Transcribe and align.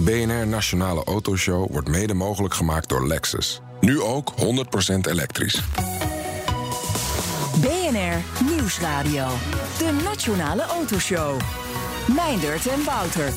De 0.00 0.06
BNR 0.06 0.46
Nationale 0.46 1.04
Autoshow 1.04 1.70
wordt 1.70 1.88
mede 1.88 2.14
mogelijk 2.14 2.54
gemaakt 2.54 2.88
door 2.88 3.06
Lexus. 3.06 3.60
Nu 3.80 4.00
ook 4.00 4.32
100% 4.32 4.44
elektrisch. 5.00 5.62
BNR 7.60 8.44
Nieuwsradio. 8.44 9.28
De 9.78 10.00
Nationale 10.04 10.62
Autoshow. 10.62 11.40
Meindert 12.14 12.66
en 12.66 12.84
Wouter. 12.84 13.32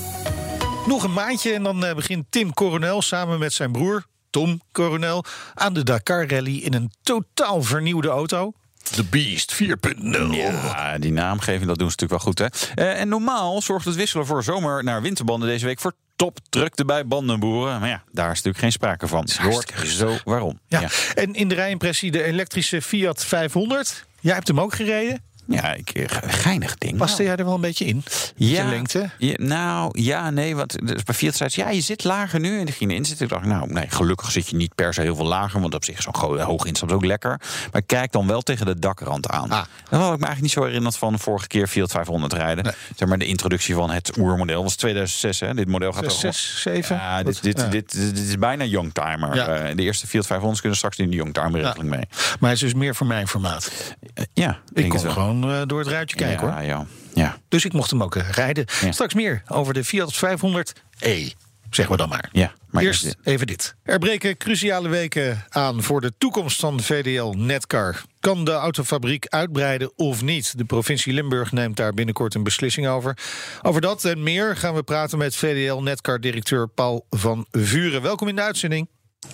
Nog 0.88 1.04
een 1.04 1.14
maandje 1.14 1.54
en 1.54 1.64
dan 1.64 1.86
eh, 1.86 1.96
begint 1.96 2.26
Tim 2.30 2.54
Coronel 2.54 3.02
samen 3.02 3.40
met 3.40 3.54
zijn 3.54 3.72
broer 3.72 4.06
Tom 4.30 4.62
Coronel 4.72 5.24
aan 5.54 5.74
de 5.74 5.84
Dakar 5.84 6.30
Rally 6.30 6.58
in 6.58 6.74
een 6.74 6.92
totaal 7.02 7.62
vernieuwde 7.62 8.10
auto. 8.10 8.52
De 8.96 9.04
Beast 9.04 9.64
4.0. 9.64 9.68
Ja, 10.32 10.98
die 10.98 11.12
naamgeving, 11.12 11.68
dat 11.68 11.78
doen 11.78 11.92
ze 11.92 11.96
natuurlijk 12.00 12.12
wel 12.12 12.20
goed. 12.20 12.40
Hè? 12.40 12.46
Eh, 12.76 13.00
en 13.02 13.08
normaal 13.08 13.62
zorgt 13.62 13.86
het 13.86 13.96
wisselen 13.96 14.26
voor 14.26 14.44
zomer 14.44 14.84
naar 14.84 15.02
winterbanden 15.02 15.50
deze 15.50 15.66
week 15.66 15.80
voor 15.80 15.94
topdrukte 16.16 16.86
bij 16.86 17.08
bandenboeren. 17.08 17.80
Maar 17.80 17.90
ja, 17.90 18.04
daar 18.12 18.26
is 18.26 18.36
natuurlijk 18.36 18.58
geen 18.58 18.72
sprake 18.72 19.08
van. 19.08 19.24
Je 19.26 19.42
hoort 19.42 19.74
zo 19.86 20.18
waarom. 20.24 20.60
Ja. 20.68 20.80
ja. 20.80 20.90
En 21.16 21.34
in 21.34 21.48
de 21.48 21.56
rijimpressie 21.56 22.12
de 22.12 22.24
elektrische 22.24 22.82
Fiat 22.82 23.26
500. 23.26 24.06
Jij 24.20 24.34
hebt 24.34 24.48
hem 24.48 24.60
ook 24.60 24.74
gereden. 24.74 25.22
Ja, 25.48 25.74
ik, 25.74 25.90
eh, 25.90 26.06
geinig 26.22 26.78
ding. 26.78 26.98
Paste 26.98 27.24
jij 27.24 27.36
er 27.36 27.46
wel 27.46 27.54
een 27.54 27.62
beetje 27.62 27.86
in? 27.86 28.04
Ja, 28.36 28.66
lengte? 28.70 29.10
Ja, 29.18 29.34
nou, 29.38 30.02
ja, 30.02 30.30
nee. 30.30 30.56
Want 30.56 30.88
dus 30.88 31.04
bij 31.04 31.16
Fiat 31.16 31.36
zei 31.36 31.50
ze, 31.50 31.60
ja, 31.60 31.70
je 31.70 31.82
zit 31.82 32.04
lager 32.04 32.40
nu. 32.40 32.60
En 32.60 32.68
ik 32.68 32.74
ging 32.74 32.92
erin 32.92 33.06
zitten. 33.06 33.26
Ik 33.26 33.32
dacht, 33.32 33.46
nou, 33.46 33.72
nee, 33.74 33.86
gelukkig 33.90 34.32
zit 34.32 34.50
je 34.50 34.56
niet 34.56 34.76
per 34.76 34.94
se 34.94 35.02
heel 35.02 35.16
veel 35.16 35.26
lager. 35.26 35.62
Want 35.62 35.74
op 35.74 35.84
zich 35.84 36.02
zo'n 36.02 36.16
gro- 36.16 36.38
hoge 36.40 36.68
instap 36.68 36.90
is 36.90 36.96
ook 36.96 37.06
lekker. 37.06 37.30
Maar 37.72 37.82
ik 37.82 37.88
kijk 37.88 38.12
dan 38.12 38.28
wel 38.28 38.42
tegen 38.42 38.66
de 38.66 38.80
dakrand 38.80 39.30
aan. 39.30 39.50
Ah. 39.52 39.64
Dat 39.90 40.00
had 40.02 40.14
ik 40.14 40.20
me 40.20 40.26
eigenlijk 40.26 40.42
niet 40.42 40.52
zo 40.52 40.64
herinnerd 40.64 40.98
van 40.98 41.14
de 41.14 41.20
vorige 41.20 41.48
keer 41.48 41.68
Fiat 41.68 41.92
500 41.92 42.34
rijden. 42.34 42.76
Zeg 42.96 43.08
maar, 43.08 43.18
de 43.18 43.26
introductie 43.26 43.76
van 43.76 43.90
het 43.92 44.18
oermodel 44.18 44.64
was 44.64 44.76
2006. 44.76 45.40
Hè. 45.40 45.54
Dit 45.54 45.68
model 45.68 45.92
gaat 45.92 46.04
Zes, 46.04 46.14
ook- 46.14 46.20
zes, 46.20 46.62
zeven? 46.62 46.96
Ja, 46.96 47.16
Wat? 47.24 47.26
dit, 47.34 47.44
dit, 47.44 47.60
Ja. 47.62 47.68
Dit, 47.68 47.92
dit, 47.92 48.20
is 48.20 48.38
bijna 48.38 48.64
youngtimer. 48.64 49.36
Ja. 49.36 49.48
Eh, 49.48 49.76
de 49.76 49.82
eerste 49.84 50.08
Fiat 50.08 50.26
500 50.26 50.60
kunnen 50.60 50.78
straks 50.78 50.98
in 50.98 51.10
de 51.10 51.16
youngtimer-regeling 51.16 51.90
mee. 51.90 52.08
Maar 52.10 52.38
hij 52.40 52.52
is 52.52 52.60
dus 52.60 52.74
meer 52.74 52.96
voor 52.96 53.08
mijn 53.08 53.28
formaat. 53.28 53.72
Ja, 54.34 54.50
Ik 54.50 54.76
denk 54.76 54.90
kon 54.90 54.98
het 55.06 55.16
wel. 55.16 55.26
Gewoon 55.42 55.62
eh, 55.62 55.68
door 55.68 55.80
het 55.80 55.88
ruitje 55.88 56.16
kijken 56.16 56.48
ja, 56.48 56.54
hoor. 56.54 56.64
Ja, 56.64 56.86
ja. 57.14 57.38
Dus 57.48 57.66
ik 57.66 57.74
mocht 57.74 57.90
hem 57.90 58.04
ook 58.04 58.16
eh, 58.16 58.30
rijden. 58.30 58.66
Ja. 58.82 58.92
Straks 58.92 59.14
meer 59.14 59.44
over 59.48 59.74
de 59.74 59.84
Fiat 59.84 60.16
500e. 60.16 61.42
Zeggen 61.70 61.96
we 61.96 62.02
dan 62.02 62.10
maar. 62.10 62.30
Ja, 62.32 62.54
maar 62.70 62.84
Eerst 62.84 63.04
dit- 63.04 63.18
even 63.24 63.48
dit. 63.48 63.76
Er 63.84 64.00
breken 64.00 64.38
cruciale 64.38 64.90
weken 64.90 65.46
aan 65.50 65.84
voor 65.84 66.02
de 66.02 66.14
toekomst 66.18 66.60
van 66.60 66.82
VDL 66.82 67.34
Netcar. 67.38 68.02
Kan 68.20 68.44
de 68.46 68.52
autofabriek 68.52 69.26
uitbreiden 69.28 69.92
of 69.96 70.22
niet? 70.22 70.58
De 70.58 70.66
provincie 70.66 71.14
Limburg 71.14 71.52
neemt 71.52 71.78
daar 71.78 71.94
binnenkort 71.94 72.34
een 72.36 72.44
beslissing 72.44 72.88
over. 72.88 73.18
Over 73.62 73.82
dat 73.82 74.06
en 74.06 74.24
meer 74.24 74.56
gaan 74.58 74.74
we 74.74 74.84
praten 74.84 75.18
met 75.18 75.36
VDL 75.36 75.76
Netcar-directeur 75.82 76.68
Paul 76.68 77.06
van 77.10 77.46
Vuren. 77.52 78.02
Welkom 78.02 78.28
in 78.28 78.36
de 78.36 78.42
uitzending. 78.42 78.88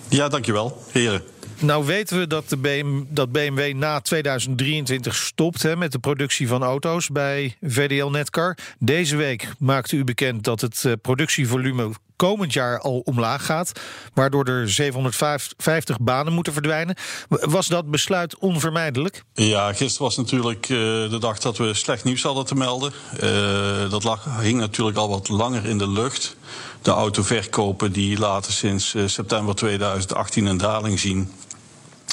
Ja, 0.08 0.28
dankjewel, 0.28 0.82
heren. 0.92 1.22
Nou 1.60 1.84
weten 1.84 2.18
we 2.18 2.26
dat, 2.26 2.48
de 2.48 3.04
dat 3.08 3.32
BMW 3.32 3.74
na 3.74 4.00
2023 4.00 5.14
stopt 5.16 5.62
hè, 5.62 5.76
met 5.76 5.92
de 5.92 5.98
productie 5.98 6.48
van 6.48 6.62
auto's 6.62 7.08
bij 7.08 7.56
VDL 7.60 8.06
Netcar. 8.06 8.56
Deze 8.78 9.16
week 9.16 9.48
maakte 9.58 9.96
u 9.96 10.04
bekend 10.04 10.44
dat 10.44 10.60
het 10.60 10.84
eh, 10.84 10.92
productievolume 11.02 11.90
komend 12.16 12.52
jaar 12.52 12.80
al 12.80 13.02
omlaag 13.04 13.44
gaat, 13.44 13.72
waardoor 14.14 14.44
er 14.44 14.70
750 14.70 15.98
banen 16.00 16.32
moeten 16.32 16.52
verdwijnen. 16.52 16.96
Was 17.28 17.66
dat 17.66 17.90
besluit 17.90 18.38
onvermijdelijk? 18.38 19.24
Ja, 19.34 19.72
gisteren 19.72 20.06
was 20.06 20.16
natuurlijk 20.16 20.62
eh, 20.62 20.76
de 21.10 21.18
dag 21.20 21.38
dat 21.38 21.56
we 21.58 21.74
slecht 21.74 22.04
nieuws 22.04 22.22
hadden 22.22 22.46
te 22.46 22.54
melden. 22.54 22.92
Eh, 23.20 23.90
dat 23.90 24.04
lag, 24.04 24.40
hing 24.40 24.58
natuurlijk 24.58 24.96
al 24.96 25.08
wat 25.08 25.28
langer 25.28 25.66
in 25.66 25.78
de 25.78 25.88
lucht. 25.88 26.36
De 26.82 26.90
autoverkopen 26.90 27.92
die 27.92 28.18
laten 28.18 28.52
sinds 28.52 28.94
september 29.06 29.54
2018 29.54 30.46
een 30.46 30.56
daling 30.56 30.98
zien. 30.98 31.30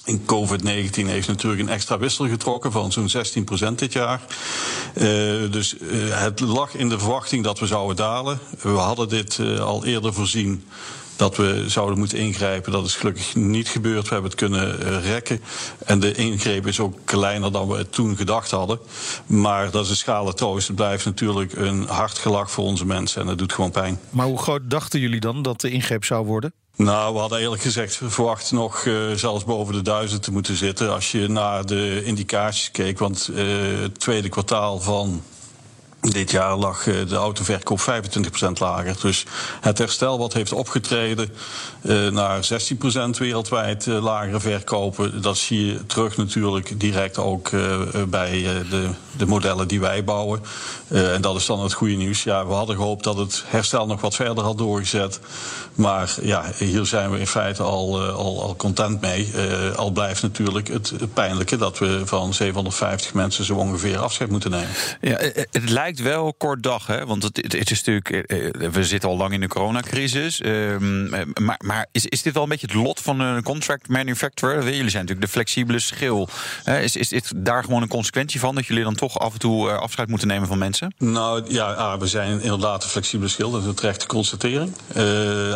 In 0.07 0.25
COVID-19 0.25 1.05
heeft 1.05 1.27
natuurlijk 1.27 1.61
een 1.61 1.69
extra 1.69 1.97
wissel 1.97 2.27
getrokken 2.27 2.71
van 2.71 2.91
zo'n 2.91 3.09
16% 3.71 3.75
dit 3.75 3.93
jaar. 3.93 4.21
Eh, 4.93 5.03
dus 5.51 5.77
eh, 5.77 5.89
het 6.21 6.39
lag 6.39 6.75
in 6.75 6.89
de 6.89 6.99
verwachting 6.99 7.43
dat 7.43 7.59
we 7.59 7.65
zouden 7.65 7.95
dalen. 7.95 8.39
We 8.61 8.69
hadden 8.69 9.09
dit 9.09 9.39
eh, 9.39 9.59
al 9.59 9.85
eerder 9.85 10.13
voorzien 10.13 10.63
dat 11.15 11.37
we 11.37 11.63
zouden 11.67 11.97
moeten 11.97 12.17
ingrijpen. 12.17 12.71
Dat 12.71 12.85
is 12.85 12.95
gelukkig 12.95 13.35
niet 13.35 13.67
gebeurd. 13.67 14.03
We 14.03 14.13
hebben 14.13 14.29
het 14.29 14.39
kunnen 14.39 15.01
rekken. 15.01 15.41
En 15.85 15.99
de 15.99 16.13
ingreep 16.13 16.67
is 16.67 16.79
ook 16.79 16.97
kleiner 17.05 17.51
dan 17.51 17.67
we 17.67 17.77
het 17.77 17.91
toen 17.91 18.17
gedacht 18.17 18.51
hadden. 18.51 18.79
Maar 19.25 19.71
dat 19.71 19.83
is 19.83 19.89
een 19.89 19.95
schale 19.95 20.33
troost. 20.33 20.67
Het 20.67 20.75
blijft 20.75 21.05
natuurlijk 21.05 21.53
een 21.55 21.87
hard 21.87 22.17
gelach 22.17 22.51
voor 22.51 22.63
onze 22.63 22.85
mensen. 22.85 23.21
En 23.21 23.27
dat 23.27 23.37
doet 23.37 23.53
gewoon 23.53 23.71
pijn. 23.71 23.99
Maar 24.09 24.25
hoe 24.25 24.39
groot 24.39 24.69
dachten 24.69 24.99
jullie 24.99 25.19
dan 25.19 25.41
dat 25.41 25.61
de 25.61 25.69
ingreep 25.69 26.05
zou 26.05 26.25
worden? 26.25 26.53
Nou, 26.77 27.13
we 27.13 27.19
hadden 27.19 27.39
eerlijk 27.39 27.61
gezegd 27.61 27.95
verwacht 27.95 28.51
nog 28.51 28.85
eh, 28.85 29.11
zelfs 29.11 29.43
boven 29.43 29.73
de 29.73 29.81
duizend 29.81 30.23
te 30.23 30.31
moeten 30.31 30.55
zitten. 30.55 30.93
Als 30.93 31.11
je 31.11 31.27
naar 31.27 31.65
de 31.65 32.03
indicaties 32.03 32.71
keek. 32.71 32.99
Want 32.99 33.29
eh, 33.35 33.45
het 33.81 33.99
tweede 33.99 34.29
kwartaal 34.29 34.79
van 34.79 35.23
dit 36.01 36.31
jaar 36.31 36.55
lag 36.55 36.87
eh, 36.87 37.07
de 37.07 37.15
autoverkoop 37.15 37.79
25% 37.79 37.83
lager. 38.53 38.95
Dus 39.01 39.25
het 39.61 39.77
herstel 39.77 40.17
wat 40.17 40.33
heeft 40.33 40.53
opgetreden 40.53 41.29
eh, 41.81 42.07
naar 42.07 42.47
16% 43.15 43.17
wereldwijd 43.17 43.87
eh, 43.87 44.03
lagere 44.03 44.39
verkopen. 44.39 45.21
Dat 45.21 45.37
zie 45.37 45.65
je 45.65 45.85
terug 45.85 46.17
natuurlijk 46.17 46.79
direct 46.79 47.17
ook 47.17 47.49
bij 48.09 48.41
de, 48.69 48.89
de 49.17 49.25
modellen 49.25 49.67
die 49.67 49.79
wij 49.79 50.03
bouwen. 50.03 50.41
En 50.87 51.21
dat 51.21 51.35
is 51.35 51.45
dan 51.45 51.59
het 51.59 51.73
goede 51.73 51.93
nieuws. 51.93 52.23
Ja, 52.23 52.47
we 52.47 52.53
hadden 52.53 52.75
gehoopt 52.75 53.03
dat 53.03 53.17
het 53.17 53.43
herstel 53.47 53.85
nog 53.85 54.01
wat 54.01 54.15
verder 54.15 54.43
had 54.43 54.57
doorgezet. 54.57 55.19
Maar 55.73 56.15
ja, 56.21 56.43
hier 56.57 56.85
zijn 56.85 57.11
we 57.11 57.19
in 57.19 57.27
feite 57.27 57.63
al, 57.63 58.01
al, 58.01 58.41
al 58.41 58.55
content 58.55 59.01
mee. 59.01 59.31
Al 59.75 59.91
blijft 59.91 60.21
natuurlijk 60.21 60.67
het, 60.67 60.89
het 60.89 61.13
pijnlijke 61.13 61.57
dat 61.57 61.77
we 61.77 62.01
van 62.05 62.33
750 62.33 63.13
mensen 63.13 63.45
zo 63.45 63.55
ongeveer 63.55 63.97
afscheid 63.97 64.29
moeten 64.29 64.51
nemen. 64.51 64.69
Ja, 65.01 65.17
het 65.51 65.69
lijkt 65.69 65.86
wel 65.95 66.33
kort 66.33 66.63
dag, 66.63 66.87
hè? 66.87 67.05
Want 67.05 67.23
het, 67.23 67.37
het, 67.37 67.71
is 67.71 67.83
natuurlijk. 67.83 68.09
eh, 68.31 68.45
eh, 68.47 68.71
We 68.71 68.83
zitten 68.83 69.09
al 69.09 69.17
lang 69.17 69.33
in 69.33 69.41
de 69.41 69.47
coronacrisis. 69.47 70.41
eh, 70.41 70.77
maar 71.33 71.59
maar 71.63 71.87
is, 71.91 72.05
is 72.05 72.21
dit 72.21 72.33
wel 72.33 72.43
een 72.43 72.49
beetje 72.49 72.67
het 72.67 72.75
lot 72.75 72.99
van 72.99 73.19
een 73.19 73.43
contract 73.43 73.87
manufacturer? 73.87 74.63
Jullie 74.63 74.89
zijn 74.89 75.01
natuurlijk 75.03 75.21
de 75.21 75.27
flexibele 75.27 75.79
schil. 75.79 76.29
Is, 76.65 76.95
is 76.95 77.09
dit 77.09 77.31
daar 77.35 77.63
gewoon 77.63 77.81
een 77.81 77.87
consequentie 77.87 78.39
van 78.39 78.55
dat 78.55 78.65
jullie 78.65 78.83
dan 78.83 78.95
toch 78.95 79.19
af 79.19 79.33
en 79.33 79.39
toe 79.39 79.71
afscheid 79.71 80.09
moeten 80.09 80.27
nemen 80.27 80.47
van 80.47 80.57
mensen? 80.57 80.93
Nou 80.97 81.43
ja, 81.47 81.71
ah, 81.73 81.99
we 81.99 82.07
zijn 82.07 82.41
inderdaad 82.41 82.83
een 82.83 82.89
flexibele 82.89 83.29
schil, 83.29 83.51
dat 83.51 83.61
is 83.61 83.67
een 83.67 83.73
terechte 83.73 84.05
constatering. 84.05 84.73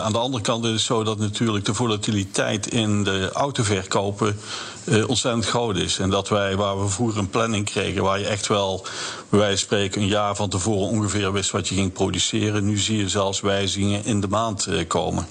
Aan 0.01 0.11
de 0.11 0.17
andere 0.17 0.43
kant 0.43 0.65
is 0.65 0.71
het 0.71 0.81
zo 0.81 1.03
dat 1.03 1.19
natuurlijk 1.19 1.65
de 1.65 1.73
volatiliteit 1.73 2.67
in 2.67 3.03
de 3.03 3.29
autoverkopen 3.33 4.39
eh, 4.83 5.09
ontzettend 5.09 5.45
groot 5.45 5.77
is. 5.77 5.99
En 5.99 6.09
dat 6.09 6.29
wij, 6.29 6.55
waar 6.55 6.81
we 6.81 6.87
vroeger 6.87 7.19
een 7.19 7.29
planning 7.29 7.65
kregen, 7.65 8.03
waar 8.03 8.19
je 8.19 8.27
echt 8.27 8.47
wel, 8.47 8.85
bij 9.29 9.39
wijze 9.39 9.57
van 9.57 9.65
spreken, 9.65 10.01
een 10.01 10.07
jaar 10.07 10.35
van 10.35 10.49
tevoren 10.49 10.87
ongeveer 10.87 11.31
wist 11.31 11.51
wat 11.51 11.67
je 11.67 11.75
ging 11.75 11.93
produceren, 11.93 12.65
nu 12.65 12.77
zie 12.77 12.97
je 12.97 13.09
zelfs 13.09 13.41
wijzigingen 13.41 14.05
in 14.05 14.21
de 14.21 14.27
maand 14.27 14.65
eh, 14.65 14.87
komen. 14.87 15.27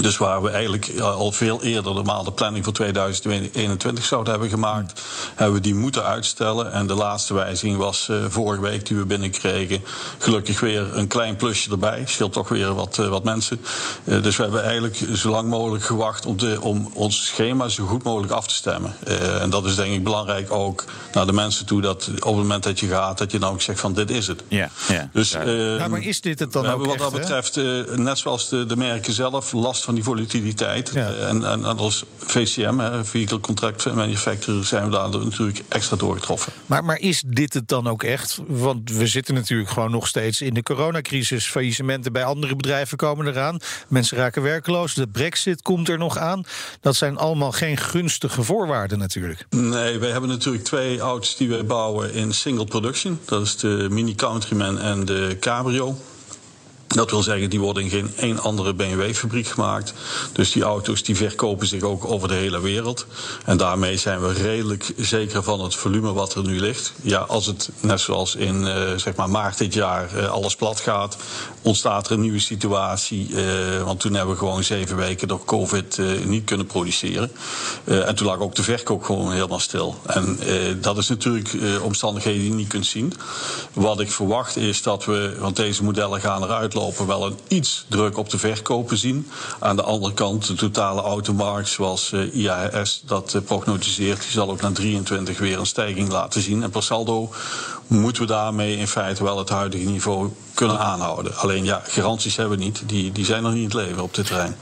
Dus 0.00 0.16
waar 0.16 0.42
we 0.42 0.50
eigenlijk 0.50 1.00
al 1.00 1.32
veel 1.32 1.62
eerder 1.62 1.94
normaal 1.94 2.24
de 2.24 2.32
planning 2.32 2.64
voor 2.64 2.72
2021 2.72 4.04
zouden 4.04 4.32
hebben 4.32 4.50
gemaakt, 4.50 5.02
hebben 5.34 5.54
we 5.56 5.62
die 5.62 5.74
moeten 5.74 6.04
uitstellen. 6.04 6.72
En 6.72 6.86
de 6.86 6.94
laatste 6.94 7.34
wijziging 7.34 7.76
was 7.78 8.08
eh, 8.08 8.16
vorige 8.28 8.62
week 8.62 8.86
die 8.86 8.96
we 8.96 9.04
binnenkregen. 9.06 9.82
Gelukkig 10.18 10.60
weer 10.60 10.96
een 10.96 11.06
klein 11.06 11.36
plusje 11.36 11.70
erbij. 11.70 12.02
Scheelt 12.06 12.32
toch 12.32 12.48
weer 12.48 12.74
wat, 12.74 12.98
eh, 12.98 13.08
wat 13.08 13.24
mensen. 13.24 13.60
Eh, 14.04 14.22
dus 14.22 14.36
we 14.36 14.42
hebben 14.42 14.62
eigenlijk 14.64 14.96
zo 15.14 15.30
lang 15.30 15.48
mogelijk 15.48 15.84
gewacht 15.84 16.26
om, 16.26 16.36
de, 16.36 16.58
om 16.60 16.90
ons 16.94 17.26
schema 17.26 17.68
zo 17.68 17.86
goed 17.86 18.02
mogelijk 18.02 18.32
af 18.32 18.46
te 18.46 18.54
stemmen. 18.54 18.96
Eh, 19.04 19.42
en 19.42 19.50
dat 19.50 19.64
is 19.64 19.74
denk 19.74 19.92
ik 19.94 20.04
belangrijk 20.04 20.52
ook 20.52 20.84
naar 21.12 21.26
de 21.26 21.32
mensen 21.32 21.66
toe. 21.66 21.80
Dat 21.80 22.08
op 22.08 22.14
het 22.14 22.24
moment 22.36 22.62
dat 22.62 22.80
je 22.80 22.86
gaat, 22.86 23.18
dat 23.18 23.32
je 23.32 23.38
dan 23.38 23.52
ook 23.52 23.62
zegt 23.62 23.80
van 23.80 23.92
dit 23.92 24.10
is 24.10 24.26
het. 24.26 24.42
Ja, 24.48 24.70
ja. 24.88 25.08
Dus, 25.12 25.30
Ja. 25.30 25.40
eh, 25.42 25.78
Ja, 25.78 25.88
maar 25.88 26.02
is 26.02 26.20
dit 26.20 26.38
het 26.38 26.52
dan 26.52 26.62
we 26.62 26.68
ook 26.68 26.74
hebben 26.86 26.98
wat 26.98 27.12
echt, 27.12 27.24
dat 27.28 27.42
betreft, 27.54 27.88
eh, 27.90 27.96
net 27.96 28.18
zoals 28.18 28.48
de, 28.48 28.66
de 28.66 28.76
merken 28.76 29.12
zelf, 29.12 29.52
last 29.52 29.75
van 29.84 29.94
die 29.94 30.04
volatiliteit. 30.04 30.90
Ja. 30.94 31.08
Eh, 31.08 31.28
en, 31.28 31.44
en, 31.44 31.64
en 31.64 31.78
als 31.78 32.04
VCM, 32.16 32.78
hè, 32.78 33.04
Vehicle 33.04 33.40
Contract 33.40 33.94
Manufacturer, 33.94 34.64
zijn 34.64 34.84
we 34.84 34.90
daar 34.90 35.10
natuurlijk 35.10 35.62
extra 35.68 35.96
doorgetroffen. 35.96 36.52
Maar, 36.66 36.84
maar 36.84 36.98
is 36.98 37.22
dit 37.26 37.54
het 37.54 37.68
dan 37.68 37.88
ook 37.88 38.02
echt? 38.02 38.40
Want 38.46 38.90
we 38.90 39.06
zitten 39.06 39.34
natuurlijk 39.34 39.70
gewoon 39.70 39.90
nog 39.90 40.06
steeds 40.06 40.40
in 40.40 40.54
de 40.54 40.62
coronacrisis. 40.62 41.46
Faillissementen 41.46 42.12
bij 42.12 42.24
andere 42.24 42.56
bedrijven 42.56 42.96
komen 42.96 43.26
eraan. 43.26 43.58
Mensen 43.88 44.16
raken 44.16 44.42
werkloos. 44.42 44.94
De 44.94 45.06
brexit 45.06 45.62
komt 45.62 45.88
er 45.88 45.98
nog 45.98 46.18
aan. 46.18 46.44
Dat 46.80 46.96
zijn 46.96 47.16
allemaal 47.16 47.52
geen 47.52 47.76
gunstige 47.76 48.42
voorwaarden 48.42 48.98
natuurlijk. 48.98 49.46
Nee, 49.50 49.98
wij 49.98 50.10
hebben 50.10 50.28
natuurlijk 50.28 50.64
twee 50.64 50.98
auto's 50.98 51.36
die 51.36 51.48
wij 51.48 51.64
bouwen 51.64 52.12
in 52.12 52.34
single 52.34 52.64
production. 52.64 53.20
Dat 53.24 53.42
is 53.42 53.56
de 53.56 53.86
Mini 53.90 54.14
Countryman 54.14 54.78
en 54.78 55.04
de 55.04 55.36
Cabrio. 55.40 55.96
Dat 56.86 57.10
wil 57.10 57.22
zeggen, 57.22 57.50
die 57.50 57.60
worden 57.60 57.82
in 57.82 57.90
geen 57.90 58.10
één 58.16 58.40
andere 58.40 58.74
BMW-fabriek 58.74 59.46
gemaakt. 59.46 59.94
Dus 60.32 60.52
die 60.52 60.62
auto's 60.62 61.02
die 61.02 61.16
verkopen 61.16 61.66
zich 61.66 61.82
ook 61.82 62.04
over 62.04 62.28
de 62.28 62.34
hele 62.34 62.60
wereld. 62.60 63.06
En 63.44 63.56
daarmee 63.56 63.96
zijn 63.96 64.20
we 64.20 64.32
redelijk 64.32 64.92
zeker 64.96 65.42
van 65.42 65.60
het 65.60 65.74
volume 65.74 66.12
wat 66.12 66.34
er 66.34 66.42
nu 66.42 66.60
ligt. 66.60 66.92
Ja, 67.02 67.18
als 67.18 67.46
het 67.46 67.70
net 67.80 68.00
zoals 68.00 68.34
in 68.34 68.62
uh, 68.62 68.92
zeg 68.96 69.14
maar 69.14 69.30
maart 69.30 69.58
dit 69.58 69.74
jaar 69.74 70.08
uh, 70.16 70.30
alles 70.30 70.56
plat 70.56 70.80
gaat, 70.80 71.16
ontstaat 71.62 72.06
er 72.06 72.12
een 72.12 72.20
nieuwe 72.20 72.38
situatie. 72.38 73.28
Uh, 73.28 73.82
want 73.82 74.00
toen 74.00 74.14
hebben 74.14 74.34
we 74.34 74.38
gewoon 74.38 74.64
zeven 74.64 74.96
weken 74.96 75.28
door 75.28 75.44
COVID 75.44 76.00
niet 76.24 76.44
kunnen 76.44 76.66
produceren. 76.66 77.30
en 77.84 78.14
toen 78.14 78.26
lag 78.26 78.38
ook 78.38 78.54
de 78.54 78.62
verkoop 78.62 79.02
gewoon 79.02 79.32
helemaal 79.32 79.60
stil. 79.60 79.96
En 80.06 80.38
dat 80.80 80.98
is 80.98 81.08
natuurlijk 81.08 81.50
omstandigheden 81.82 82.40
die 82.40 82.50
je 82.50 82.56
niet 82.56 82.68
kunt 82.68 82.86
zien. 82.86 83.12
Wat 83.72 84.00
ik 84.00 84.10
verwacht 84.10 84.56
is 84.56 84.82
dat 84.82 85.04
we, 85.04 85.36
want 85.38 85.56
deze 85.56 85.84
modellen 85.84 86.20
gaan 86.20 86.42
eruit 86.42 86.74
lopen, 86.76 87.06
wel 87.06 87.26
een 87.26 87.38
iets 87.48 87.84
druk 87.88 88.18
op 88.18 88.30
de 88.30 88.38
verkopen 88.38 88.96
zien. 88.96 89.28
Aan 89.58 89.76
de 89.76 89.82
andere 89.82 90.14
kant, 90.14 90.46
de 90.46 90.54
totale 90.54 91.02
automarkt, 91.02 91.68
zoals 91.68 92.12
uh, 92.12 92.34
IAS 92.34 93.02
dat 93.06 93.34
uh, 93.34 93.42
prognotiseert, 93.42 94.20
die 94.22 94.30
zal 94.30 94.50
ook 94.50 94.60
naar 94.60 94.72
23 94.72 95.38
weer 95.38 95.58
een 95.58 95.66
stijging 95.66 96.08
laten 96.08 96.40
zien. 96.40 96.62
En 96.62 96.70
per 96.70 96.82
saldo 96.82 97.32
moeten 97.86 98.22
we 98.22 98.28
daarmee 98.28 98.76
in 98.76 98.88
feite 98.88 99.24
wel 99.24 99.38
het 99.38 99.48
huidige 99.48 99.84
niveau 99.84 100.30
kunnen 100.54 100.78
aanhouden. 100.78 101.36
Alleen 101.36 101.64
ja, 101.64 101.82
garanties 101.86 102.36
hebben 102.36 102.58
we 102.58 102.64
niet. 102.64 102.82
Die, 102.86 103.12
die 103.12 103.24
zijn 103.24 103.42
nog 103.42 103.52
niet 103.52 103.72
in 103.72 103.78
het 103.78 103.88
leven 103.88 104.02
op 104.02 104.14
dit 104.14 104.26
terrein. 104.26 104.56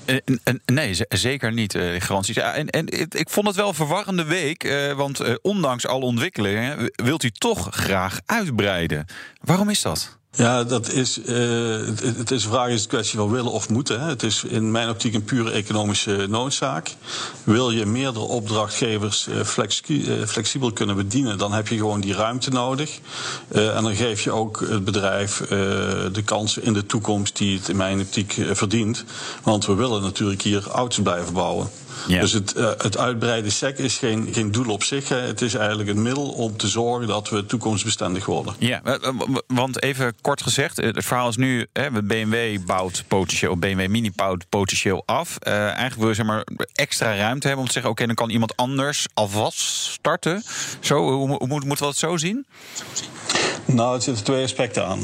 Nee, 0.65 0.97
zeker 1.09 1.53
niet, 1.53 1.75
uh, 1.75 2.01
garanties. 2.01 2.37
En, 2.37 2.71
en 2.71 2.87
ik 3.09 3.31
vond 3.31 3.47
het 3.47 3.57
wel 3.57 3.69
een 3.69 3.75
verwarrende 3.75 4.25
week. 4.25 4.93
Want 4.97 5.41
ondanks 5.43 5.87
alle 5.87 6.05
ontwikkelingen 6.05 6.91
wilt 6.93 7.23
u 7.23 7.31
toch 7.31 7.69
graag 7.71 8.19
uitbreiden. 8.27 9.07
Waarom 9.41 9.69
is 9.71 9.83
dat? 9.83 10.19
Ja, 10.37 10.65
dat 10.65 10.93
is, 10.93 11.19
uh, 11.19 11.27
het, 12.03 12.31
is 12.31 12.45
een 12.45 12.51
vraag, 12.51 12.69
is 12.69 12.83
een 12.83 12.89
kwestie 12.89 13.19
van 13.19 13.31
willen 13.31 13.53
of 13.53 13.69
moeten. 13.69 14.01
Hè. 14.01 14.09
Het 14.09 14.23
is 14.23 14.45
in 14.45 14.71
mijn 14.71 14.89
optiek 14.89 15.15
een 15.15 15.25
pure 15.25 15.51
economische 15.51 16.27
noodzaak. 16.29 16.95
Wil 17.45 17.71
je 17.71 17.87
meerdere 17.87 18.25
opdrachtgevers 18.25 19.29
uh, 19.29 20.25
flexibel 20.27 20.73
kunnen 20.73 20.97
bedienen, 20.97 21.39
dan 21.39 21.53
heb 21.53 21.69
je 21.69 21.77
gewoon 21.77 22.01
die 22.01 22.15
ruimte 22.15 22.51
nodig. 22.51 22.99
Uh, 23.49 23.77
en 23.77 23.83
dan 23.83 23.95
geef 23.95 24.23
je 24.23 24.33
ook 24.33 24.61
het 24.69 24.85
bedrijf 24.85 25.43
de 26.13 26.23
kansen 26.25 26.63
in 26.63 26.73
de 26.73 26.87
toekomst 26.87 27.37
die 27.37 27.59
het 27.59 27.69
in 27.69 27.77
mijn 27.77 28.01
optiek 28.01 28.37
verdient. 28.53 29.05
Want 29.43 29.67
we 29.67 29.75
willen 29.75 30.03
natuurlijk 30.03 30.43
hier 30.43 30.69
auto's 30.69 31.03
blijven 31.03 31.33
bouwen. 31.33 31.69
Ja. 32.07 32.21
Dus 32.21 32.33
het, 32.33 32.55
uh, 32.57 32.71
het 32.79 32.99
uitbreiden 32.99 33.53
SEC 33.53 33.79
is 33.79 33.99
geen, 33.99 34.29
geen 34.33 34.53
doel 34.53 34.73
op 34.73 34.83
zich. 34.83 35.09
Hè. 35.09 35.17
Het 35.17 35.41
is 35.41 35.55
eigenlijk 35.55 35.89
een 35.89 36.03
middel 36.03 36.29
om 36.29 36.57
te 36.57 36.69
zorgen 36.69 37.09
dat 37.09 37.29
we 37.29 37.47
toekomstbestendig 37.47 38.27
worden. 38.27 38.55
Ja, 38.59 38.83
want 39.47 39.83
even 39.83 40.15
kort 40.21 40.43
gezegd, 40.43 40.77
het 40.77 41.05
verhaal 41.05 41.29
is 41.29 41.37
nu: 41.37 41.67
hè, 41.73 41.91
BMW 41.91 42.65
bouwt 42.67 43.05
potentieel, 43.09 43.57
BMW 43.57 43.89
Mini 43.89 44.11
bouwt 44.15 44.49
potentieel 44.49 45.03
af. 45.07 45.37
Uh, 45.47 45.55
eigenlijk 45.55 45.97
wil 45.97 46.09
je 46.09 46.15
zeg 46.15 46.27
maar 46.27 46.47
extra 46.73 47.17
ruimte 47.17 47.47
hebben 47.47 47.65
om 47.65 47.67
te 47.67 47.73
zeggen: 47.73 47.91
oké, 47.91 48.03
okay, 48.03 48.15
dan 48.15 48.25
kan 48.25 48.35
iemand 48.35 48.57
anders 48.57 49.07
alvast 49.15 49.61
starten. 49.61 50.43
Zo, 50.81 51.11
hoe, 51.11 51.37
hoe 51.37 51.49
moeten 51.49 51.69
we 51.69 51.77
dat 51.77 51.97
zo 51.97 52.17
zien? 52.17 52.47
Nou, 53.67 53.95
er 53.95 54.03
zitten 54.03 54.25
twee 54.25 54.45
aspecten 54.45 54.87
aan. 54.87 55.01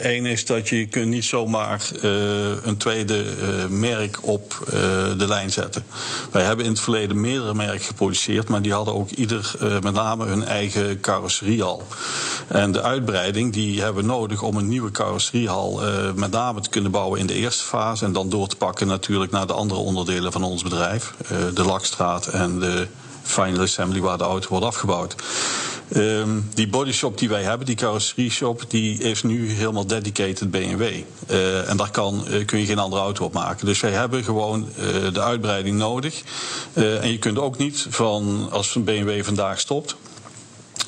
Eén 0.00 0.24
uh, 0.24 0.30
is 0.30 0.46
dat 0.46 0.68
je 0.68 0.86
kunt 0.86 1.08
niet 1.08 1.24
zomaar 1.24 1.88
uh, 2.02 2.64
een 2.64 2.76
tweede 2.76 3.24
uh, 3.24 3.66
merk 3.68 4.18
op 4.20 4.66
de 5.18 5.26
lijn 5.28 5.50
zetten. 5.50 5.84
Wij 6.30 6.42
hebben 6.42 6.64
in 6.64 6.70
het 6.70 6.80
verleden 6.80 7.20
meerdere 7.20 7.54
merken 7.54 7.80
geproduceerd, 7.80 8.48
maar 8.48 8.62
die 8.62 8.72
hadden 8.72 8.94
ook 8.94 9.10
ieder 9.10 9.54
met 9.82 9.94
name 9.94 10.24
hun 10.24 10.44
eigen 10.44 11.00
carrosserie 11.00 11.62
al. 11.62 11.82
En 12.48 12.72
de 12.72 12.82
uitbreiding 12.82 13.52
die 13.52 13.82
hebben 13.82 14.02
we 14.02 14.08
nodig 14.08 14.42
om 14.42 14.56
een 14.56 14.68
nieuwe 14.68 14.90
carrosseriehal 14.90 15.80
met 16.14 16.30
name 16.30 16.60
te 16.60 16.70
kunnen 16.70 16.90
bouwen 16.90 17.20
in 17.20 17.26
de 17.26 17.34
eerste 17.34 17.64
fase 17.64 18.04
en 18.04 18.12
dan 18.12 18.28
door 18.28 18.48
te 18.48 18.56
pakken 18.56 18.86
natuurlijk 18.86 19.32
naar 19.32 19.46
de 19.46 19.52
andere 19.52 19.80
onderdelen 19.80 20.32
van 20.32 20.42
ons 20.42 20.62
bedrijf. 20.62 21.14
de 21.54 21.64
lakstraat 21.64 22.26
en 22.26 22.58
de 22.58 22.86
final 23.26 23.60
assembly 23.60 24.00
waar 24.00 24.18
de 24.18 24.24
auto 24.24 24.48
wordt 24.48 24.64
afgebouwd. 24.64 25.14
Um, 25.94 26.48
die 26.54 26.68
bodyshop 26.68 27.18
die 27.18 27.28
wij 27.28 27.42
hebben, 27.42 27.66
die 27.66 27.76
carrosserie 27.76 28.30
shop, 28.30 28.64
die 28.68 28.98
is 28.98 29.22
nu 29.22 29.50
helemaal 29.50 29.86
dedicated 29.86 30.50
BMW. 30.50 30.82
Uh, 31.30 31.70
en 31.70 31.76
daar 31.76 31.90
kan, 31.90 32.24
uh, 32.28 32.44
kun 32.44 32.58
je 32.58 32.66
geen 32.66 32.78
andere 32.78 33.02
auto 33.02 33.24
op 33.24 33.32
maken. 33.32 33.66
Dus 33.66 33.80
wij 33.80 33.90
hebben 33.90 34.24
gewoon 34.24 34.68
uh, 34.78 35.12
de 35.12 35.22
uitbreiding 35.22 35.78
nodig. 35.78 36.22
en 36.72 37.10
je 37.10 37.18
kunt 37.18 37.38
ook 37.38 37.58
niet 37.58 37.86
van, 37.88 38.48
als 38.50 38.74
een 38.74 38.84
BMW 38.84 39.24
vandaag 39.24 39.60
stopt, 39.60 39.96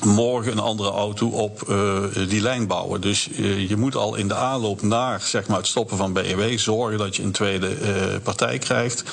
morgen 0.05 0.51
een 0.51 0.59
andere 0.59 0.91
auto 0.91 1.27
op 1.27 1.63
uh, 1.69 2.03
die 2.27 2.41
lijn 2.41 2.67
bouwen. 2.67 3.01
Dus 3.01 3.29
uh, 3.29 3.69
je 3.69 3.75
moet 3.75 3.95
al 3.95 4.15
in 4.15 4.27
de 4.27 4.35
aanloop 4.35 4.81
naar 4.81 5.21
zeg 5.21 5.47
maar, 5.47 5.57
het 5.57 5.67
stoppen 5.67 5.97
van 5.97 6.13
BMW 6.13 6.57
zorgen 6.57 6.97
dat 6.97 7.15
je 7.15 7.23
een 7.23 7.31
tweede 7.31 7.79
uh, 7.79 7.87
partij 8.23 8.57
krijgt. 8.57 9.03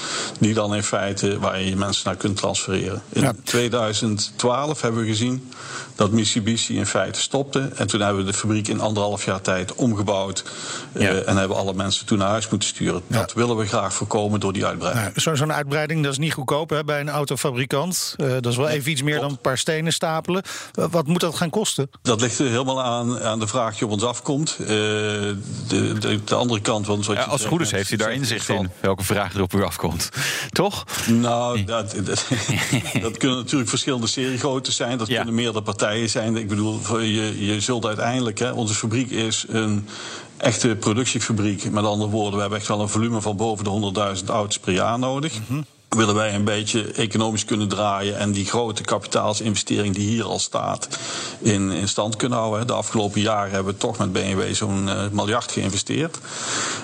Die 0.40 0.54
dan 0.54 0.74
in 0.74 0.82
feite 0.82 1.38
waar 1.38 1.60
je 1.60 1.76
mensen 1.76 2.02
naar 2.06 2.16
kunt 2.16 2.36
transfereren. 2.36 3.02
In 3.08 3.22
ja. 3.22 3.32
2012 3.44 4.80
hebben 4.80 5.00
we 5.00 5.06
gezien 5.06 5.52
dat 5.94 6.10
Mitsubishi 6.10 6.76
in 6.76 6.86
feite 6.86 7.20
stopte. 7.20 7.70
En 7.74 7.86
toen 7.86 8.00
hebben 8.00 8.24
we 8.24 8.30
de 8.30 8.36
fabriek 8.36 8.68
in 8.68 8.80
anderhalf 8.80 9.24
jaar 9.24 9.40
tijd 9.40 9.74
omgebouwd. 9.74 10.44
Ja. 10.92 11.10
en 11.10 11.36
hebben 11.36 11.56
alle 11.56 11.74
mensen 11.74 12.06
toen 12.06 12.18
naar 12.18 12.28
huis 12.28 12.48
moeten 12.48 12.68
sturen. 12.68 13.02
Ja. 13.06 13.18
Dat 13.18 13.32
willen 13.32 13.56
we 13.56 13.66
graag 13.66 13.94
voorkomen 13.94 14.40
door 14.40 14.52
die 14.52 14.66
uitbreiding. 14.66 15.24
Nou, 15.24 15.36
Zo'n 15.36 15.52
uitbreiding 15.52 16.02
dat 16.02 16.12
is 16.12 16.18
niet 16.18 16.32
goedkoop 16.32 16.70
hè, 16.70 16.84
bij 16.84 17.00
een 17.00 17.08
autofabrikant. 17.08 18.14
dat 18.16 18.46
is 18.46 18.56
wel 18.56 18.68
even 18.68 18.90
iets 18.90 19.02
meer 19.02 19.20
dan 19.20 19.30
een 19.30 19.38
paar 19.38 19.58
stenen 19.58 19.92
stapelen. 19.92 20.42
Wat 20.76 21.06
moet 21.06 21.20
dat 21.20 21.36
gaan 21.36 21.50
kosten? 21.50 21.90
Dat 22.02 22.20
ligt 22.20 22.38
er 22.38 22.46
helemaal 22.46 22.82
aan, 22.82 23.20
aan 23.20 23.38
de 23.38 23.46
vraag 23.46 23.74
die 23.76 23.84
op 23.84 23.92
ons 23.92 24.04
afkomt. 24.04 24.56
Uh, 24.60 24.66
de, 24.68 25.36
de, 25.68 26.24
de, 26.24 26.34
andere 26.34 26.60
kant. 26.60 26.86
Want 26.86 27.06
ja, 27.06 27.22
als 27.22 27.40
het 27.40 27.48
goed 27.48 27.60
is, 27.60 27.70
heeft 27.70 27.90
u 27.90 27.96
daar 27.96 28.12
inzicht 28.12 28.48
in 28.48 28.70
welke 28.80 29.04
vraag 29.04 29.34
er 29.34 29.42
op 29.42 29.52
u 29.52 29.62
afkomt. 29.62 30.08
Toch? 30.50 30.84
Nou, 31.06 31.64
dat, 31.64 31.94
dat, 32.04 32.26
dat 33.02 33.16
kunnen 33.16 33.38
natuurlijk 33.38 33.70
verschillende 33.70 34.06
seriegroottes 34.06 34.76
zijn. 34.76 34.98
Dat 34.98 35.06
ja. 35.06 35.16
kunnen 35.16 35.34
meerdere 35.34 35.62
partijen 35.62 36.10
zijn. 36.10 36.36
Ik 36.36 36.48
bedoel, 36.48 36.98
je, 37.00 37.46
je 37.46 37.60
zult 37.60 37.86
uiteindelijk. 37.86 38.38
Hè, 38.38 38.50
onze 38.50 38.74
fabriek 38.74 39.10
is 39.10 39.44
een 39.48 39.88
echte 40.36 40.76
productiefabriek. 40.80 41.70
Met 41.70 41.84
andere 41.84 42.10
woorden, 42.10 42.34
we 42.34 42.40
hebben 42.40 42.58
echt 42.58 42.68
wel 42.68 42.80
een 42.80 42.88
volume 42.88 43.20
van 43.20 43.36
boven 43.36 43.64
de 43.64 43.92
100.000 44.20 44.26
auto's 44.26 44.58
per 44.58 44.72
jaar 44.72 44.98
nodig. 44.98 45.32
Mm 45.32 45.44
-hmm 45.46 45.64
willen 45.88 46.14
wij 46.14 46.34
een 46.34 46.44
beetje 46.44 46.92
economisch 46.92 47.44
kunnen 47.44 47.68
draaien 47.68 48.18
en 48.18 48.32
die 48.32 48.44
grote 48.44 48.82
kapitaalsinvestering 48.82 49.94
die 49.94 50.08
hier 50.08 50.24
al 50.24 50.38
staat 50.38 50.88
in, 51.38 51.70
in 51.70 51.88
stand 51.88 52.16
kunnen 52.16 52.38
houden. 52.38 52.66
De 52.66 52.72
afgelopen 52.72 53.20
jaren 53.20 53.52
hebben 53.52 53.72
we 53.72 53.78
toch 53.78 53.98
met 53.98 54.12
BMW 54.12 54.54
zo'n 54.54 54.86
uh, 54.86 55.02
miljard 55.12 55.52
geïnvesteerd. 55.52 56.18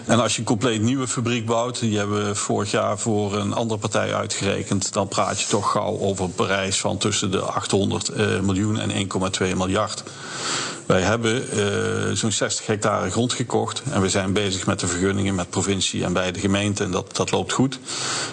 En 0.05 0.21
als 0.21 0.33
je 0.33 0.39
een 0.39 0.47
compleet 0.47 0.83
nieuwe 0.83 1.09
fabriek 1.09 1.47
bouwt, 1.47 1.81
die 1.81 1.99
hebben 1.99 2.27
we 2.27 2.35
vorig 2.35 2.71
jaar 2.71 2.99
voor 2.99 3.37
een 3.37 3.53
andere 3.53 3.81
partij 3.81 4.15
uitgerekend, 4.15 4.93
dan 4.93 5.09
praat 5.09 5.41
je 5.41 5.47
toch 5.47 5.71
gauw 5.71 5.99
over 5.99 6.25
een 6.25 6.35
prijs 6.35 6.81
van 6.81 6.99
tussen 6.99 7.31
de 7.31 7.41
800 7.41 8.11
uh, 8.11 8.41
miljoen 8.41 8.79
en 8.79 9.09
1,2 9.43 9.57
miljard. 9.57 10.03
Wij 10.93 11.01
hebben 11.01 11.45
uh, 11.55 12.17
zo'n 12.17 12.33
60 12.33 12.67
hectare 12.67 13.11
grond 13.11 13.33
gekocht. 13.33 13.83
En 13.91 14.01
we 14.01 14.09
zijn 14.09 14.33
bezig 14.33 14.67
met 14.67 14.81
de 14.81 14.87
vergunningen 14.87 15.35
met 15.35 15.51
provincie 15.51 16.05
en 16.05 16.13
bij 16.13 16.33
de 16.33 16.41
gemeente. 16.41 16.85
En 16.85 16.91
dat, 16.91 17.17
dat 17.17 17.31
loopt 17.31 17.53
goed. 17.53 17.79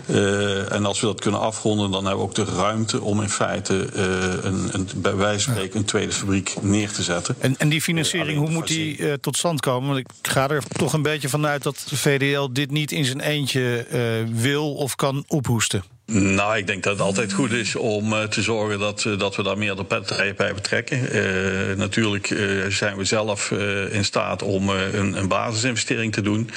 Uh, 0.06 0.72
en 0.72 0.86
als 0.86 1.00
we 1.00 1.06
dat 1.06 1.22
kunnen 1.22 1.40
afronden, 1.40 1.92
dan 1.92 2.06
hebben 2.06 2.24
we 2.24 2.30
ook 2.30 2.36
de 2.36 2.56
ruimte 2.56 3.02
om 3.02 3.22
in 3.22 3.30
feite 3.30 3.90
uh, 3.96 4.04
een, 4.44 4.70
een, 4.72 4.88
bij 4.96 5.16
wijze 5.16 5.44
van 5.44 5.54
spreken 5.54 5.80
een 5.80 5.86
tweede 5.86 6.12
fabriek 6.12 6.56
neer 6.62 6.92
te 6.92 7.04
zetten. 7.04 7.36
En, 7.40 7.56
en 7.58 7.70
die 7.70 7.82
financiering, 7.82 8.38
hoe 8.38 8.50
moet 8.50 8.68
die 8.68 9.20
tot 9.20 9.38
stand 9.38 9.60
komen? 9.60 9.88
Want 9.88 10.00
ik 10.00 10.08
ga 10.22 10.50
er 10.50 10.64
toch 10.68 10.94
een 10.94 11.02
beetje 11.02 11.30
vanuit 11.30 11.64
dat 11.64 11.84
VDL 11.86 12.48
dit 12.52 12.72
niet 12.72 12.92
in 12.92 13.06
zijn 13.06 13.20
eentje 13.20 13.86
wil 14.32 14.74
of 14.74 14.96
kan 14.96 15.24
ophoesten. 15.28 15.84
Nou, 16.12 16.58
ik 16.58 16.68
denk 16.68 16.84
dat 16.84 16.94
het 16.94 17.02
altijd 17.02 17.34
goed 17.34 17.52
is 17.52 17.76
om 17.76 18.14
uh, 18.14 18.24
te 18.24 18.42
zorgen 18.42 18.80
dat, 18.80 19.04
uh, 19.08 19.20
dat 19.20 19.36
we 19.36 19.44
daar 19.44 19.58
meerdere 19.58 19.84
partijen 19.84 20.36
bij 20.36 20.54
betrekken. 20.54 21.16
Uh, 21.16 21.76
natuurlijk 21.78 22.28
zijn 22.70 22.98
we 22.98 23.04
zelf 23.04 23.52
in 23.92 24.06
staat 24.06 24.44
om 24.44 24.70
een, 24.70 25.18
een, 25.18 25.28
basisinvestering 25.28 26.14
te 26.14 26.22
doen. 26.22 26.50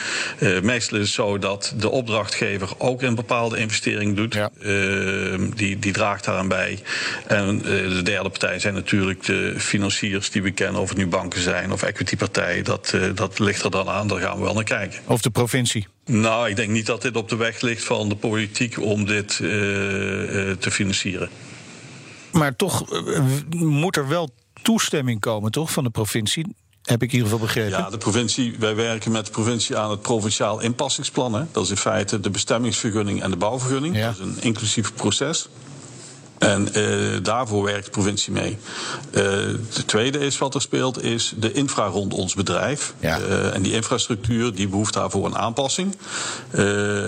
meestal 0.62 0.98
is 0.98 1.04
het 1.04 1.14
zo 1.14 1.38
dat 1.38 1.74
de 1.76 1.90
opdrachtgever 1.90 2.68
ook 2.78 3.02
een 3.02 3.14
bepaalde 3.14 3.58
investering 3.58 4.16
doet. 4.16 4.34
Ja. 4.34 4.50
die, 5.54 5.78
die 5.78 5.92
draagt 5.92 6.24
daaraan 6.24 6.48
bij. 6.48 6.78
En 7.26 7.58
de 7.58 8.02
derde 8.02 8.28
partij 8.28 8.58
zijn 8.58 8.74
natuurlijk 8.74 9.24
de 9.24 9.54
financiers 9.58 10.30
die 10.30 10.42
we 10.42 10.50
kennen, 10.50 10.80
of 10.80 10.88
het 10.88 10.98
nu 10.98 11.06
banken 11.06 11.40
zijn 11.40 11.72
of 11.72 11.82
equitypartijen. 11.82 12.64
Dat, 12.64 12.96
dat 13.14 13.38
ligt 13.38 13.64
er 13.64 13.70
dan 13.70 13.88
aan, 13.88 14.08
daar 14.08 14.20
gaan 14.20 14.36
we 14.36 14.42
wel 14.42 14.54
naar 14.54 14.64
kijken. 14.64 15.00
Of 15.06 15.20
de 15.20 15.30
provincie. 15.30 15.86
Nou, 16.04 16.48
ik 16.48 16.56
denk 16.56 16.70
niet 16.70 16.86
dat 16.86 17.02
dit 17.02 17.16
op 17.16 17.28
de 17.28 17.36
weg 17.36 17.60
ligt 17.60 17.84
van 17.84 18.08
de 18.08 18.16
politiek 18.16 18.80
om 18.80 19.04
dit 19.04 19.38
uh, 19.38 19.50
uh, 19.50 20.56
te 20.56 20.70
financieren. 20.70 21.28
Maar 22.32 22.56
toch 22.56 22.92
uh, 22.92 23.20
moet 23.50 23.96
er 23.96 24.08
wel 24.08 24.30
toestemming 24.62 25.20
komen, 25.20 25.50
toch, 25.50 25.72
van 25.72 25.84
de 25.84 25.90
provincie? 25.90 26.54
Heb 26.82 27.02
ik 27.02 27.08
in 27.12 27.18
ieder 27.18 27.30
geval 27.30 27.46
begrepen. 27.46 27.78
Ja, 27.78 27.90
de 27.90 27.98
provincie, 27.98 28.56
wij 28.58 28.74
werken 28.74 29.12
met 29.12 29.26
de 29.26 29.32
provincie 29.32 29.76
aan 29.76 29.90
het 29.90 30.02
provinciaal 30.02 30.60
inpassingsplan. 30.60 31.34
Hè. 31.34 31.44
Dat 31.52 31.64
is 31.64 31.70
in 31.70 31.76
feite 31.76 32.20
de 32.20 32.30
bestemmingsvergunning 32.30 33.22
en 33.22 33.30
de 33.30 33.36
bouwvergunning. 33.36 33.96
Ja. 33.96 34.06
Dat 34.06 34.14
is 34.14 34.20
een 34.20 34.42
inclusief 34.42 34.94
proces. 34.94 35.48
En 36.42 36.68
uh, 36.76 37.16
daarvoor 37.22 37.64
werkt 37.64 37.84
de 37.84 37.90
provincie 37.90 38.32
mee. 38.32 38.58
Uh, 39.10 39.22
de 39.74 39.84
tweede 39.86 40.18
is 40.18 40.38
wat 40.38 40.54
er 40.54 40.60
speelt, 40.60 41.02
is 41.02 41.32
de 41.36 41.52
infra 41.52 41.86
rond 41.86 42.14
ons 42.14 42.34
bedrijf. 42.34 42.94
Ja. 43.00 43.18
Uh, 43.20 43.54
en 43.54 43.62
die 43.62 43.72
infrastructuur 43.72 44.54
die 44.54 44.68
behoeft 44.68 44.94
daarvoor 44.94 45.26
een 45.26 45.36
aanpassing. 45.36 45.96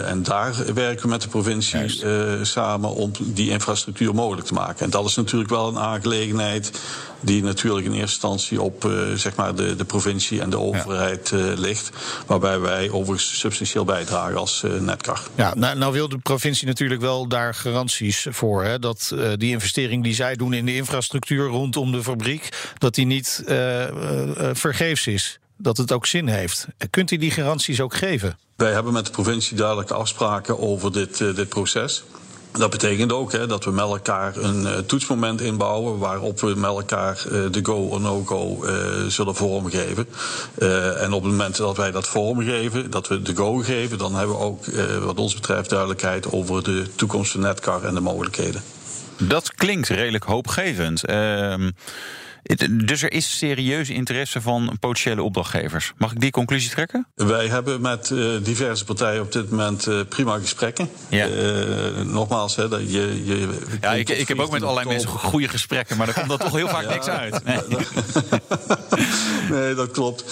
en 0.04 0.22
daar 0.22 0.54
werken 0.74 1.02
we 1.02 1.08
met 1.08 1.22
de 1.22 1.28
provincie 1.28 2.02
samen 2.42 2.94
om 2.94 3.10
die 3.20 3.50
infrastructuur 3.50 4.14
mogelijk 4.14 4.46
te 4.46 4.54
maken. 4.54 4.84
En 4.84 4.90
dat 4.90 5.04
is 5.04 5.14
natuurlijk 5.14 5.50
wel 5.50 5.68
een 5.68 5.78
aangelegenheid 5.78 6.80
die 7.20 7.42
natuurlijk 7.42 7.86
in 7.86 7.92
eerste 7.92 8.26
instantie 8.26 8.62
op 8.62 8.90
zeg 9.14 9.34
maar 9.34 9.54
de, 9.54 9.76
de 9.76 9.84
provincie 9.84 10.40
en 10.40 10.50
de 10.50 10.58
overheid 10.58 11.28
ja. 11.28 11.52
ligt. 11.56 11.90
Waarbij 12.26 12.60
wij 12.60 12.90
overigens 12.90 13.38
substantieel 13.38 13.84
bijdragen 13.84 14.36
als 14.36 14.62
Netcar. 14.80 15.20
Ja, 15.34 15.54
nou, 15.54 15.78
nou 15.78 15.92
wil 15.92 16.08
de 16.08 16.18
provincie 16.18 16.66
natuurlijk 16.66 17.00
wel 17.00 17.28
daar 17.28 17.54
garanties 17.54 18.26
voor. 18.30 18.64
Hè, 18.64 18.78
dat 18.78 19.12
uh, 19.24 19.32
die 19.36 19.50
investering 19.50 20.02
die 20.02 20.14
zij 20.14 20.36
doen 20.36 20.52
in 20.52 20.66
de 20.66 20.74
infrastructuur 20.74 21.46
rondom 21.46 21.92
de 21.92 22.02
fabriek, 22.02 22.48
dat 22.78 22.94
die 22.94 23.06
niet 23.06 23.44
uh, 23.48 23.88
uh, 23.88 23.90
vergeefs 24.52 25.06
is. 25.06 25.38
Dat 25.56 25.76
het 25.76 25.92
ook 25.92 26.06
zin 26.06 26.28
heeft. 26.28 26.66
Kunt 26.90 27.10
u 27.10 27.16
die 27.16 27.30
garanties 27.30 27.80
ook 27.80 27.94
geven? 27.94 28.38
Wij 28.56 28.72
hebben 28.72 28.92
met 28.92 29.06
de 29.06 29.12
provincie 29.12 29.56
duidelijke 29.56 29.94
afspraken 29.94 30.58
over 30.58 30.92
dit, 30.92 31.18
dit 31.18 31.48
proces. 31.48 32.04
Dat 32.52 32.70
betekent 32.70 33.12
ook 33.12 33.32
hè, 33.32 33.46
dat 33.46 33.64
we 33.64 33.70
met 33.70 33.84
elkaar 33.84 34.36
een 34.36 34.86
toetsmoment 34.86 35.40
inbouwen 35.40 35.98
waarop 35.98 36.40
we 36.40 36.54
met 36.54 36.70
elkaar 36.70 37.24
de 37.50 37.60
go 37.62 37.74
of 37.74 38.00
no-go 38.00 38.64
zullen 39.08 39.34
vormgeven. 39.34 40.06
en 40.98 41.12
op 41.12 41.22
het 41.22 41.30
moment 41.30 41.56
dat 41.56 41.76
wij 41.76 41.90
dat 41.90 42.08
vormgeven, 42.08 42.90
dat 42.90 43.08
we 43.08 43.22
de 43.22 43.36
go 43.36 43.56
geven, 43.56 43.98
dan 43.98 44.14
hebben 44.14 44.36
we 44.36 44.42
ook 44.42 44.64
wat 45.04 45.18
ons 45.18 45.34
betreft 45.34 45.70
duidelijkheid 45.70 46.32
over 46.32 46.62
de 46.62 46.86
toekomst 46.94 47.32
van 47.32 47.40
Netcar 47.40 47.84
en 47.84 47.94
de 47.94 48.00
mogelijkheden. 48.00 48.62
Dat 49.18 49.54
klinkt 49.54 49.88
redelijk 49.88 50.24
hoopgevend. 50.24 51.10
Uh, 51.10 51.54
dus 52.70 53.02
er 53.02 53.12
is 53.12 53.38
serieus 53.38 53.90
interesse 53.90 54.40
van 54.40 54.76
potentiële 54.80 55.22
opdrachtgevers. 55.22 55.92
Mag 55.96 56.12
ik 56.12 56.20
die 56.20 56.30
conclusie 56.30 56.70
trekken? 56.70 57.06
Wij 57.14 57.48
hebben 57.48 57.80
met 57.80 58.10
uh, 58.10 58.34
diverse 58.42 58.84
partijen 58.84 59.22
op 59.22 59.32
dit 59.32 59.50
moment 59.50 59.86
uh, 59.86 60.00
prima 60.08 60.38
gesprekken. 60.38 60.88
Ja. 61.08 61.28
Uh, 61.28 62.00
nogmaals, 62.00 62.56
hè, 62.56 62.68
dat 62.68 62.92
je, 62.92 63.24
je. 63.24 63.58
Ja, 63.80 63.92
ik, 63.92 64.08
ik 64.08 64.28
heb 64.28 64.38
ook 64.38 64.50
met 64.50 64.62
allerlei 64.62 64.88
mensen 64.88 65.08
goede 65.08 65.48
gesprekken, 65.48 65.96
maar 65.96 66.08
er 66.08 66.14
komt 66.14 66.28
dan 66.28 66.38
toch 66.38 66.52
heel 66.52 66.68
vaak 66.68 66.82
ja, 66.82 66.90
niks 66.90 67.06
uit. 67.06 67.44
Nee, 67.44 67.60
nee 69.58 69.74
dat 69.74 69.90
klopt. 69.90 70.24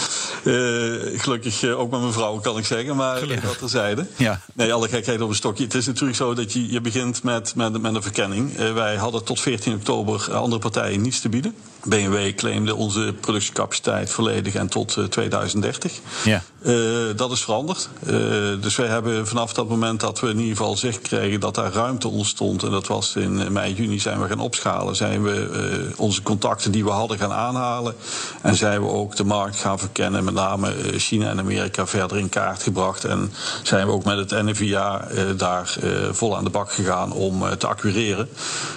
Gelukkig 1.16 1.64
ook 1.64 1.90
met 1.90 2.00
mijn 2.00 2.12
vrouw 2.12 2.38
kan 2.38 2.58
ik 2.58 2.64
zeggen, 2.64 2.96
maar 2.96 3.16
gelukkig. 3.16 3.48
dat 3.48 3.58
terzijde. 3.58 4.06
Ja. 4.16 4.40
Nee, 4.54 4.72
alle 4.72 4.88
gekheid 4.88 5.20
op 5.20 5.28
een 5.28 5.34
stokje. 5.34 5.64
Het 5.64 5.74
is 5.74 5.86
natuurlijk 5.86 6.16
zo 6.16 6.34
dat 6.34 6.52
je, 6.52 6.70
je 6.72 6.80
begint 6.80 7.22
met, 7.22 7.54
met, 7.54 7.82
met 7.82 7.94
een 7.94 8.02
verkenning. 8.02 8.56
wij 8.56 8.96
hadden 8.96 9.24
tot 9.24 9.40
14 9.40 9.74
oktober 9.74 10.34
andere 10.34 10.60
partijen 10.60 11.00
niets 11.00 11.20
te 11.20 11.28
bieden. 11.28 11.54
BMW 11.84 12.34
claimde 12.34 12.74
onze 12.74 13.14
productiecapaciteit 13.20 14.10
volledig 14.10 14.54
en 14.54 14.68
tot 14.68 14.98
2030. 15.10 15.92
Ja. 16.24 16.42
Uh, 16.62 17.16
dat 17.16 17.30
is 17.30 17.42
veranderd. 17.42 17.88
Uh, 18.06 18.12
dus 18.60 18.76
wij 18.76 18.86
hebben 18.86 19.26
vanaf 19.26 19.52
dat 19.52 19.68
moment 19.68 20.00
dat 20.00 20.20
we 20.20 20.28
in 20.28 20.38
ieder 20.38 20.56
geval 20.56 20.76
zicht 20.76 21.00
kregen 21.00 21.40
dat 21.40 21.54
daar 21.54 21.72
ruimte 21.72 22.08
ontstond, 22.08 22.62
en 22.62 22.70
dat 22.70 22.86
was 22.86 23.16
in 23.16 23.52
mei, 23.52 23.74
juni, 23.74 24.00
zijn 24.00 24.20
we 24.20 24.28
gaan 24.28 24.40
opschalen. 24.40 24.96
Zijn 24.96 25.22
we 25.22 25.48
uh, 25.90 26.00
onze 26.00 26.22
contacten 26.22 26.70
die 26.70 26.84
we 26.84 26.90
hadden 26.90 27.18
gaan 27.18 27.32
aanhalen. 27.32 27.94
En 28.42 28.54
zijn 28.54 28.82
we 28.82 28.88
ook 28.88 29.16
de 29.16 29.24
markt 29.24 29.56
gaan 29.56 29.78
verkennen, 29.78 30.24
met 30.24 30.34
name 30.34 30.74
China 30.96 31.30
en 31.30 31.38
Amerika 31.38 31.86
verder 31.86 32.18
in 32.18 32.28
kaart 32.28 32.62
gebracht. 32.62 33.04
En 33.04 33.32
zijn 33.62 33.86
we 33.86 33.92
ook 33.92 34.04
met 34.04 34.30
het 34.30 34.42
NVIA 34.42 35.08
daar 35.36 35.76
vol 36.12 36.36
aan 36.36 36.44
de 36.44 36.50
bak 36.50 36.72
gegaan 36.72 37.12
om 37.12 37.56
te 37.58 37.66
accureren. 37.66 38.28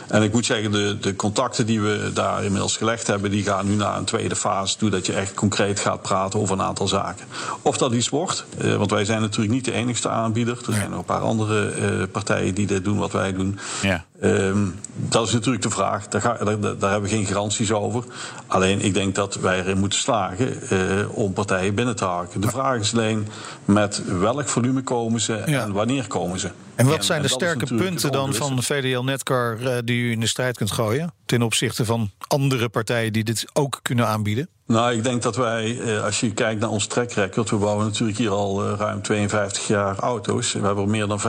En 0.07 0.23
ik 0.23 0.33
moet 0.33 0.45
zeggen, 0.45 0.71
de, 0.71 0.97
de 0.99 1.15
contacten 1.15 1.65
die 1.65 1.81
we 1.81 2.11
daar 2.13 2.43
inmiddels 2.43 2.77
hebben, 3.03 3.31
die 3.31 3.43
gaan 3.43 3.67
nu 3.67 3.75
naar 3.75 3.97
een 3.97 4.05
tweede 4.05 4.35
fase 4.35 4.77
toe, 4.77 4.89
dat 4.89 5.05
je 5.05 5.13
echt 5.13 5.33
concreet 5.33 5.79
gaat 5.79 6.01
praten 6.01 6.39
over 6.39 6.53
een 6.53 6.65
aantal 6.65 6.87
zaken. 6.87 7.25
Of 7.61 7.77
dat 7.77 7.93
iets 7.93 8.09
wordt, 8.09 8.45
uh, 8.61 8.75
want 8.75 8.91
wij 8.91 9.05
zijn 9.05 9.21
natuurlijk 9.21 9.53
niet 9.53 9.65
de 9.65 9.71
enigste 9.71 10.09
aanbieder. 10.09 10.57
Er 10.67 10.73
zijn 10.73 10.89
nog 10.89 10.99
een 10.99 11.05
paar 11.05 11.19
andere 11.19 11.75
uh, 11.75 12.03
partijen 12.11 12.53
die 12.53 12.67
dit 12.67 12.83
doen 12.83 12.97
wat 12.97 13.11
wij 13.11 13.33
doen. 13.33 13.59
Ja. 13.81 14.05
Um, 14.23 14.79
dat 14.95 15.27
is 15.27 15.33
natuurlijk 15.33 15.63
de 15.63 15.69
vraag. 15.69 16.07
Daar, 16.07 16.21
ga, 16.21 16.37
daar, 16.43 16.59
daar, 16.59 16.91
hebben 16.91 17.09
we 17.09 17.15
geen 17.15 17.25
garanties 17.25 17.71
over. 17.71 18.03
Alleen 18.47 18.81
ik 18.81 18.93
denk 18.93 19.15
dat 19.15 19.35
wij 19.35 19.59
erin 19.59 19.77
moeten 19.77 19.99
slagen 19.99 20.59
uh, 20.71 21.17
om 21.17 21.33
partijen 21.33 21.75
binnen 21.75 21.95
te 21.95 22.05
haken. 22.05 22.41
De 22.41 22.47
vraag 22.47 22.79
is 22.79 22.93
alleen 22.93 23.27
met 23.65 24.01
welk 24.19 24.47
volume 24.47 24.81
komen 24.81 25.21
ze 25.21 25.41
ja. 25.45 25.61
en 25.61 25.71
wanneer 25.71 26.07
komen 26.07 26.39
ze. 26.39 26.49
En 26.75 26.85
wat 26.85 27.05
zijn 27.05 27.21
de 27.21 27.27
sterke 27.27 27.75
punten 27.75 28.11
dan 28.11 28.33
van 28.33 28.63
VDL 28.63 29.01
Netcar 29.01 29.57
uh, 29.61 29.77
die 29.83 30.01
u 30.01 30.11
in 30.11 30.19
de 30.19 30.27
strijd 30.27 30.57
kunt 30.57 30.71
gooien? 30.71 31.13
Ten 31.25 31.41
opzichte 31.41 31.85
van 31.85 32.11
andere 32.27 32.69
partijen 32.69 33.13
die 33.13 33.23
dit 33.23 33.45
ook 33.53 33.79
kunnen 33.81 34.07
aanbieden? 34.07 34.49
Nou, 34.67 34.93
ik 34.93 35.03
denk 35.03 35.21
dat 35.21 35.35
wij, 35.35 35.79
als 36.03 36.19
je 36.19 36.33
kijkt 36.33 36.61
naar 36.61 36.69
ons 36.69 36.87
track 36.87 37.11
record, 37.11 37.49
we 37.49 37.55
bouwen 37.55 37.85
natuurlijk 37.85 38.17
hier 38.17 38.29
al 38.29 38.75
ruim 38.75 39.01
52 39.01 39.67
jaar 39.67 39.99
auto's. 39.99 40.53
We 40.53 40.65
hebben 40.65 40.83
er 40.83 40.89
meer 40.89 41.07
dan 41.07 41.19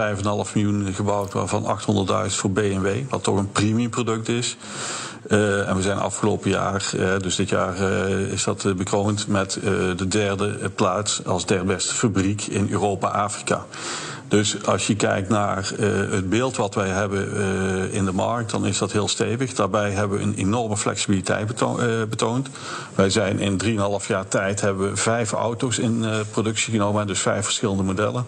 5,5 0.47 0.52
miljoen 0.55 0.95
gebouwd, 0.95 1.33
waarvan 1.33 1.78
800.000 2.28 2.35
voor 2.35 2.50
BMW, 2.50 2.88
wat 3.09 3.23
toch 3.23 3.37
een 3.37 3.50
premium 3.50 3.90
product 3.90 4.28
is. 4.28 4.57
Uh, 5.28 5.69
en 5.69 5.76
we 5.76 5.83
zijn 5.83 5.99
afgelopen 5.99 6.50
jaar, 6.50 6.90
dus 7.23 7.37
dit 7.37 7.49
jaar 7.49 7.78
is 8.31 8.45
dat 8.45 8.76
bekroond 8.76 9.28
met 9.28 9.59
de 9.97 10.09
derde 10.09 10.71
plaats 10.75 11.25
als 11.25 11.47
derde 11.47 11.64
beste 11.64 11.95
fabriek 11.95 12.43
in 12.43 12.69
Europa-Afrika. 12.71 13.66
Dus 14.28 14.64
als 14.64 14.87
je 14.87 14.97
kijkt 14.97 15.28
naar 15.28 15.71
uh, 15.78 16.11
het 16.11 16.28
beeld 16.28 16.56
wat 16.56 16.75
wij 16.75 16.88
hebben 16.88 17.37
uh, 17.37 17.95
in 17.95 18.04
de 18.04 18.12
markt, 18.12 18.50
dan 18.50 18.66
is 18.66 18.78
dat 18.78 18.92
heel 18.92 19.09
stevig. 19.09 19.54
Daarbij 19.54 19.90
hebben 19.90 20.18
we 20.18 20.25
een 20.25 20.35
enorme 20.35 20.76
flexibiliteit. 20.76 21.61
Uh, 21.61 22.02
betoond. 22.09 22.49
Wij 22.95 23.11
zijn 23.11 23.38
in 23.38 23.62
3,5 24.00 24.06
jaar 24.06 24.28
tijd 24.28 24.61
hebben 24.61 24.90
we 24.90 24.97
vijf 24.97 25.33
auto's 25.33 25.78
in 25.78 26.04
productie 26.30 26.73
genomen, 26.73 27.06
dus 27.06 27.21
vijf 27.21 27.45
verschillende 27.45 27.83
modellen. 27.83 28.25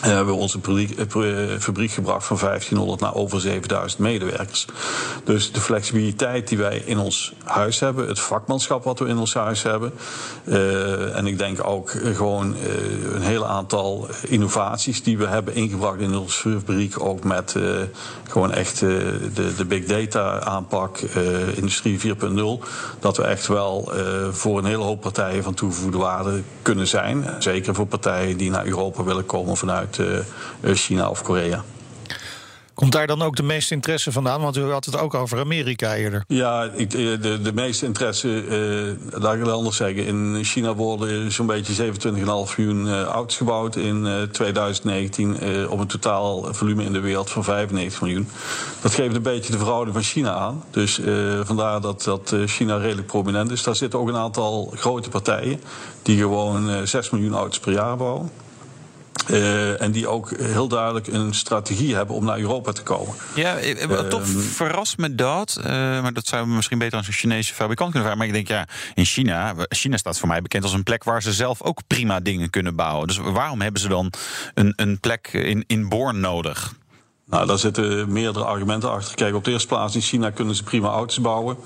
Hebben 0.00 0.34
we 0.34 0.40
onze 0.40 0.58
fabriek 1.58 1.90
gebracht 1.90 2.26
van 2.26 2.38
1500 2.40 3.00
naar 3.00 3.14
over 3.14 3.40
7000 3.40 4.00
medewerkers. 4.00 4.66
Dus 5.24 5.52
de 5.52 5.60
flexibiliteit 5.60 6.48
die 6.48 6.58
wij 6.58 6.82
in 6.84 6.98
ons 6.98 7.32
huis 7.44 7.80
hebben, 7.80 8.08
het 8.08 8.20
vakmanschap 8.20 8.84
wat 8.84 8.98
we 8.98 9.08
in 9.08 9.18
ons 9.18 9.34
huis 9.34 9.62
hebben. 9.62 9.92
En 11.14 11.26
ik 11.26 11.38
denk 11.38 11.66
ook 11.66 11.90
gewoon 11.90 12.54
een 13.14 13.22
hele 13.22 13.44
aantal 13.44 14.08
innovaties 14.28 15.02
die 15.02 15.18
we 15.18 15.26
hebben 15.26 15.54
ingebracht 15.54 16.00
in 16.00 16.16
onze 16.16 16.50
fabriek. 16.50 17.00
Ook 17.00 17.24
met 17.24 17.54
gewoon 18.28 18.52
echt 18.52 18.80
de, 18.80 19.54
de 19.56 19.64
big 19.64 19.84
data 19.84 20.40
aanpak, 20.40 20.98
industrie 21.54 22.00
4.0. 22.00 22.04
Dat 22.98 23.16
we 23.16 23.22
echt 23.22 23.46
wel 23.46 23.92
voor 24.30 24.58
een 24.58 24.64
hele 24.64 24.82
hoop 24.82 25.00
partijen 25.00 25.42
van 25.42 25.54
toegevoegde 25.54 25.98
waarde 25.98 26.42
kunnen 26.62 26.86
zijn. 26.86 27.24
Zeker 27.38 27.74
voor 27.74 27.86
partijen 27.86 28.36
die 28.36 28.50
naar 28.50 28.66
Europa 28.66 29.04
willen 29.04 29.26
komen 29.26 29.56
vanuit 29.56 29.85
uit 30.62 30.78
China 30.78 31.08
of 31.10 31.22
Korea. 31.22 31.64
Komt 32.76 32.92
daar 32.92 33.06
dan 33.06 33.22
ook 33.22 33.36
de 33.36 33.42
meeste 33.42 33.74
interesse 33.74 34.12
vandaan? 34.12 34.40
Want 34.40 34.56
u 34.56 34.62
had 34.62 34.84
het 34.84 34.98
ook 34.98 35.14
over 35.14 35.38
Amerika 35.38 35.94
eerder. 35.94 36.24
Ja, 36.28 36.70
ik, 36.74 36.90
de, 36.90 37.40
de 37.42 37.52
meeste 37.52 37.86
interesse, 37.86 38.28
uh, 39.08 39.20
laat 39.20 39.34
ik 39.34 39.40
het 39.40 39.50
anders 39.50 39.76
zeggen. 39.76 40.06
In 40.06 40.44
China 40.44 40.74
worden 40.74 41.32
zo'n 41.32 41.46
beetje 41.46 41.92
27,5 41.92 42.24
miljoen 42.24 42.86
uh, 42.86 43.02
auto's 43.02 43.36
gebouwd 43.36 43.76
in 43.76 44.04
uh, 44.06 44.22
2019. 44.22 45.36
Uh, 45.42 45.70
op 45.70 45.78
een 45.78 45.86
totaal 45.86 46.54
volume 46.54 46.84
in 46.84 46.92
de 46.92 47.00
wereld 47.00 47.30
van 47.30 47.44
95 47.44 48.00
miljoen. 48.00 48.28
Dat 48.80 48.94
geeft 48.94 49.14
een 49.14 49.22
beetje 49.22 49.52
de 49.52 49.58
verhouding 49.58 49.94
van 49.94 50.04
China 50.04 50.34
aan. 50.34 50.64
Dus 50.70 51.00
vandaar 51.42 51.80
dat, 51.80 52.02
dat 52.02 52.34
China 52.46 52.76
redelijk 52.76 53.06
prominent 53.06 53.50
is. 53.50 53.62
Daar 53.62 53.76
zitten 53.76 53.98
ook 53.98 54.08
een 54.08 54.16
aantal 54.16 54.72
grote 54.74 55.08
partijen 55.08 55.60
die 56.02 56.18
gewoon 56.18 56.86
6 56.86 57.10
miljoen 57.10 57.34
auto's 57.34 57.58
per 57.60 57.72
jaar 57.72 57.96
bouwen. 57.96 58.30
Uh, 59.30 59.82
en 59.82 59.90
die 59.90 60.08
ook 60.08 60.30
heel 60.38 60.68
duidelijk 60.68 61.06
een 61.06 61.34
strategie 61.34 61.94
hebben 61.94 62.14
om 62.14 62.24
naar 62.24 62.38
Europa 62.38 62.72
te 62.72 62.82
komen. 62.82 63.14
Ja, 63.34 63.56
eh, 63.56 63.82
eh, 63.82 64.08
toch 64.08 64.20
uh, 64.20 64.36
verrast 64.36 64.98
me 64.98 65.14
dat. 65.14 65.56
Uh, 65.58 65.64
maar 65.66 66.12
dat 66.12 66.26
zou 66.26 66.46
misschien 66.46 66.78
beter 66.78 66.98
als 66.98 67.06
een 67.06 67.12
Chinese 67.12 67.54
fabrikant 67.54 67.90
kunnen 67.90 68.08
vragen. 68.08 68.18
Maar 68.18 68.26
ik 68.26 68.46
denk, 68.46 68.48
ja, 68.48 68.74
in 68.94 69.04
China, 69.04 69.54
China 69.68 69.96
staat 69.96 70.18
voor 70.18 70.28
mij 70.28 70.42
bekend 70.42 70.62
als 70.62 70.72
een 70.72 70.82
plek 70.82 71.04
waar 71.04 71.22
ze 71.22 71.32
zelf 71.32 71.62
ook 71.62 71.80
prima 71.86 72.20
dingen 72.20 72.50
kunnen 72.50 72.76
bouwen. 72.76 73.06
Dus 73.06 73.16
waarom 73.16 73.60
hebben 73.60 73.80
ze 73.80 73.88
dan 73.88 74.12
een, 74.54 74.72
een 74.76 75.00
plek 75.00 75.28
in, 75.32 75.64
in 75.66 75.88
Born 75.88 76.20
nodig? 76.20 76.74
Nou, 77.30 77.46
daar 77.46 77.58
zitten 77.58 78.12
meerdere 78.12 78.44
argumenten 78.44 78.90
achter. 78.90 79.14
Kijk, 79.14 79.34
op 79.34 79.44
de 79.44 79.50
eerste 79.50 79.68
plaats 79.68 79.94
in 79.94 80.00
China 80.00 80.30
kunnen 80.30 80.54
ze 80.54 80.62
prima 80.62 80.88
auto's 80.88 81.20
bouwen. 81.20 81.56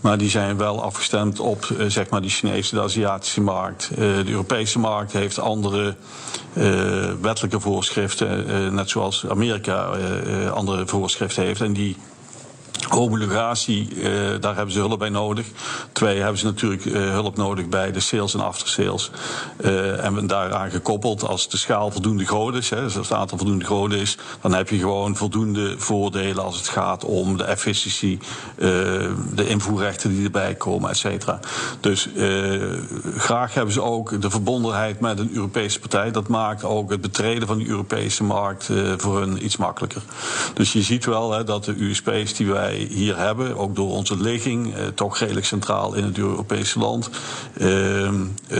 Maar 0.00 0.18
die 0.18 0.30
zijn 0.30 0.56
wel 0.56 0.82
afgestemd 0.82 1.40
op 1.40 1.64
uh, 1.64 1.86
zeg 1.86 2.08
maar 2.10 2.20
die 2.20 2.30
Chinese, 2.30 2.74
de 2.74 2.80
Aziatische 2.80 3.40
markt. 3.40 3.90
Uh, 3.90 3.96
de 3.98 4.30
Europese 4.30 4.78
markt 4.78 5.12
heeft 5.12 5.38
andere 5.38 5.96
uh, 6.54 7.12
wettelijke 7.20 7.60
voorschriften. 7.60 8.74
net 8.74 8.90
zoals 8.90 9.26
Amerika 9.28 9.90
andere 10.50 10.86
voorschriften 10.86 11.42
heeft. 11.42 11.60
En 11.60 11.72
die 11.72 11.96
Homologatie, 12.88 13.88
uh, 13.94 14.06
daar 14.40 14.54
hebben 14.56 14.72
ze 14.72 14.78
hulp 14.78 14.98
bij 14.98 15.08
nodig. 15.08 15.46
Twee, 15.92 16.18
hebben 16.18 16.38
ze 16.38 16.44
natuurlijk 16.44 16.84
uh, 16.84 17.10
hulp 17.10 17.36
nodig 17.36 17.68
bij 17.68 17.92
de 17.92 18.00
sales 18.00 18.34
en 18.34 18.40
aftersales. 18.40 19.10
Uh, 19.60 20.04
en 20.04 20.26
daaraan 20.26 20.70
gekoppeld, 20.70 21.26
als 21.26 21.48
de 21.48 21.56
schaal 21.56 21.90
voldoende 21.90 22.26
groot 22.26 22.54
is, 22.54 22.70
hè, 22.70 22.82
dus 22.82 22.96
als 22.96 23.08
het 23.08 23.18
aantal 23.18 23.38
voldoende 23.38 23.64
groot 23.64 23.92
is, 23.92 24.16
dan 24.40 24.54
heb 24.54 24.68
je 24.68 24.78
gewoon 24.78 25.16
voldoende 25.16 25.74
voordelen 25.78 26.44
als 26.44 26.56
het 26.56 26.68
gaat 26.68 27.04
om 27.04 27.36
de 27.36 27.44
efficiëntie, 27.44 28.18
de 29.34 29.46
invoerrechten 29.46 30.10
die 30.10 30.24
erbij 30.24 30.54
komen, 30.54 30.90
et 30.90 30.96
cetera. 30.96 31.40
Dus 31.80 32.08
graag 33.16 33.54
hebben 33.54 33.74
ze 33.74 33.82
ook 33.82 34.22
de 34.22 34.30
verbondenheid 34.30 35.00
met 35.00 35.18
een 35.18 35.30
Europese 35.34 35.80
partij. 35.80 36.10
Dat 36.10 36.28
maakt 36.28 36.64
ook 36.64 36.90
het 36.90 37.00
betreden 37.00 37.46
van 37.46 37.58
de 37.58 37.68
Europese 37.68 38.24
markt 38.24 38.70
voor 38.96 39.18
hun 39.18 39.44
iets 39.44 39.56
makkelijker. 39.56 40.02
Dus 40.54 40.72
je 40.72 40.82
ziet 40.82 41.04
wel 41.04 41.32
hè, 41.32 41.44
dat 41.44 41.64
de 41.64 41.74
USP's 41.78 42.34
die 42.34 42.46
wij 42.46 42.65
hier 42.72 43.16
hebben, 43.16 43.56
ook 43.56 43.76
door 43.76 43.90
onze 43.90 44.16
ligging, 44.16 44.74
eh, 44.74 44.86
toch 44.94 45.18
redelijk 45.18 45.46
centraal 45.46 45.94
in 45.94 46.04
het 46.04 46.18
Europese 46.18 46.78
land. 46.78 47.10
Ehm, 47.58 48.24
eh, 48.48 48.58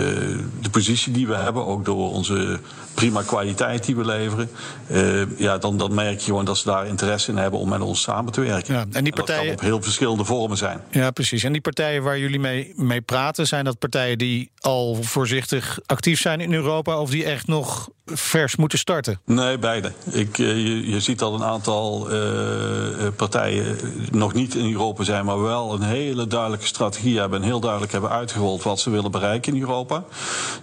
de 0.61 0.71
positie 0.71 1.13
die 1.13 1.27
we 1.27 1.35
hebben, 1.35 1.67
ook 1.67 1.85
door 1.85 2.13
onze 2.13 2.61
prima 2.95 3.23
kwaliteit 3.23 3.85
die 3.85 3.97
we 3.97 4.05
leveren. 4.05 4.51
Uh, 4.91 5.39
ja, 5.39 5.59
dan, 5.59 5.77
dan 5.77 5.95
merk 5.95 6.19
je 6.19 6.25
gewoon 6.25 6.45
dat 6.45 6.59
ze 6.59 6.65
daar 6.65 6.87
interesse 6.87 7.31
in 7.31 7.37
hebben 7.37 7.61
om 7.61 7.69
met 7.69 7.81
ons 7.81 8.03
samen 8.03 8.33
te 8.33 8.41
werken. 8.41 8.75
Ja, 8.75 8.85
en 8.93 9.05
die 9.05 9.13
partijen. 9.13 9.41
En 9.41 9.47
dat 9.47 9.57
kan 9.57 9.67
op 9.67 9.73
heel 9.73 9.83
verschillende 9.83 10.25
vormen 10.25 10.57
zijn. 10.57 10.81
Ja, 10.91 11.11
precies. 11.11 11.45
En 11.45 11.53
die 11.53 11.61
partijen 11.61 12.03
waar 12.03 12.19
jullie 12.19 12.39
mee, 12.39 12.73
mee 12.77 13.01
praten, 13.01 13.47
zijn 13.47 13.65
dat 13.65 13.79
partijen 13.79 14.19
die 14.19 14.51
al 14.59 15.03
voorzichtig 15.03 15.79
actief 15.87 16.21
zijn 16.21 16.41
in 16.41 16.53
Europa 16.53 17.01
of 17.01 17.11
die 17.11 17.25
echt 17.25 17.47
nog 17.47 17.89
vers 18.13 18.57
moeten 18.57 18.79
starten? 18.79 19.21
Nee, 19.25 19.59
beide. 19.59 19.93
Ik, 20.11 20.39
uh, 20.39 20.49
je, 20.49 20.91
je, 20.91 21.01
ziet 21.01 21.19
dat 21.19 21.33
een 21.33 21.45
aantal 21.45 22.13
uh, 22.13 22.19
partijen 23.17 23.79
nog 24.11 24.35
niet 24.35 24.55
in 24.55 24.73
Europa 24.73 25.05
zijn, 25.05 25.25
maar 25.25 25.43
wel 25.43 25.75
een 25.75 25.83
hele 25.83 26.27
duidelijke 26.27 26.67
strategie 26.67 27.19
hebben 27.19 27.41
en 27.41 27.47
heel 27.47 27.61
duidelijk 27.61 27.93
hebben 27.93 28.11
uitgerold 28.11 28.63
wat 28.63 28.81
ze 28.81 28.91
willen 28.91 29.11
bereiken 29.11 29.55
in 29.55 29.61
Europa. 29.61 30.05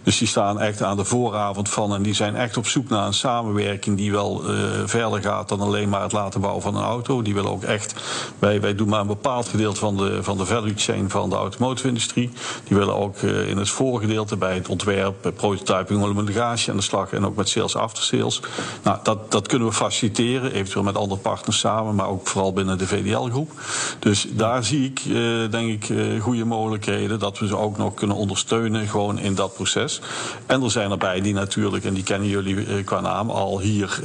Dus 0.04 0.18
die 0.18 0.28
staan 0.28 0.60
echt 0.60 0.82
aan 0.82 0.98
de 0.98 1.06
vooravond 1.06 1.70
van 1.70 1.94
en 1.94 2.02
die 2.02 2.14
zijn 2.14 2.36
echt 2.36 2.58
op 2.58 2.68
zoek 2.68 2.90
naar 2.90 3.06
een 3.08 3.14
samenwerking 3.14 3.98
die 3.98 4.12
wel 4.12 4.44
verder 4.86 5.22
gaat 5.22 5.50
dan 5.50 5.62
alleen 5.62 5.90
maar 5.90 6.02
het 6.02 6.12
laten 6.12 6.42
bouwen 6.42 6.62
van 6.62 6.76
een 6.76 6.84
auto. 6.84 7.22
Die 7.22 7.34
willen 7.34 7.52
ook 7.52 7.64
echt, 7.64 7.94
wij, 8.40 8.62
wij 8.62 8.76
doen 8.76 8.90
maar 8.90 9.02
een 9.02 9.08
bepaald 9.08 9.48
gedeelte 9.48 9.80
van 9.80 9.98
de, 9.98 10.24
van 10.24 10.38
de 10.38 10.46
value 10.46 10.74
chain 10.76 11.10
van 11.10 11.30
de 11.30 11.36
automotive-industrie. 11.36 12.32
Die 12.64 12.78
willen 12.78 12.96
ook 12.96 13.18
in 13.22 13.58
het 13.58 13.70
voorgedeelte 13.70 14.38
bij 14.38 14.56
het 14.56 14.70
ontwerp, 14.70 15.32
prototyping, 15.36 16.00
homologatie 16.00 16.72
aan 16.72 16.78
de 16.78 16.84
slag 16.84 17.12
en 17.12 17.26
ook 17.26 17.33
met 17.36 17.50
sales 17.50 17.76
after 17.76 18.04
sales. 18.04 18.40
Nou, 18.84 18.98
dat, 19.04 19.32
dat 19.32 19.48
kunnen 19.48 19.68
we 19.68 19.74
faciliteren, 19.74 20.52
eventueel 20.52 20.84
met 20.84 20.96
andere 20.96 21.22
partners 21.22 21.60
samen, 21.60 21.96
maar 21.96 22.08
ook 22.08 22.28
vooral 22.28 22.54
binnen 22.54 22.78
de 22.78 22.88
VDL-groep. 22.88 23.52
Dus 24.00 24.28
daar 24.30 24.64
zie 24.64 24.86
ik, 24.86 25.06
uh, 25.06 25.52
denk 25.52 25.84
ik, 25.84 26.22
goede 26.22 26.46
mogelijkheden 26.46 27.20
dat 27.20 27.40
we 27.40 27.48
ze 27.48 27.58
ook 27.58 27.78
nog 27.78 27.94
kunnen 27.94 28.18
ondersteunen 28.18 28.88
gewoon 28.88 29.20
in 29.20 29.36
dat 29.36 29.54
proces. 29.54 30.02
En 30.46 30.64
er 30.64 30.72
zijn 30.72 30.92
erbij 30.92 31.22
die 31.22 31.34
natuurlijk, 31.34 31.86
en 31.86 31.94
die 31.94 32.04
kennen 32.04 32.30
jullie 32.30 32.66
eh, 32.66 32.86
qua 32.86 33.00
naam 33.00 33.30
al 33.30 33.60
hier 33.60 34.00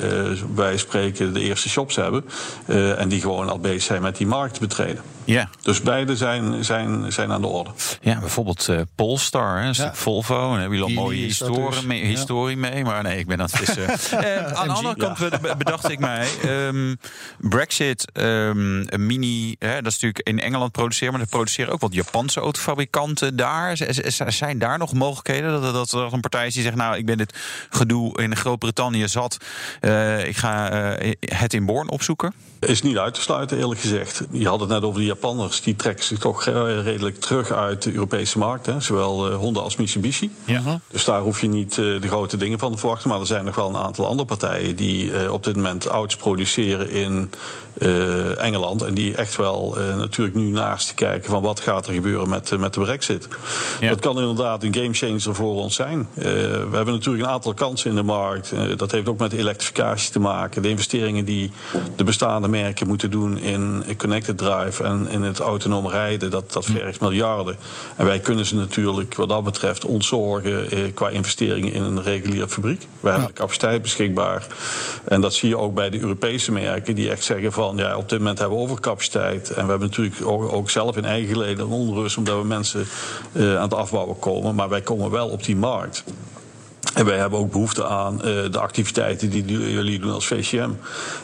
eh, 0.56 0.76
spreken 0.76 1.32
de 1.32 1.40
eerste 1.40 1.68
shops 1.68 1.96
hebben. 1.96 2.24
Eh, 2.66 3.00
en 3.00 3.08
die 3.08 3.20
gewoon 3.20 3.48
al 3.48 3.58
bezig 3.58 3.82
zijn 3.82 4.02
met 4.02 4.16
die 4.16 4.26
markt 4.26 4.60
betreden. 4.60 5.02
Ja. 5.28 5.48
Dus 5.62 5.82
beide 5.82 6.16
zijn, 6.16 6.64
zijn, 6.64 7.12
zijn 7.12 7.32
aan 7.32 7.40
de 7.40 7.46
orde. 7.46 7.70
Ja, 8.00 8.18
bijvoorbeeld 8.18 8.68
uh, 8.70 8.80
Polestar, 8.94 9.60
hè, 9.60 9.70
ja. 9.72 9.94
Volvo. 9.94 10.52
En 10.52 10.60
hebben 10.60 10.78
jullie 10.78 10.96
al 10.96 11.02
mooie 11.02 11.22
historie, 11.22 11.70
dus. 11.70 11.82
mee, 11.82 12.04
historie 12.04 12.56
mee. 12.56 12.84
Maar 12.84 13.02
nee, 13.02 13.18
ik 13.18 13.26
ben 13.26 13.38
aan 13.38 13.48
het 13.52 13.56
vissen. 13.56 13.82
uh, 14.20 14.52
aan 14.58 14.68
de 14.68 14.74
andere 14.74 14.96
kant 14.96 15.18
bedacht 15.58 15.90
ik 15.90 15.98
mij... 15.98 16.28
Um, 16.46 16.98
Brexit, 17.38 18.10
um, 18.12 18.86
Mini, 18.96 19.56
hè, 19.58 19.74
dat 19.74 19.86
is 19.86 19.92
natuurlijk 19.92 20.28
in 20.28 20.40
Engeland 20.40 20.72
produceren... 20.72 21.12
maar 21.12 21.22
er 21.22 21.28
produceren 21.28 21.72
ook 21.72 21.80
wat 21.80 21.94
Japanse 21.94 22.40
autofabrikanten 22.40 23.36
daar. 23.36 23.76
zijn 24.28 24.58
daar 24.58 24.78
nog 24.78 24.92
mogelijkheden? 24.92 25.62
Dat, 25.62 25.72
dat 25.72 25.92
er 25.92 26.12
een 26.12 26.20
partij 26.20 26.46
is 26.46 26.54
die 26.54 26.62
zegt... 26.62 26.76
nou, 26.76 26.96
ik 26.96 27.06
ben 27.06 27.18
dit 27.18 27.38
gedoe 27.70 28.22
in 28.22 28.36
Groot-Brittannië 28.36 29.08
zat. 29.08 29.36
Uh, 29.80 30.26
ik 30.26 30.36
ga 30.36 30.70
het 31.20 31.54
in 31.54 31.66
Born 31.66 31.90
opzoeken? 31.90 32.32
Is 32.60 32.82
niet 32.82 32.98
uit 32.98 33.14
te 33.14 33.20
sluiten, 33.20 33.58
eerlijk 33.58 33.80
gezegd. 33.80 34.22
Je 34.30 34.48
had 34.48 34.60
het 34.60 34.68
net 34.68 34.82
over 34.82 34.98
die 34.98 35.08
Japanners. 35.08 35.60
Die 35.60 35.76
trekken 35.76 36.04
zich 36.04 36.18
toch 36.18 36.44
redelijk 36.44 37.20
terug 37.20 37.52
uit 37.52 37.82
de 37.82 37.92
Europese 37.92 38.38
markt. 38.38 38.66
Hè. 38.66 38.80
Zowel 38.80 39.30
uh, 39.30 39.36
Honda 39.36 39.60
als 39.60 39.76
Mitsubishi. 39.76 40.30
Ja. 40.44 40.80
Dus 40.90 41.04
daar 41.04 41.20
hoef 41.20 41.40
je 41.40 41.48
niet 41.48 41.76
uh, 41.76 42.00
de 42.00 42.08
grote 42.08 42.36
dingen 42.36 42.58
van 42.58 42.72
te 42.72 42.78
verwachten. 42.78 43.08
Maar 43.08 43.20
er 43.20 43.26
zijn 43.26 43.44
nog 43.44 43.54
wel 43.54 43.68
een 43.68 43.76
aantal 43.76 44.06
andere 44.06 44.28
partijen 44.28 44.76
die 44.76 45.32
op 45.32 45.44
dit 45.44 45.56
moment 45.56 45.86
auto's 45.86 46.16
produceren 46.16 46.90
in 46.90 47.30
uh, 47.78 48.42
Engeland. 48.42 48.82
En 48.82 48.94
die 48.94 49.14
echt 49.14 49.36
wel 49.36 49.78
uh, 49.78 49.96
natuurlijk 49.96 50.36
nu 50.36 50.44
naast 50.44 50.94
kijken 50.94 51.30
van 51.30 51.42
wat 51.42 51.60
gaat 51.60 51.86
er 51.86 51.92
gebeuren 51.92 52.28
met, 52.28 52.50
uh, 52.50 52.58
met 52.58 52.74
de 52.74 52.80
brexit. 52.80 53.28
Ja. 53.80 53.88
Dat 53.88 54.00
kan 54.00 54.18
inderdaad 54.18 54.62
een 54.62 54.74
gamechanger 54.74 55.34
voor 55.34 55.54
ons 55.54 55.74
zijn. 55.74 56.08
we 56.14 56.68
hebben 56.72 56.94
natuurlijk 56.94 57.24
een 57.24 57.30
aantal 57.30 57.54
kansen 57.54 57.90
in 57.90 57.96
de 57.96 58.02
markt. 58.02 58.52
dat 58.76 58.90
heeft 58.90 59.08
ook 59.08 59.18
met 59.18 59.32
elektrificatie 59.32 60.12
te 60.12 60.18
maken. 60.18 60.62
De 60.62 60.68
investeringen 60.68 61.24
die 61.24 61.50
de 61.96 62.04
bestaande 62.04 62.47
merken 62.48 62.86
moeten 62.86 63.10
doen 63.10 63.38
in 63.38 63.84
connected 63.96 64.38
drive 64.38 64.84
en 64.84 65.08
in 65.08 65.22
het 65.22 65.38
autonoom 65.38 65.88
rijden, 65.88 66.30
dat, 66.30 66.52
dat 66.52 66.64
vergt 66.64 67.00
miljarden. 67.00 67.56
En 67.96 68.06
wij 68.06 68.18
kunnen 68.18 68.46
ze 68.46 68.54
natuurlijk 68.54 69.14
wat 69.14 69.28
dat 69.28 69.44
betreft 69.44 69.84
ontzorgen 69.84 70.94
qua 70.94 71.08
investeringen 71.08 71.72
in 71.72 71.82
een 71.82 72.02
reguliere 72.02 72.48
fabriek. 72.48 72.86
We 73.00 73.08
hebben 73.08 73.26
de 73.26 73.32
capaciteit 73.32 73.82
beschikbaar. 73.82 74.46
En 75.04 75.20
dat 75.20 75.34
zie 75.34 75.48
je 75.48 75.58
ook 75.58 75.74
bij 75.74 75.90
de 75.90 76.00
Europese 76.00 76.52
merken 76.52 76.94
die 76.94 77.10
echt 77.10 77.24
zeggen 77.24 77.52
van 77.52 77.76
ja, 77.76 77.96
op 77.96 78.08
dit 78.08 78.18
moment 78.18 78.38
hebben 78.38 78.56
we 78.56 78.64
overcapaciteit. 78.64 79.50
En 79.50 79.64
we 79.64 79.70
hebben 79.70 79.88
natuurlijk 79.88 80.16
ook, 80.24 80.52
ook 80.52 80.70
zelf 80.70 80.96
in 80.96 81.04
eigen 81.04 81.28
geleden 81.28 81.66
onrust 81.66 82.16
omdat 82.16 82.40
we 82.40 82.44
mensen 82.44 82.86
uh, 83.32 83.56
aan 83.56 83.62
het 83.62 83.74
afbouwen 83.74 84.18
komen. 84.18 84.54
Maar 84.54 84.68
wij 84.68 84.80
komen 84.80 85.10
wel 85.10 85.28
op 85.28 85.44
die 85.44 85.56
markt. 85.56 86.04
En 86.94 87.04
wij 87.04 87.18
hebben 87.18 87.38
ook 87.38 87.52
behoefte 87.52 87.86
aan 87.86 88.14
uh, 88.14 88.22
de 88.22 88.58
activiteiten 88.58 89.30
die 89.30 89.44
jullie 89.72 89.98
doen 89.98 90.12
als 90.12 90.26
VCM. 90.26 90.70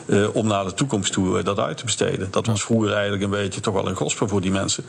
Uh, 0.05 0.23
eh, 0.23 0.35
om 0.35 0.47
naar 0.47 0.65
de 0.65 0.73
toekomst 0.73 1.13
toe 1.13 1.37
uh, 1.37 1.43
dat 1.43 1.59
uit 1.59 1.77
te 1.77 1.85
besteden. 1.85 2.27
Dat 2.31 2.45
was 2.45 2.61
vroeger 2.61 2.91
eigenlijk 2.91 3.23
een 3.23 3.29
beetje 3.29 3.59
toch 3.59 3.73
wel 3.73 3.87
een 3.87 3.95
gospel 3.95 4.27
voor 4.27 4.41
die 4.41 4.51
mensen. 4.51 4.83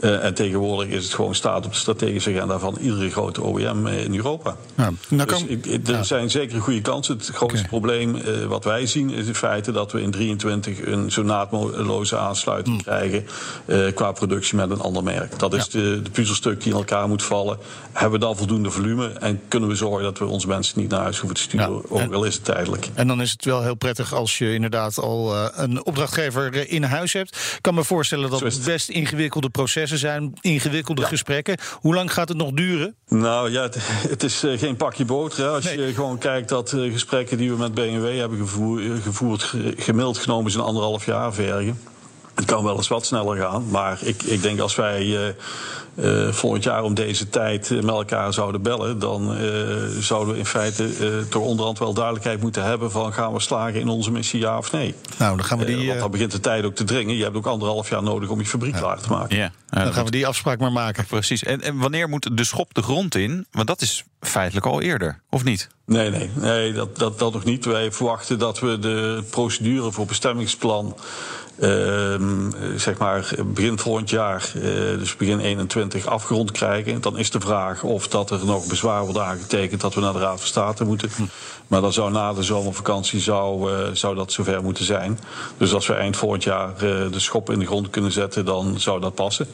en 0.00 0.34
tegenwoordig 0.34 0.88
is 0.88 1.04
het 1.04 1.14
gewoon 1.14 1.34
staat 1.34 1.64
op 1.66 1.72
de 1.72 1.78
strategische 1.78 2.30
agenda 2.30 2.58
van 2.58 2.76
iedere 2.80 3.10
grote 3.10 3.44
OEM 3.44 3.86
in 3.86 4.14
Europa. 4.14 4.56
Ja, 4.74 4.90
nou 5.08 5.28
dus 5.28 5.44
ik, 5.44 5.88
er 5.88 6.04
zijn 6.04 6.30
zeker 6.30 6.60
goede 6.60 6.80
kansen. 6.80 7.16
Het 7.16 7.26
grootste 7.26 7.58
okay. 7.58 7.68
probleem 7.68 8.16
wat 8.48 8.64
wij 8.64 8.86
zien 8.86 9.10
is 9.10 9.26
in 9.26 9.34
feite 9.34 9.72
dat 9.72 9.92
we 9.92 10.02
in 10.02 10.10
23 10.10 10.86
een 10.86 11.10
zo 11.10 11.22
naadloze 11.22 12.16
aansluiting 12.16 12.82
hmm. 12.82 12.84
krijgen 12.84 13.26
qua 13.94 14.12
productie 14.12 14.56
met 14.56 14.70
een 14.70 14.80
ander 14.80 15.02
merk. 15.02 15.38
Dat 15.38 15.54
is 15.54 15.64
ja. 15.70 15.80
de, 15.80 16.02
de 16.02 16.10
puzzelstuk 16.10 16.62
die 16.62 16.72
in 16.72 16.78
elkaar 16.78 17.08
moet 17.08 17.22
vallen. 17.22 17.58
Hebben 17.92 18.20
we 18.20 18.26
dan 18.26 18.36
voldoende 18.36 18.70
volume 18.70 19.08
en 19.08 19.40
kunnen 19.48 19.68
we 19.68 19.74
zorgen 19.74 20.02
dat 20.02 20.11
we 20.18 20.24
onze 20.24 20.46
mensen 20.46 20.80
niet 20.80 20.90
naar 20.90 21.00
huis 21.00 21.18
hoeven 21.18 21.36
te 21.36 21.42
sturen, 21.42 21.70
ja, 21.70 21.80
ook 21.88 22.12
al 22.12 22.24
is 22.24 22.34
het 22.34 22.44
tijdelijk. 22.44 22.88
En 22.94 23.06
dan 23.06 23.20
is 23.20 23.30
het 23.30 23.44
wel 23.44 23.62
heel 23.62 23.74
prettig 23.74 24.14
als 24.14 24.38
je 24.38 24.54
inderdaad 24.54 24.98
al 24.98 25.34
uh, 25.34 25.48
een 25.52 25.84
opdrachtgever 25.84 26.54
eh, 26.54 26.72
in 26.72 26.82
huis 26.82 27.12
hebt. 27.12 27.36
Ik 27.36 27.58
kan 27.60 27.74
me 27.74 27.84
voorstellen 27.84 28.30
dat 28.30 28.40
het 28.40 28.64
best 28.64 28.88
ingewikkelde 28.88 29.50
processen 29.50 29.98
zijn, 29.98 30.32
ingewikkelde 30.40 31.00
ja. 31.00 31.06
gesprekken. 31.06 31.58
Hoe 31.80 31.94
lang 31.94 32.12
gaat 32.12 32.28
het 32.28 32.38
nog 32.38 32.50
duren? 32.50 32.94
Nou 33.08 33.50
ja, 33.50 33.62
het, 33.62 33.78
het 34.14 34.22
is 34.22 34.44
uh, 34.44 34.58
geen 34.58 34.76
pakje 34.76 35.04
boter. 35.04 35.44
Hè. 35.44 35.50
Als 35.50 35.64
nee. 35.64 35.86
je 35.86 35.94
gewoon 35.94 36.18
kijkt 36.18 36.48
dat 36.48 36.72
uh, 36.72 36.92
gesprekken 36.92 37.38
die 37.38 37.50
we 37.50 37.56
met 37.56 37.74
BMW 37.74 38.18
hebben 38.18 38.38
gevoerd, 38.38 39.02
gevoerd 39.02 39.42
gemiddeld 39.76 40.18
genomen 40.18 40.50
zijn 40.50 40.64
anderhalf 40.64 41.06
jaar 41.06 41.34
vergen. 41.34 41.78
Het 42.34 42.44
kan 42.44 42.64
wel 42.64 42.76
eens 42.76 42.88
wat 42.88 43.06
sneller 43.06 43.36
gaan, 43.36 43.64
maar 43.70 43.98
ik, 44.02 44.22
ik 44.22 44.42
denk 44.42 44.60
als 44.60 44.74
wij 44.74 45.02
uh, 45.04 45.20
uh, 45.94 46.32
volgend 46.32 46.64
jaar 46.64 46.82
om 46.82 46.94
deze 46.94 47.28
tijd 47.28 47.70
met 47.70 47.88
elkaar 47.88 48.32
zouden 48.32 48.62
bellen, 48.62 48.98
dan 48.98 49.42
uh, 49.42 49.48
zouden 50.00 50.32
we 50.32 50.38
in 50.38 50.46
feite 50.46 50.90
toch 51.28 51.42
onderhand 51.42 51.78
wel 51.78 51.94
duidelijkheid 51.94 52.40
moeten 52.40 52.64
hebben 52.64 52.90
van 52.90 53.12
gaan 53.12 53.32
we 53.32 53.40
slagen 53.40 53.80
in 53.80 53.88
onze 53.88 54.10
missie 54.10 54.40
ja 54.40 54.58
of 54.58 54.72
nee. 54.72 54.94
Nou, 55.18 55.36
dan 55.36 55.44
gaan 55.44 55.58
we 55.58 55.64
die. 55.64 55.86
want 55.86 55.98
dan 55.98 56.10
begint 56.10 56.32
de 56.32 56.40
tijd 56.40 56.64
ook 56.64 56.74
te 56.74 56.84
dringen. 56.84 57.16
Je 57.16 57.22
hebt 57.22 57.36
ook 57.36 57.46
anderhalf 57.46 57.88
jaar 57.88 58.02
nodig 58.02 58.28
om 58.28 58.38
je 58.38 58.46
fabriek 58.46 58.74
ja. 58.74 58.80
klaar 58.80 59.00
te 59.00 59.08
maken. 59.08 59.36
Ja, 59.36 59.52
dan 59.68 59.92
gaan 59.92 60.04
we 60.04 60.10
die 60.10 60.26
afspraak 60.26 60.58
maar 60.58 60.72
maken. 60.72 61.06
Precies. 61.06 61.44
En, 61.44 61.62
en 61.62 61.78
wanneer 61.78 62.08
moet 62.08 62.36
de 62.36 62.44
schop 62.44 62.74
de 62.74 62.82
grond 62.82 63.14
in? 63.14 63.46
Want 63.50 63.66
dat 63.66 63.80
is 63.80 64.04
feitelijk 64.20 64.66
al 64.66 64.80
eerder, 64.80 65.20
of 65.30 65.44
niet? 65.44 65.68
Nee, 65.86 66.10
nee, 66.10 66.30
nee 66.34 66.72
dat, 66.72 66.98
dat, 66.98 67.18
dat 67.18 67.32
nog 67.32 67.44
niet. 67.44 67.64
Wij 67.64 67.92
verwachten 67.92 68.38
dat 68.38 68.60
we 68.60 68.78
de 68.78 69.24
procedure 69.30 69.92
voor 69.92 70.06
bestemmingsplan 70.06 70.96
zeg 72.76 72.98
maar 72.98 73.30
begin 73.46 73.78
volgend 73.78 74.10
jaar, 74.10 74.52
uh, 74.56 74.62
dus 74.98 75.16
begin 75.16 75.40
21, 75.40 76.06
afgerond 76.06 76.50
krijgen. 76.50 77.00
Dan 77.00 77.18
is 77.18 77.30
de 77.30 77.40
vraag 77.40 77.82
of 77.82 78.08
dat 78.08 78.30
er 78.30 78.44
nog 78.44 78.66
bezwaar 78.66 79.02
wordt 79.02 79.18
aangetekend 79.18 79.80
dat 79.80 79.94
we 79.94 80.00
naar 80.00 80.12
de 80.12 80.18
Raad 80.18 80.38
van 80.38 80.46
State 80.46 80.84
moeten. 80.84 81.10
Hm. 81.16 81.22
Maar 81.66 81.80
dan 81.80 81.92
zou 81.92 82.12
na 82.12 82.32
de 82.32 82.42
zomervakantie 82.42 83.20
zou, 83.20 83.72
uh, 83.72 83.88
zou 83.92 84.14
dat 84.14 84.32
zover 84.32 84.62
moeten 84.62 84.84
zijn. 84.84 85.18
Dus 85.56 85.74
als 85.74 85.86
we 85.86 85.94
eind 85.94 86.16
volgend 86.16 86.44
jaar 86.44 86.78
de 86.78 87.20
schop 87.20 87.50
in 87.50 87.58
de 87.58 87.66
grond 87.66 87.90
kunnen 87.90 88.12
zetten, 88.12 88.44
dan 88.44 88.80
zou 88.80 89.00
dat 89.00 89.14
passen. 89.14 89.46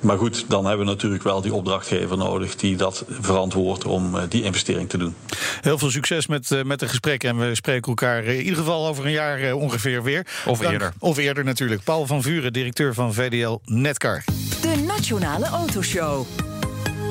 Maar 0.00 0.18
goed, 0.18 0.44
dan 0.48 0.66
hebben 0.66 0.86
we 0.86 0.92
natuurlijk 0.92 1.22
wel 1.22 1.40
die 1.40 1.54
opdrachtgever 1.54 2.16
nodig 2.16 2.56
die 2.56 2.76
dat 2.76 3.04
verantwoordt 3.20 3.84
om 3.84 4.16
die 4.28 4.42
investering 4.42 4.88
te 4.88 4.98
doen. 4.98 5.14
Heel 5.60 5.78
veel 5.78 5.90
succes 5.90 6.26
met, 6.26 6.62
met 6.64 6.80
de 6.80 6.88
gesprekken 6.88 7.28
en 7.28 7.38
we 7.38 7.54
spreken 7.54 7.88
elkaar 7.88 8.24
in 8.24 8.42
ieder 8.42 8.56
geval 8.58 8.86
over 8.86 9.04
een 9.04 9.12
jaar 9.12 9.52
ongeveer 9.52 10.02
weer. 10.02 10.26
Of 10.46 10.60
eerder. 10.60 10.92
Of 10.98 11.16
eerder 11.16 11.37
verder 11.38 11.52
natuurlijk. 11.54 11.84
Paul 11.84 12.06
van 12.06 12.22
Vuren, 12.22 12.52
directeur 12.52 12.94
van 12.94 13.14
VDL 13.14 13.60
Netcar. 13.64 14.24
De 14.60 14.84
Nationale 14.86 15.46
Autoshow. 15.46 16.26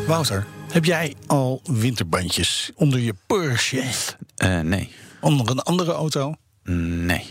Wouter, 0.07 0.45
heb 0.71 0.85
jij 0.85 1.15
al 1.27 1.61
winterbandjes 1.63 2.71
onder 2.75 2.99
je 2.99 3.13
Porsche? 3.27 3.83
Uh, 4.43 4.59
nee. 4.59 4.91
Onder 5.21 5.49
een 5.49 5.59
andere 5.59 5.91
auto? 5.91 6.35
Nee. 6.63 7.25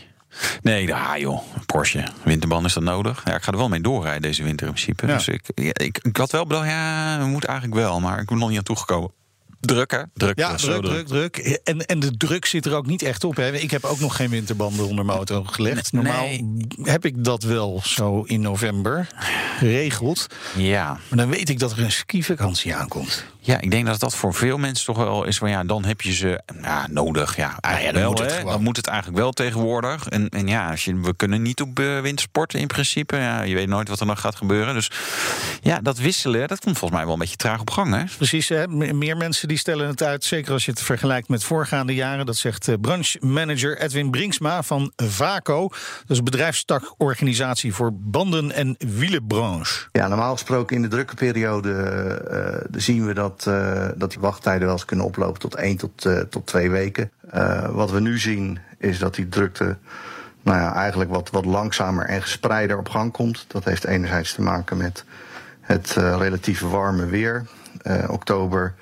Nee, 0.62 0.94
ah 0.94 1.16
joh, 1.18 1.42
Porsche. 1.66 2.04
Winterband 2.24 2.66
is 2.66 2.72
dat 2.72 2.82
nodig? 2.82 3.22
Ja, 3.24 3.34
ik 3.34 3.42
ga 3.42 3.52
er 3.52 3.58
wel 3.58 3.68
mee 3.68 3.80
doorrijden 3.80 4.22
deze 4.22 4.42
winter 4.42 4.66
in 4.66 4.72
principe. 4.72 5.06
Ja. 5.06 5.14
Dus 5.14 5.28
ik, 5.28 5.50
ja, 5.54 5.72
ik, 5.72 5.98
ik, 6.02 6.16
had 6.16 6.30
wel 6.30 6.46
bedacht, 6.46 6.66
ja, 6.66 7.18
we 7.18 7.26
moeten 7.26 7.48
eigenlijk 7.48 7.80
wel. 7.80 8.00
Maar 8.00 8.20
ik 8.20 8.26
ben 8.26 8.38
nog 8.38 8.48
niet 8.48 8.58
aan 8.58 8.64
toegekomen. 8.64 9.10
Druk, 9.66 9.90
hè? 9.90 10.02
Druk, 10.14 10.38
ja, 10.38 10.54
druk, 10.54 10.84
druk, 10.84 11.06
druk, 11.06 11.36
En, 11.64 11.86
en 11.86 12.00
de 12.00 12.16
druk 12.16 12.44
zit 12.44 12.66
er 12.66 12.74
ook 12.74 12.86
niet 12.86 13.02
echt 13.02 13.24
op. 13.24 13.36
Hè. 13.36 13.52
Ik 13.52 13.70
heb 13.70 13.84
ook 13.84 14.00
nog 14.00 14.16
geen 14.16 14.30
winterbanden 14.30 14.86
onder 14.86 15.04
mijn 15.04 15.16
auto 15.16 15.44
gelegd. 15.44 15.92
Normaal 15.92 16.26
nee. 16.26 16.66
heb 16.82 17.04
ik 17.04 17.24
dat 17.24 17.42
wel 17.42 17.80
zo 17.84 18.22
in 18.22 18.40
november 18.40 19.08
geregeld. 19.58 20.26
Ja. 20.56 20.98
Maar 21.08 21.18
dan 21.18 21.28
weet 21.28 21.48
ik 21.48 21.58
dat 21.58 21.72
er 21.72 21.78
een 21.78 21.92
skivakantie 21.92 22.74
aankomt. 22.74 23.24
Ja, 23.46 23.60
ik 23.60 23.70
denk 23.70 23.86
dat 23.86 24.00
dat 24.00 24.16
voor 24.16 24.34
veel 24.34 24.58
mensen 24.58 24.86
toch 24.86 24.96
wel 24.96 25.24
is 25.24 25.38
van 25.38 25.50
ja, 25.50 25.64
dan 25.64 25.84
heb 25.84 26.00
je 26.00 26.12
ze 26.12 26.40
ja, 26.62 26.86
nodig. 26.90 27.36
Ja, 27.36 27.58
eigenlijk 27.60 27.96
ja, 27.96 28.02
dan, 28.02 28.16
wel, 28.16 28.26
moet 28.26 28.36
het 28.36 28.46
dan 28.46 28.62
moet 28.62 28.76
het 28.76 28.86
eigenlijk 28.86 29.18
wel 29.18 29.32
tegenwoordig. 29.32 30.08
En, 30.08 30.28
en 30.28 30.46
ja, 30.46 30.70
als 30.70 30.84
je, 30.84 31.00
we 31.00 31.16
kunnen 31.16 31.42
niet 31.42 31.60
op 31.60 31.78
uh, 31.78 32.00
wintersporten 32.00 32.60
in 32.60 32.66
principe. 32.66 33.16
Ja, 33.16 33.42
je 33.42 33.54
weet 33.54 33.68
nooit 33.68 33.88
wat 33.88 34.00
er 34.00 34.06
nog 34.06 34.20
gaat 34.20 34.34
gebeuren. 34.34 34.74
Dus 34.74 34.90
ja, 35.60 35.80
dat 35.80 35.98
wisselen, 35.98 36.48
dat 36.48 36.60
komt 36.60 36.78
volgens 36.78 36.98
mij 36.98 37.04
wel 37.04 37.12
een 37.12 37.20
beetje 37.20 37.36
traag 37.36 37.60
op 37.60 37.70
gang. 37.70 37.94
Hè? 37.94 38.04
Precies, 38.16 38.48
hè? 38.48 38.68
meer 38.68 39.16
mensen 39.16 39.48
die 39.48 39.58
stellen 39.58 39.88
het 39.88 40.02
uit. 40.02 40.24
Zeker 40.24 40.52
als 40.52 40.64
je 40.64 40.70
het 40.70 40.82
vergelijkt 40.82 41.28
met 41.28 41.44
voorgaande 41.44 41.94
jaren. 41.94 42.26
Dat 42.26 42.36
zegt 42.36 42.68
uh, 42.68 42.74
branchemanager 42.80 43.78
Edwin 43.80 44.10
Brinksma 44.10 44.62
van 44.62 44.92
VACO. 44.96 45.68
Dat 45.68 46.10
is 46.10 46.18
een 46.18 46.24
bedrijfstakorganisatie 46.24 47.74
voor 47.74 47.90
banden- 47.94 48.52
en 48.52 48.76
wielenbranche. 48.78 49.88
Ja, 49.92 50.08
normaal 50.08 50.32
gesproken 50.32 50.76
in 50.76 50.82
de 50.82 50.88
drukke 50.88 51.14
periode 51.14 51.70
uh, 52.70 52.80
zien 52.80 53.06
we 53.06 53.14
dat 53.14 53.35
dat, 53.36 53.54
uh, 53.54 53.88
dat 53.96 54.10
die 54.10 54.20
wachttijden 54.20 54.64
wel 54.64 54.72
eens 54.72 54.84
kunnen 54.84 55.06
oplopen 55.06 55.40
tot 55.40 55.54
één 55.54 55.76
tot, 55.76 56.04
uh, 56.04 56.18
tot 56.18 56.46
twee 56.46 56.70
weken. 56.70 57.10
Uh, 57.34 57.68
wat 57.68 57.90
we 57.90 58.00
nu 58.00 58.18
zien 58.18 58.58
is 58.78 58.98
dat 58.98 59.14
die 59.14 59.28
drukte 59.28 59.76
nou 60.42 60.58
ja, 60.58 60.74
eigenlijk 60.74 61.10
wat, 61.10 61.30
wat 61.30 61.44
langzamer 61.44 62.06
en 62.06 62.22
gespreider 62.22 62.78
op 62.78 62.88
gang 62.88 63.12
komt. 63.12 63.44
Dat 63.48 63.64
heeft 63.64 63.84
enerzijds 63.84 64.34
te 64.34 64.42
maken 64.42 64.76
met 64.76 65.04
het 65.60 65.90
relatieve 65.92 66.68
warme 66.68 67.06
weer. 67.06 67.46
oktober 68.08 68.74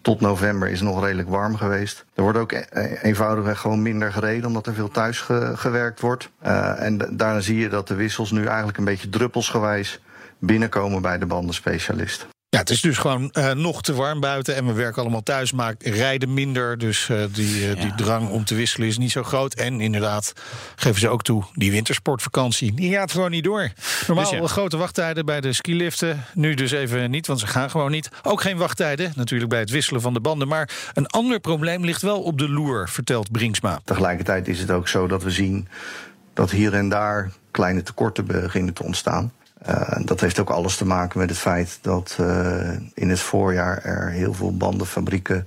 tot 0.00 0.20
november 0.20 0.68
is 0.68 0.80
nog 0.80 1.04
redelijk 1.04 1.28
warm 1.28 1.56
geweest. 1.56 2.04
Er 2.14 2.22
wordt 2.22 2.38
ook 2.38 2.52
e 2.52 2.64
eenvoudigweg 3.02 3.58
gewoon 3.58 3.82
minder 3.82 4.12
gereden, 4.12 4.46
omdat 4.46 4.66
er 4.66 4.74
veel 4.74 4.88
thuis 4.88 5.20
ge 5.20 5.52
gewerkt 5.54 6.00
wordt. 6.00 6.30
en 6.76 6.98
daarna 6.98 7.40
zie 7.40 7.58
je 7.58 7.68
dat 7.68 7.88
de 7.88 7.94
wissels 7.94 8.30
nu 8.30 8.46
eigenlijk 8.46 8.78
een 8.78 8.84
beetje 8.84 9.08
druppelsgewijs 9.08 10.00
binnenkomen 10.38 11.02
bij 11.02 11.18
de 11.18 11.26
bandenspecialist. 11.26 12.26
Ja, 12.52 12.58
het 12.58 12.70
is 12.70 12.80
dus 12.80 12.98
gewoon 12.98 13.30
uh, 13.32 13.52
nog 13.52 13.82
te 13.82 13.94
warm 13.94 14.20
buiten 14.20 14.56
en 14.56 14.66
we 14.66 14.72
werken 14.72 15.02
allemaal 15.02 15.22
thuis, 15.22 15.52
maar 15.52 15.74
rijden 15.78 16.34
minder. 16.34 16.78
Dus 16.78 17.08
uh, 17.08 17.24
die, 17.32 17.56
uh, 17.56 17.68
ja. 17.68 17.74
die 17.74 17.94
drang 17.94 18.28
om 18.28 18.44
te 18.44 18.54
wisselen 18.54 18.88
is 18.88 18.98
niet 18.98 19.10
zo 19.10 19.22
groot. 19.22 19.54
En 19.54 19.80
inderdaad, 19.80 20.32
geven 20.76 21.00
ze 21.00 21.08
ook 21.08 21.22
toe, 21.22 21.44
die 21.54 21.70
wintersportvakantie, 21.70 22.74
die 22.74 22.92
gaat 22.92 23.12
gewoon 23.12 23.30
niet 23.30 23.44
door. 23.44 23.72
Normaal 24.06 24.30
dus 24.30 24.40
ja. 24.40 24.46
grote 24.46 24.76
wachttijden 24.76 25.26
bij 25.26 25.40
de 25.40 25.52
skiliften, 25.52 26.24
nu 26.34 26.54
dus 26.54 26.70
even 26.70 27.10
niet, 27.10 27.26
want 27.26 27.40
ze 27.40 27.46
gaan 27.46 27.70
gewoon 27.70 27.90
niet. 27.90 28.08
Ook 28.22 28.40
geen 28.40 28.56
wachttijden, 28.56 29.12
natuurlijk 29.14 29.50
bij 29.50 29.60
het 29.60 29.70
wisselen 29.70 30.00
van 30.00 30.14
de 30.14 30.20
banden. 30.20 30.48
Maar 30.48 30.70
een 30.92 31.06
ander 31.06 31.40
probleem 31.40 31.84
ligt 31.84 32.02
wel 32.02 32.22
op 32.22 32.38
de 32.38 32.48
loer, 32.48 32.88
vertelt 32.88 33.30
Brinksma. 33.30 33.80
Tegelijkertijd 33.84 34.48
is 34.48 34.58
het 34.58 34.70
ook 34.70 34.88
zo 34.88 35.06
dat 35.06 35.22
we 35.22 35.30
zien 35.30 35.68
dat 36.34 36.50
hier 36.50 36.74
en 36.74 36.88
daar 36.88 37.30
kleine 37.50 37.82
tekorten 37.82 38.26
beginnen 38.26 38.74
te 38.74 38.82
ontstaan. 38.82 39.32
Uh, 39.68 39.96
dat 40.04 40.20
heeft 40.20 40.38
ook 40.38 40.50
alles 40.50 40.76
te 40.76 40.86
maken 40.86 41.18
met 41.18 41.28
het 41.28 41.38
feit 41.38 41.78
dat 41.80 42.16
uh, 42.20 42.70
in 42.94 43.10
het 43.10 43.20
voorjaar 43.20 43.84
er 43.84 44.10
heel 44.10 44.34
veel 44.34 44.56
bandenfabrieken 44.56 45.46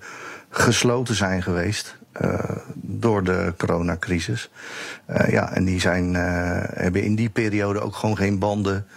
gesloten 0.50 1.16
zijn 1.16 1.44
geweest. 1.44 1.98
Uh, 2.22 2.40
door 2.76 3.24
de 3.24 3.54
coronacrisis. 3.58 4.50
ja, 5.28 5.54
en 5.54 5.66
die 5.66 5.80
zijn, 5.80 6.14
hebben 6.74 7.04
in 7.04 7.16
die 7.16 7.30
periode 7.30 7.80
ook 7.80 7.96
gewoon 7.96 8.18
geen 8.18 8.40
banden 8.40 8.88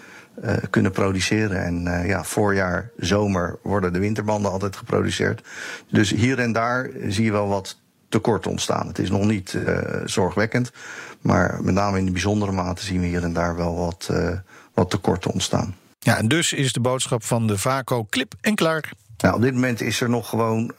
kunnen 0.70 0.92
produceren. 0.92 1.64
En 1.64 2.06
ja, 2.06 2.24
voorjaar, 2.24 2.90
zomer 2.96 3.58
worden 3.62 3.92
de 3.92 3.98
winterbanden 3.98 4.50
altijd 4.50 4.76
geproduceerd. 4.76 5.42
Dus 5.90 6.10
hier 6.10 6.38
en 6.38 6.52
daar 6.52 6.90
zie 7.06 7.24
je 7.24 7.32
wel 7.32 7.48
wat 7.48 7.78
tekort 8.08 8.46
ontstaan. 8.46 8.86
Het 8.86 8.98
is 8.98 9.10
nog 9.10 9.24
niet 9.24 9.58
zorgwekkend, 10.04 10.72
maar 11.20 11.58
met 11.62 11.74
name 11.74 11.98
in 11.98 12.04
de 12.04 12.12
bijzondere 12.12 12.52
mate 12.52 12.84
zien 12.84 13.00
we 13.00 13.06
hier 13.06 13.22
en 13.22 13.32
daar 13.32 13.56
wel 13.56 13.76
wat 13.76 14.10
wat 14.78 14.90
tekorten 14.90 15.30
ontstaan. 15.30 15.76
Ja, 15.98 16.16
en 16.16 16.28
dus 16.28 16.52
is 16.52 16.72
de 16.72 16.80
boodschap 16.80 17.24
van 17.24 17.46
de 17.46 17.58
VACO 17.58 18.04
klip 18.04 18.34
en 18.40 18.54
klaar. 18.54 18.92
Nou, 19.16 19.34
op 19.34 19.42
dit 19.42 19.54
moment 19.54 19.80
is 19.80 20.00
er 20.00 20.08
nog 20.08 20.28
gewoon 20.28 20.62
uh, 20.62 20.70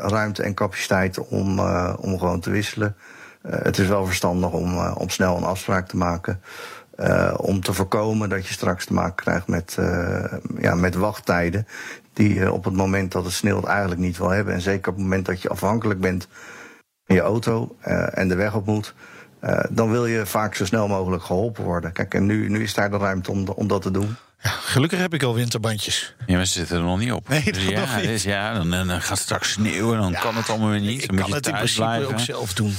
ruimte 0.00 0.42
en 0.42 0.54
capaciteit 0.54 1.18
om, 1.18 1.58
uh, 1.58 1.94
om 2.00 2.18
gewoon 2.18 2.40
te 2.40 2.50
wisselen. 2.50 2.96
Uh, 3.46 3.52
het 3.62 3.78
is 3.78 3.86
wel 3.86 4.06
verstandig 4.06 4.50
om, 4.50 4.78
om 4.78 5.08
snel 5.08 5.36
een 5.36 5.44
afspraak 5.44 5.88
te 5.88 5.96
maken. 5.96 6.40
om 7.36 7.60
te 7.60 7.72
voorkomen 7.72 8.28
dat 8.28 8.46
je 8.46 8.52
straks 8.52 8.84
te 8.86 8.92
maken 8.92 9.14
krijgt 9.14 9.46
met, 9.46 9.78
ja, 10.58 10.74
met 10.74 10.94
wachttijden. 10.94 11.66
Die 12.12 12.34
je 12.34 12.52
op 12.52 12.64
het 12.64 12.74
moment 12.74 13.12
dat 13.12 13.24
het 13.24 13.32
sneeuwt 13.32 13.64
eigenlijk 13.64 14.00
niet 14.00 14.18
wil 14.18 14.30
hebben. 14.30 14.54
En 14.54 14.60
zeker 14.60 14.88
op 14.88 14.94
het 14.94 15.04
moment 15.04 15.26
dat 15.26 15.42
je 15.42 15.48
afhankelijk 15.48 16.00
bent 16.00 16.28
van 17.06 17.16
je 17.16 17.22
auto 17.22 17.76
en 18.12 18.28
de 18.28 18.34
weg 18.34 18.54
op 18.54 18.66
moet. 18.66 18.94
Uh, 19.46 19.58
dan 19.70 19.90
wil 19.90 20.06
je 20.06 20.26
vaak 20.26 20.54
zo 20.54 20.64
snel 20.64 20.88
mogelijk 20.88 21.22
geholpen 21.22 21.64
worden. 21.64 21.92
Kijk, 21.92 22.14
en 22.14 22.26
nu, 22.26 22.48
nu 22.48 22.62
is 22.62 22.74
daar 22.74 22.90
de 22.90 22.96
ruimte 22.96 23.30
om, 23.30 23.48
om 23.48 23.68
dat 23.68 23.82
te 23.82 23.90
doen. 23.90 24.16
Ja, 24.42 24.50
gelukkig 24.50 24.98
heb 24.98 25.14
ik 25.14 25.22
al 25.22 25.34
winterbandjes. 25.34 26.14
Ja, 26.26 26.36
maar 26.36 26.46
ze 26.46 26.52
zitten 26.52 26.76
er 26.76 26.82
nog 26.82 26.98
niet 26.98 27.12
op. 27.12 27.28
Nee, 27.28 27.44
dat 27.44 27.54
dus 27.54 27.64
ja, 27.64 27.96
niet. 27.96 28.04
Dus 28.04 28.22
ja, 28.22 28.54
dan, 28.54 28.70
dan 28.70 28.88
gaat 29.00 29.08
het 29.08 29.18
straks 29.18 29.50
sneeuwen, 29.50 29.98
dan 30.00 30.10
ja, 30.12 30.20
kan 30.20 30.36
het 30.36 30.48
allemaal 30.50 30.68
weer 30.68 30.80
niet. 30.80 31.02
Ik 31.02 31.08
dan 31.08 31.16
kan 31.16 31.16
moet 31.16 31.28
je 31.28 31.34
het 31.34 31.46
in 31.46 31.52
principe 31.54 31.82
blijven. 31.82 32.08
ook 32.08 32.18
zelf 32.20 32.52
doen. 32.54 32.74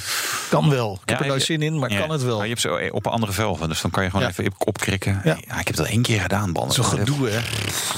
Kan 0.50 0.70
wel. 0.70 1.00
Ik 1.04 1.10
Ja, 1.10 1.18
heb 1.18 1.28
er 1.28 1.34
je- 1.34 1.40
zin 1.40 1.62
in, 1.62 1.80
maar 1.80 1.90
kan 1.96 2.10
het 2.10 2.24
wel. 2.24 2.36
Maar 2.36 2.44
je 2.46 2.50
hebt 2.50 2.62
zo 2.62 2.80
op 2.92 3.06
een 3.06 3.12
andere 3.12 3.32
velgen, 3.32 3.70
dus 3.70 3.82
dan 3.82 3.92
kan 3.92 4.04
je 4.04 4.10
gewoon 4.10 4.28
even 4.28 4.52
opkrikken. 4.58 5.22
Ja. 5.24 5.36
Ik 5.60 5.68
heb 5.68 5.76
dat 5.76 5.86
één 5.88 6.02
keer 6.02 6.22
gedaan, 6.22 6.54
banden. 6.54 6.74
Zo'n 6.74 6.86
gedoe, 6.86 7.30
hè? 7.30 7.40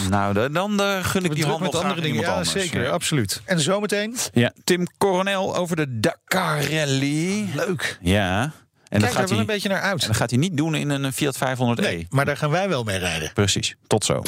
Nou, 0.10 0.34
dan, 0.34 0.54
dan 0.54 0.82
eh, 0.82 1.04
gun 1.06 1.24
ik 1.26 1.36
die 1.36 1.46
handel 1.46 1.72
met 1.72 1.76
andere 1.84 2.02
dingen. 2.02 2.22
Ja, 2.22 2.30
anders. 2.30 2.52
zeker. 2.52 2.90
Absoluut. 2.90 3.42
En 3.46 3.60
zometeen? 3.60 4.18
Ja, 4.34 4.52
Tim 4.64 4.88
Coronel 4.98 5.56
over 5.56 5.76
de 5.76 6.00
Dakar 6.00 6.64
Rally. 6.72 7.46
Leuk. 7.56 7.98
Ja. 8.02 8.52
En 8.90 9.00
Kijk 9.00 9.02
dat 9.02 9.02
daar 9.02 9.10
gaat, 9.12 9.30
wel 9.30 9.30
hij, 9.30 9.40
een 9.40 9.54
beetje 9.54 9.70
naar 9.70 9.82
uit. 9.82 10.02
en 10.02 10.08
dat 10.08 10.16
gaat 10.16 10.30
hij 10.30 10.40
niet 10.40 10.58
doen 10.58 10.76
in 10.76 10.90
een 10.90 11.14
Fiat 11.14 11.38
500e. 11.38 11.82
Nee, 11.82 12.08
maar 12.10 12.26
daar 12.26 12.38
gaan 12.38 12.50
wij 12.50 12.70
wel 12.70 12.84
mee 12.84 12.98
rijden. 12.98 13.32
Precies. 13.34 13.76
Tot 13.88 14.06
zo. 14.06 14.22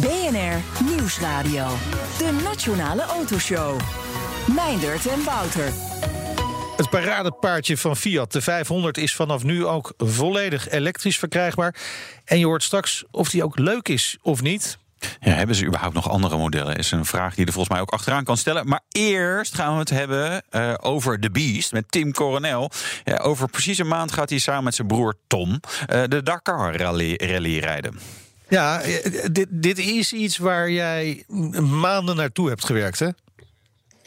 BNR 0.00 0.84
Nieuwsradio. 0.84 1.66
De 2.18 2.40
Nationale 2.44 3.02
Autoshow. 3.02 3.80
Meindert 4.54 5.06
en 5.06 5.24
Wouter. 5.24 5.72
Het 6.76 6.90
paradepaardje 6.90 7.76
van 7.76 7.96
Fiat, 7.96 8.32
de 8.32 8.40
500, 8.40 8.98
is 8.98 9.14
vanaf 9.14 9.42
nu 9.42 9.66
ook 9.66 9.92
volledig 9.96 10.68
elektrisch 10.68 11.18
verkrijgbaar. 11.18 11.74
En 12.24 12.38
je 12.38 12.46
hoort 12.46 12.62
straks 12.62 13.04
of 13.10 13.30
die 13.30 13.44
ook 13.44 13.58
leuk 13.58 13.88
is 13.88 14.16
of 14.22 14.42
niet. 14.42 14.78
Ja, 15.20 15.32
hebben 15.32 15.56
ze 15.56 15.66
überhaupt 15.66 15.94
nog 15.94 16.10
andere 16.10 16.36
modellen? 16.36 16.76
Is 16.76 16.90
een 16.90 17.04
vraag 17.04 17.34
die 17.34 17.46
er 17.46 17.52
volgens 17.52 17.74
mij 17.74 17.82
ook 17.82 17.90
achteraan 17.90 18.24
kan 18.24 18.36
stellen. 18.36 18.68
Maar 18.68 18.80
eerst 18.88 19.54
gaan 19.54 19.72
we 19.72 19.78
het 19.78 19.90
hebben 19.90 20.42
eh, 20.50 20.74
over 20.80 21.20
The 21.20 21.30
Beast 21.30 21.72
met 21.72 21.84
Tim 21.88 22.12
Coronel. 22.12 22.70
Ja, 23.04 23.16
over 23.16 23.48
precies 23.48 23.78
een 23.78 23.88
maand 23.88 24.12
gaat 24.12 24.30
hij 24.30 24.38
samen 24.38 24.64
met 24.64 24.74
zijn 24.74 24.88
broer 24.88 25.14
Tom 25.26 25.60
eh, 25.86 26.02
de 26.08 26.22
Dakar 26.22 26.76
Rally, 26.76 27.14
rally 27.16 27.58
rijden. 27.58 27.98
Ja, 28.48 28.80
eh, 28.80 29.24
dit, 29.32 29.46
dit 29.50 29.78
is 29.78 30.12
iets 30.12 30.38
waar 30.38 30.70
jij 30.70 31.24
maanden 31.60 32.16
naartoe 32.16 32.48
hebt 32.48 32.64
gewerkt, 32.64 32.98
hè? 32.98 33.08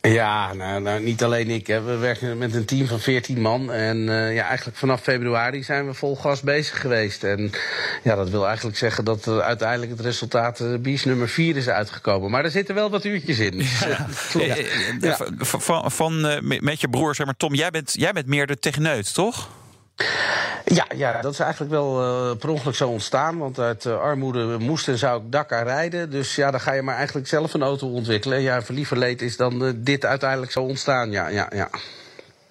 Ja, 0.02 0.54
nou, 0.54 0.82
nou 0.82 1.04
niet 1.04 1.24
alleen 1.24 1.50
ik. 1.50 1.68
Hè. 1.68 1.82
We 1.82 1.98
werken 1.98 2.38
met 2.38 2.56
een 2.56 2.66
team 2.66 2.88
van 2.88 3.00
14 3.00 3.42
man. 3.42 3.72
En 3.72 4.10
eh, 4.10 4.36
ja, 4.36 4.48
eigenlijk 4.48 4.78
vanaf 4.78 5.02
februari 5.02 5.64
zijn 5.64 5.86
we 5.88 5.94
vol 5.94 6.16
gas 6.16 6.42
bezig 6.42 6.82
geweest. 6.82 7.24
En 7.24 7.52
ja, 8.04 8.16
dat 8.16 8.30
wil 8.30 8.48
eigenlijk 8.48 8.78
zeggen 8.78 9.06
dat 9.06 9.28
uiteindelijk 9.28 9.92
het 9.92 10.00
resultaat 10.00 10.60
uh, 10.60 10.78
bies 10.80 11.06
nummer 11.06 11.30
4 11.30 11.58
is 11.58 11.70
uitgekomen. 11.70 12.32
Maar 12.32 12.44
er 12.44 12.52
zitten 12.52 12.76
wel 12.76 12.90
wat 12.90 13.06
uurtjes 13.06 13.40
in. 13.40 13.60
Eh. 13.60 13.82
Eh, 13.92 14.58
eh, 14.58 15.00
Ja. 15.00 15.18
Van, 15.90 16.26
eh, 16.26 16.42
met 16.42 16.62
met 16.62 16.82
je 16.82 16.90
broer, 16.90 17.16
zeg 17.16 17.26
maar, 17.26 17.38
Tom, 17.38 17.54
jij 17.54 17.70
bent, 17.70 17.94
jij 17.98 18.12
bent 18.12 18.28
meer 18.28 18.48
de 18.48 18.60
techneut, 18.60 19.14
toch? 19.14 19.50
Ja, 20.74 20.86
ja, 20.96 21.22
dat 21.22 21.34
is 21.34 21.40
eigenlijk 21.40 21.72
wel 21.72 22.02
eh, 22.02 22.38
per 22.38 22.50
ongeluk 22.50 22.76
zo 22.76 22.90
ontstaan. 22.90 23.38
Want 23.38 23.60
uit 23.60 23.86
eh, 23.86 24.00
armoede 24.00 24.58
moest 24.60 24.88
en 24.88 24.98
zou 24.98 25.22
ik 25.22 25.32
Dakar 25.32 25.64
rijden. 25.64 26.10
Dus 26.10 26.36
ja, 26.36 26.52
dan 26.52 26.60
ga 26.60 26.74
je 26.74 26.82
maar 26.82 26.96
eigenlijk 26.96 27.28
zelf 27.28 27.54
een 27.54 27.62
auto 27.62 27.88
ontwikkelen. 27.88 28.38
En 28.38 28.44
ja, 28.44 28.62
verlieverleed 28.62 29.22
is 29.22 29.38
dan 29.38 29.66
eh, 29.66 29.72
dit 29.76 30.06
uiteindelijk 30.06 30.52
zo 30.52 30.62
ontstaan. 30.62 31.12
Ja, 31.12 31.28
ja, 31.28 31.50
ja. 31.56 31.70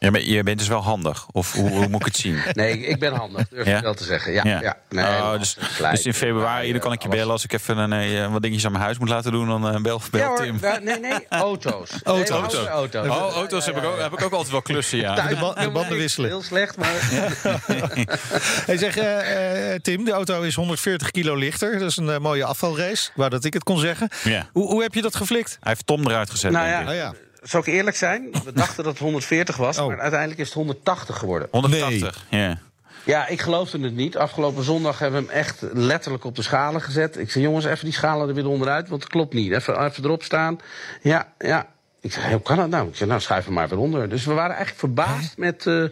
Ja, 0.03 0.11
maar 0.11 0.21
je 0.21 0.43
bent 0.43 0.59
dus 0.59 0.69
wel 0.69 0.83
handig. 0.83 1.27
Of 1.33 1.53
hoe, 1.53 1.71
hoe 1.71 1.89
moet 1.89 2.01
ik 2.01 2.07
het 2.07 2.17
zien? 2.17 2.39
Nee, 2.53 2.79
ik 2.87 2.99
ben 2.99 3.13
handig, 3.15 3.49
durf 3.49 3.67
Ja? 3.67 3.77
ik 3.77 3.83
wel 3.83 3.95
te 3.95 4.05
zeggen. 4.05 4.33
Ja, 4.33 4.43
ja. 4.45 4.77
Nee, 4.89 5.05
Oh, 5.05 5.39
dus, 5.39 5.57
dus 5.91 6.03
in 6.07 6.15
februari 6.15 6.71
dan 6.73 6.81
kan 6.81 6.93
ik 6.93 6.99
je 7.03 7.05
Alles. 7.09 7.19
bellen 7.19 7.33
als 7.33 7.45
ik 7.45 7.53
even 7.53 7.79
een, 7.79 7.93
eh, 7.93 8.33
wat 8.33 8.43
dingetjes 8.43 8.65
aan 8.67 8.73
mijn 8.73 8.85
huis 8.85 8.99
moet 8.99 9.09
laten 9.09 9.33
doen. 9.33 9.49
Dan 9.49 9.69
eh, 9.75 9.81
bel, 9.81 10.01
bel 10.11 10.21
Ja, 10.21 10.27
hoor, 10.27 10.37
Tim. 10.37 10.59
daar- 10.61 10.83
nee, 10.83 11.01
nee, 11.01 11.27
auto's. 11.29 11.91
Nee, 11.91 12.01
Auto's. 12.05 12.29
houden 12.31 12.69
auto's. 12.69 13.07
Oh, 13.09 13.33
auto's 13.35 13.67
heb, 13.67 13.77
ik 13.77 13.85
ook, 13.85 13.99
heb 13.99 14.13
ik 14.13 14.23
ook 14.23 14.33
altijd 14.33 14.51
wel 14.51 14.63
klussen, 14.63 14.99
ja. 14.99 15.15
Thuis- 15.15 15.29
De 15.29 15.37
ba- 15.37 15.55
de 15.65 15.71
banden 15.71 15.97
wisselen. 15.97 16.29
Heel 16.31 16.43
slecht, 16.43 16.77
maar... 16.77 16.93
Hij 18.67 18.77
zegt, 18.77 18.97
eh, 18.97 19.73
eh, 19.75 19.81
Tim, 19.81 20.05
de 20.05 20.13
auto 20.13 20.43
is 20.43 20.55
140 20.55 21.11
kilo 21.11 21.35
lichter. 21.35 21.79
Dat 21.79 21.91
is 21.91 21.97
een 21.97 22.11
eh, 22.11 22.19
mooie 22.19 22.45
afvalrace, 22.45 23.11
waar 23.15 23.31
dat 23.31 23.45
ik 23.45 23.53
het 23.55 23.63
kon 23.63 23.79
zeggen. 23.79 24.09
Ja. 24.25 24.49
Hoe, 24.53 24.67
hoe 24.67 24.83
heb 24.83 24.95
je 24.95 25.03
dat 25.03 25.17
geflikt? 25.17 25.57
Hij 25.61 25.73
heeft 25.73 25.87
Tom 25.87 26.07
eruit 26.09 26.31
gezet, 26.31 26.51
Nou 26.51 26.67
denk 26.85 26.89
ja, 26.89 27.13
Zou 27.43 27.63
ik 27.67 27.73
eerlijk 27.75 27.97
zijn? 27.97 28.29
We 28.45 28.53
dachten 28.53 28.85
dat 28.85 28.93
het 28.93 29.03
140 29.03 29.57
was, 29.57 29.79
Oh. 29.79 29.87
maar 29.87 30.01
uiteindelijk 30.01 30.41
is 30.41 30.47
het 30.47 30.55
180 30.55 31.19
geworden. 31.19 31.49
180, 31.51 32.25
ja. 32.31 32.59
Ja, 33.05 33.27
ik 33.29 33.41
geloofde 33.41 33.81
het 33.81 33.95
niet. 33.95 34.17
Afgelopen 34.17 34.65
zondag 34.65 34.99
hebben 34.99 35.21
we 35.21 35.27
hem 35.27 35.37
echt 35.37 35.63
letterlijk 35.73 36.25
op 36.25 36.37
de 36.37 36.43
schalen 36.43 36.83
gezet. 36.83 37.17
Ik 37.19 37.31
zei, 37.31 37.45
jongens, 37.45 37.65
even 37.65 37.85
die 37.85 37.95
schalen 37.95 38.29
er 38.29 38.35
weer 38.35 38.47
onderuit, 38.49 38.89
want 38.89 39.03
het 39.03 39.13
klopt 39.13 39.35
niet. 39.35 39.53
Even, 39.53 39.85
even 39.85 40.05
erop 40.05 40.23
staan. 40.23 40.59
Ja, 41.03 41.33
ja. 41.39 41.67
Ik 42.01 42.13
zei, 42.13 42.33
hoe 42.33 42.43
kan 42.43 42.57
dat 42.57 42.69
nou? 42.69 42.89
Ik 42.89 42.97
zei, 42.97 43.09
nou, 43.09 43.21
schuif 43.21 43.45
hem 43.45 43.55
maar 43.55 43.69
weer 43.69 43.79
onder. 43.79 44.09
Dus 44.09 44.25
we 44.25 44.33
waren 44.33 44.57
eigenlijk 44.57 44.79
verbaasd 44.79 45.37
met 45.37 45.67
eh, 45.67 45.85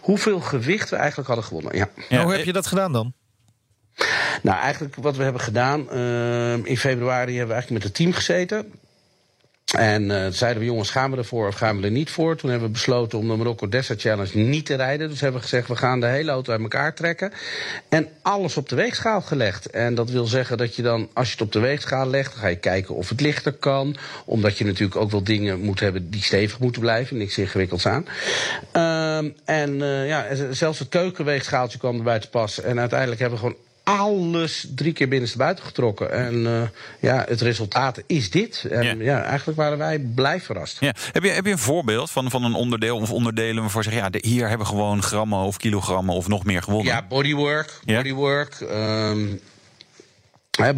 hoeveel 0.00 0.40
gewicht 0.40 0.90
we 0.90 0.96
eigenlijk 0.96 1.28
hadden 1.28 1.44
gewonnen. 1.46 1.76
Ja. 1.76 1.88
Ja, 2.08 2.22
hoe 2.22 2.32
heb 2.32 2.44
je 2.44 2.52
dat 2.52 2.66
gedaan 2.66 2.92
dan? 2.92 3.12
Nou, 4.42 4.58
eigenlijk 4.60 4.94
wat 4.96 5.16
we 5.16 5.22
hebben 5.22 5.40
gedaan. 5.42 5.90
eh, 5.90 6.52
in 6.52 6.76
februari 6.78 7.30
hebben 7.36 7.46
we 7.46 7.52
eigenlijk 7.54 7.70
met 7.70 7.82
het 7.82 7.94
team 7.94 8.12
gezeten. 8.12 8.72
En 9.74 10.10
eh, 10.10 10.32
zeiden 10.32 10.62
we, 10.62 10.68
jongens, 10.68 10.90
gaan 10.90 11.10
we 11.10 11.16
ervoor 11.16 11.46
of 11.46 11.54
gaan 11.54 11.76
we 11.76 11.84
er 11.84 11.90
niet 11.90 12.10
voor? 12.10 12.36
Toen 12.36 12.50
hebben 12.50 12.68
we 12.68 12.74
besloten 12.74 13.18
om 13.18 13.28
de 13.28 13.36
Marokko 13.36 13.68
Desert 13.68 14.00
Challenge 14.00 14.38
niet 14.38 14.66
te 14.66 14.74
rijden. 14.74 15.08
Dus 15.08 15.20
hebben 15.20 15.40
we 15.40 15.46
gezegd, 15.46 15.68
we 15.68 15.76
gaan 15.76 16.00
de 16.00 16.06
hele 16.06 16.30
auto 16.30 16.52
uit 16.52 16.60
elkaar 16.60 16.94
trekken. 16.94 17.32
En 17.88 18.08
alles 18.22 18.56
op 18.56 18.68
de 18.68 18.76
weegschaal 18.76 19.20
gelegd. 19.20 19.70
En 19.70 19.94
dat 19.94 20.10
wil 20.10 20.26
zeggen 20.26 20.56
dat 20.56 20.76
je 20.76 20.82
dan, 20.82 21.08
als 21.12 21.26
je 21.26 21.32
het 21.32 21.42
op 21.42 21.52
de 21.52 21.60
weegschaal 21.60 22.06
legt... 22.06 22.32
dan 22.32 22.40
ga 22.40 22.46
je 22.46 22.56
kijken 22.56 22.94
of 22.94 23.08
het 23.08 23.20
lichter 23.20 23.52
kan. 23.52 23.96
Omdat 24.24 24.58
je 24.58 24.64
natuurlijk 24.64 25.00
ook 25.00 25.10
wel 25.10 25.24
dingen 25.24 25.60
moet 25.60 25.80
hebben 25.80 26.10
die 26.10 26.22
stevig 26.22 26.58
moeten 26.58 26.80
blijven. 26.80 27.16
Niks 27.16 27.38
ingewikkelds 27.38 27.86
aan. 27.86 28.06
Ehm, 28.72 29.30
en 29.44 29.82
eh, 29.82 30.08
ja, 30.08 30.26
zelfs 30.50 30.78
het 30.78 30.88
keukenweegschaaltje 30.88 31.78
kwam 31.78 31.96
erbij 31.96 32.18
te 32.18 32.28
passen. 32.28 32.64
En 32.64 32.80
uiteindelijk 32.80 33.20
hebben 33.20 33.38
we 33.38 33.44
gewoon 33.46 33.65
alles 33.86 34.66
drie 34.74 34.92
keer 34.92 35.08
binnenstebuiten 35.08 35.64
getrokken. 35.64 36.12
En 36.12 36.46
eh, 36.46 36.62
ja, 37.00 37.24
het 37.28 37.40
resultaat 37.40 38.02
is 38.06 38.30
dit. 38.30 38.64
En 38.70 38.82
Ja. 38.98 39.04
ja. 39.04 39.22
eigenlijk 39.22 39.58
waren 39.58 39.78
wij 39.78 39.98
blij 39.98 40.40
verrast. 40.40 40.76
Ja. 40.80 40.94
Heb, 41.12 41.22
je, 41.22 41.28
heb 41.30 41.44
je 41.44 41.50
een 41.50 41.58
voorbeeld 41.58 42.10
van, 42.10 42.30
van 42.30 42.44
een 42.44 42.54
onderdeel 42.54 42.96
of 42.96 43.10
onderdelen 43.12 43.62
waarvoor 43.62 43.82
je 43.82 43.90
zegt... 43.90 44.02
ja, 44.02 44.10
de- 44.10 44.24
hier 44.28 44.48
hebben 44.48 44.66
we 44.66 44.72
gewoon 44.72 45.02
grammen 45.02 45.38
of 45.38 45.56
kilogrammen 45.56 46.14
of 46.14 46.28
nog 46.28 46.44
meer 46.44 46.62
gewonnen? 46.62 46.92
Ja, 46.92 47.06
bodywork. 47.08 47.80
Bodywork. 47.84 48.54
ehm, 48.60 49.26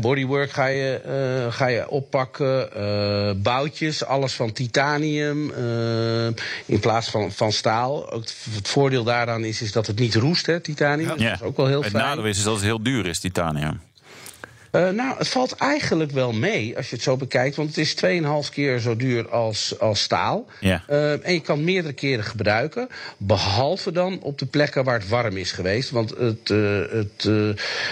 bodywork 0.00 0.50
ga 0.52 0.66
je, 0.66 0.94
eh, 0.94 1.52
ga 1.52 1.66
je 1.66 1.88
oppakken. 1.88 2.72
eh, 2.72 3.30
boutjes, 3.36 4.04
alles 4.04 4.32
van 4.34 4.52
titanium 4.52 5.50
eh, 5.50 6.26
in 6.66 6.80
plaats 6.80 7.10
van, 7.10 7.32
van 7.32 7.52
staal. 7.52 8.10
Ook 8.12 8.20
het, 8.20 8.34
het 8.50 8.68
voordeel 8.68 9.04
daaraan 9.04 9.44
is, 9.44 9.62
is 9.62 9.72
dat 9.72 9.86
het 9.86 9.98
niet 9.98 10.14
roest, 10.14 10.46
hè, 10.46 10.60
titanium. 10.60 11.08
Dus 11.08 11.20
Ja. 11.22 11.30
Dat 11.30 11.40
is 11.40 11.46
ook 11.46 11.56
wel 11.56 11.66
heel 11.66 11.82
Het 11.82 11.90
fijn. 11.90 12.04
nadeel 12.04 12.24
is, 12.26 12.38
is 12.38 12.44
dat 12.44 12.54
het 12.54 12.62
heel 12.64 12.82
duur 12.82 13.06
is, 13.06 13.20
titanium. 13.20 13.80
Eh, 14.70 14.88
nou, 14.88 15.18
het 15.18 15.28
valt 15.28 15.52
eigenlijk 15.52 16.10
wel 16.10 16.32
mee 16.32 16.76
als 16.76 16.88
je 16.88 16.94
het 16.94 17.04
zo 17.04 17.16
bekijkt. 17.16 17.56
Want 17.56 17.68
het 17.68 17.78
is 17.78 17.94
2,5 17.94 18.50
keer 18.52 18.78
zo 18.78 18.96
duur 18.96 19.28
als, 19.28 19.78
als 19.78 20.02
staal. 20.02 20.46
Ja. 20.60 20.82
Eh, 20.86 21.26
en 21.26 21.32
je 21.32 21.40
kan 21.40 21.56
het 21.56 21.64
meerdere 21.64 21.94
keren 21.94 22.24
gebruiken. 22.24 22.88
Behalve 23.16 23.92
dan 23.92 24.20
op 24.22 24.38
de 24.38 24.46
plekken 24.46 24.84
waar 24.84 24.98
het 24.98 25.08
warm 25.08 25.36
is 25.36 25.52
geweest. 25.52 25.90
Want 25.90 26.10
het, 26.18 26.50
eh, 26.50 26.80
het 26.90 27.28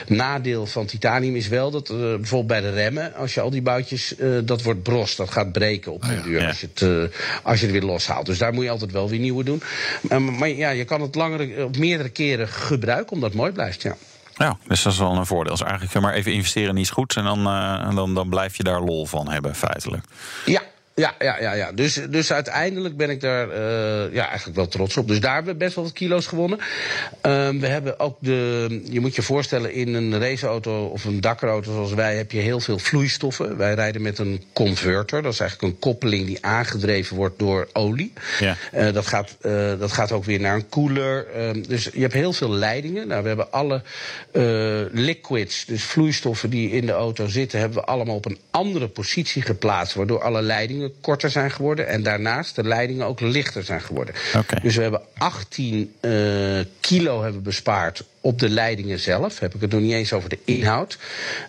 nadeel 0.08 0.66
van 0.66 0.86
titanium 0.86 1.36
is 1.36 1.48
wel 1.48 1.70
dat 1.70 1.88
bijvoorbeeld 1.88 2.46
bij 2.46 2.60
de 2.60 2.70
remmen... 2.70 3.14
als 3.14 3.34
je 3.34 3.40
al 3.40 3.50
die 3.50 3.62
boutjes, 3.62 4.14
dat 4.44 4.62
wordt 4.62 4.82
bros, 4.82 5.16
dat 5.16 5.30
gaat 5.30 5.52
breken 5.52 5.92
op 5.92 6.02
den 6.02 6.22
duur... 6.22 6.40
Ja. 6.40 6.46
Als, 6.46 6.60
je 6.60 6.68
het, 6.74 7.10
als 7.42 7.60
je 7.60 7.66
het 7.66 7.74
weer 7.74 7.84
loshaalt. 7.84 8.26
Dus 8.26 8.38
daar 8.38 8.52
moet 8.52 8.64
je 8.64 8.70
altijd 8.70 8.92
wel 8.92 9.08
weer 9.08 9.18
nieuwe 9.18 9.44
doen. 9.44 9.62
Maar 10.38 10.48
ja, 10.48 10.70
je 10.70 10.84
kan 10.84 11.00
het 11.00 11.14
langer, 11.14 11.64
op 11.64 11.76
meerdere 11.76 12.08
keren 12.08 12.48
gebruiken... 12.48 13.12
omdat 13.12 13.28
het 13.28 13.38
mooi 13.38 13.52
blijft, 13.52 13.82
ja. 13.82 13.96
Ja, 14.36 14.56
dus 14.66 14.82
dat 14.82 14.92
is 14.92 14.98
wel 14.98 15.16
een 15.16 15.26
voordeel. 15.26 15.52
Dus 15.52 15.62
eigenlijk 15.62 16.00
maar 16.00 16.14
even 16.14 16.32
investeren 16.32 16.70
in 16.70 16.80
iets 16.80 16.90
goeds... 16.90 17.16
en 17.16 17.24
dan, 17.24 17.48
en 17.48 17.94
dan, 17.94 18.14
dan 18.14 18.28
blijf 18.28 18.56
je 18.56 18.62
daar 18.62 18.80
lol 18.80 19.06
van 19.06 19.28
hebben, 19.28 19.54
feitelijk. 19.54 20.04
Ja, 20.44 20.62
ja, 20.96 21.14
ja, 21.18 21.40
ja. 21.40 21.52
ja. 21.52 21.72
Dus, 21.72 22.00
dus 22.10 22.32
uiteindelijk 22.32 22.96
ben 22.96 23.10
ik 23.10 23.20
daar 23.20 23.50
eh, 23.50 24.14
ja, 24.14 24.26
eigenlijk 24.26 24.56
wel 24.56 24.68
trots 24.68 24.96
op. 24.96 25.08
Dus 25.08 25.20
daar 25.20 25.34
hebben 25.34 25.52
we 25.52 25.58
best 25.58 25.74
wel 25.74 25.84
wat 25.84 25.92
kilo's 25.92 26.26
gewonnen. 26.26 26.58
Ehm, 27.20 27.58
we 27.58 27.66
hebben 27.66 28.00
ook 28.00 28.16
de. 28.20 28.80
Je 28.90 29.00
moet 29.00 29.14
je 29.14 29.22
voorstellen, 29.22 29.72
in 29.72 29.94
een 29.94 30.20
raceauto 30.20 30.86
of 30.86 31.04
een 31.04 31.20
dakauto 31.20 31.72
zoals 31.72 31.94
wij 31.94 32.16
heb 32.16 32.30
je 32.32 32.38
heel 32.38 32.60
veel 32.60 32.78
vloeistoffen. 32.78 33.56
Wij 33.56 33.74
rijden 33.74 34.02
met 34.02 34.18
een 34.18 34.44
converter. 34.52 35.22
Dat 35.22 35.32
is 35.32 35.40
eigenlijk 35.40 35.72
een 35.72 35.78
koppeling 35.78 36.26
die 36.26 36.44
aangedreven 36.44 37.16
wordt 37.16 37.38
door 37.38 37.68
olie. 37.72 38.12
Ja. 38.38 38.56
Eh, 38.72 38.92
dat, 38.92 39.06
gaat, 39.06 39.36
eh, 39.40 39.78
dat 39.78 39.92
gaat 39.92 40.12
ook 40.12 40.24
weer 40.24 40.40
naar 40.40 40.54
een 40.54 40.68
koeler. 40.68 41.26
Ehm, 41.26 41.62
dus 41.62 41.84
je 41.92 42.00
hebt 42.00 42.12
heel 42.12 42.32
veel 42.32 42.50
leidingen. 42.50 43.08
Nou, 43.08 43.22
we 43.22 43.28
hebben 43.28 43.52
alle 43.52 43.82
liquids, 44.92 45.64
dus 45.64 45.82
vloeistoffen 45.82 46.50
die 46.50 46.70
in 46.70 46.86
de 46.86 46.92
auto 46.92 47.26
zitten, 47.26 47.58
hebben 47.58 47.78
we 47.78 47.84
allemaal 47.84 48.16
op 48.16 48.26
een 48.26 48.38
andere 48.50 48.88
positie 48.88 49.42
geplaatst. 49.42 49.94
Waardoor 49.94 50.22
alle 50.22 50.42
leidingen 50.42 50.85
korter 51.00 51.30
zijn 51.30 51.50
geworden. 51.50 51.88
En 51.88 52.02
daarnaast 52.02 52.54
de 52.56 52.64
leidingen 52.64 53.06
ook 53.06 53.20
lichter 53.20 53.62
zijn 53.64 53.80
geworden. 53.80 54.14
Dus 54.62 54.76
we 54.76 54.82
hebben 54.82 55.00
18 55.18 55.92
eh, 56.00 56.10
kilo 56.80 57.22
hebben 57.22 57.42
bespaard 57.42 58.04
op 58.20 58.38
de 58.38 58.48
leidingen 58.48 58.98
zelf. 58.98 59.38
Heb 59.38 59.54
ik 59.54 59.60
het 59.60 59.70
nog 59.72 59.80
niet 59.80 59.92
eens 59.92 60.12
over 60.12 60.28
de 60.28 60.38
inhoud. 60.44 60.98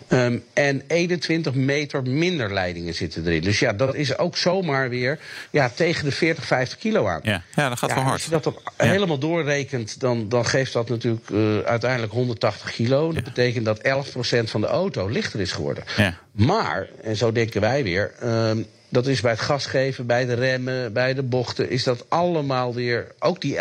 Ehm, 0.08 0.38
en 0.52 0.82
21 0.86 1.54
meter 1.54 2.02
minder 2.02 2.52
leidingen 2.52 2.94
zitten 2.94 3.26
erin. 3.26 3.42
Dus 3.42 3.58
ja, 3.58 3.72
dat 3.72 3.94
is 3.94 4.18
ook 4.18 4.36
zomaar 4.36 4.88
weer 4.88 5.18
ja, 5.50 5.68
tegen 5.74 6.04
de 6.04 6.12
40, 6.12 6.44
50 6.44 6.78
kilo 6.78 7.06
aan. 7.06 7.20
Ja, 7.22 7.42
ja 7.54 7.68
dat 7.68 7.78
gaat 7.78 7.88
Ja, 7.88 7.94
wel 7.94 8.04
hard. 8.04 8.14
Als 8.14 8.24
je 8.24 8.30
dat 8.30 8.44
dan 8.44 8.58
Ja. 8.78 8.84
helemaal 8.84 9.18
doorrekent, 9.18 10.00
dan, 10.00 10.28
dan 10.28 10.46
geeft 10.46 10.72
dat 10.72 10.88
natuurlijk 10.88 11.30
eh, 11.30 11.58
uiteindelijk 11.58 12.12
180 12.12 12.72
kilo. 12.72 13.12
Dat 13.12 13.24
betekent 13.24 13.64
dat 13.64 13.80
11% 13.82 14.50
van 14.50 14.60
de 14.60 14.66
auto 14.66 15.08
lichter 15.08 15.40
is 15.40 15.52
geworden. 15.52 15.84
Ja. 15.96 16.18
Maar, 16.32 16.88
en 17.02 17.16
zo 17.16 17.32
denken 17.32 17.60
wij 17.60 17.82
weer, 17.82 18.12
ehm, 18.20 18.62
dat 18.88 19.06
is 19.06 19.20
bij 19.20 19.30
het 19.30 19.40
gasgeven, 19.40 20.06
bij 20.06 20.24
de 20.26 20.34
remmen, 20.34 20.92
bij 20.92 21.14
de 21.14 21.22
bochten, 21.22 21.70
is 21.70 21.84
dat 21.84 22.04
allemaal 22.08 22.74
weer 22.74 23.06
ook 23.18 23.40
die 23.40 23.56
11%. 23.56 23.60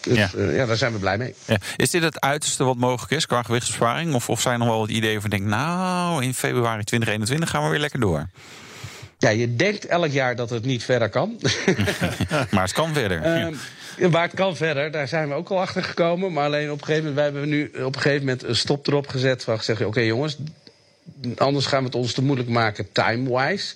Dus 0.00 0.16
Ja. 0.16 0.30
ja. 0.36 0.50
ja, 0.50 0.66
daar 0.66 0.76
zijn 0.76 0.92
we 0.92 0.98
blij 0.98 1.18
mee. 1.18 1.34
Ja. 1.44 1.56
Is 1.76 1.90
dit 1.90 2.02
het 2.02 2.20
uiterste 2.20 2.64
wat 2.64 2.76
mogelijk 2.76 3.12
is 3.12 3.26
qua 3.26 3.42
gewichtsbesparing? 3.42 4.14
Of, 4.14 4.28
of 4.28 4.40
zijn 4.40 4.54
er 4.54 4.60
nog 4.60 4.68
wel 4.68 4.78
wat 4.78 4.88
ideeën 4.88 5.20
van 5.20 5.30
denk, 5.30 5.44
nou, 5.44 6.24
in 6.24 6.34
februari 6.34 6.84
2021 6.84 7.50
gaan 7.50 7.64
we 7.64 7.70
weer 7.70 7.80
lekker 7.80 8.00
door. 8.00 8.28
Ja, 9.18 9.28
je 9.28 9.56
denkt 9.56 9.86
elk 9.86 10.10
jaar 10.10 10.36
dat 10.36 10.50
het 10.50 10.64
niet 10.64 10.84
verder 10.84 11.08
kan. 11.08 11.40
Maar 12.50 12.62
het 12.62 12.72
kan 12.72 12.92
verder. 12.92 13.22
Ehm, 13.22 13.54
Maar 14.10 14.22
het 14.22 14.34
kan 14.34 14.56
verder, 14.56 14.90
daar 14.90 15.08
zijn 15.08 15.28
we 15.28 15.34
ook 15.34 15.48
al 15.48 15.60
achter 15.60 15.84
gekomen. 15.84 16.32
Maar 16.32 16.44
alleen 16.44 16.70
op 16.70 16.78
een 16.80 16.84
gegeven 16.84 17.08
moment, 17.08 17.14
wij 17.14 17.24
hebben 17.24 17.48
nu 17.48 17.84
op 17.84 17.94
een 17.94 18.00
gegeven 18.00 18.24
moment 18.26 18.44
een 18.44 18.56
stop 18.56 18.86
erop 18.86 19.08
gezet. 19.08 19.44
Van 19.44 19.58
gezegd, 19.58 19.84
oké 19.84 20.00
jongens, 20.00 20.36
anders 21.36 21.66
gaan 21.66 21.78
we 21.78 21.84
het 21.84 21.94
ons 21.94 22.12
te 22.12 22.22
moeilijk 22.22 22.48
maken 22.48 22.92
time-wise. 22.92 23.74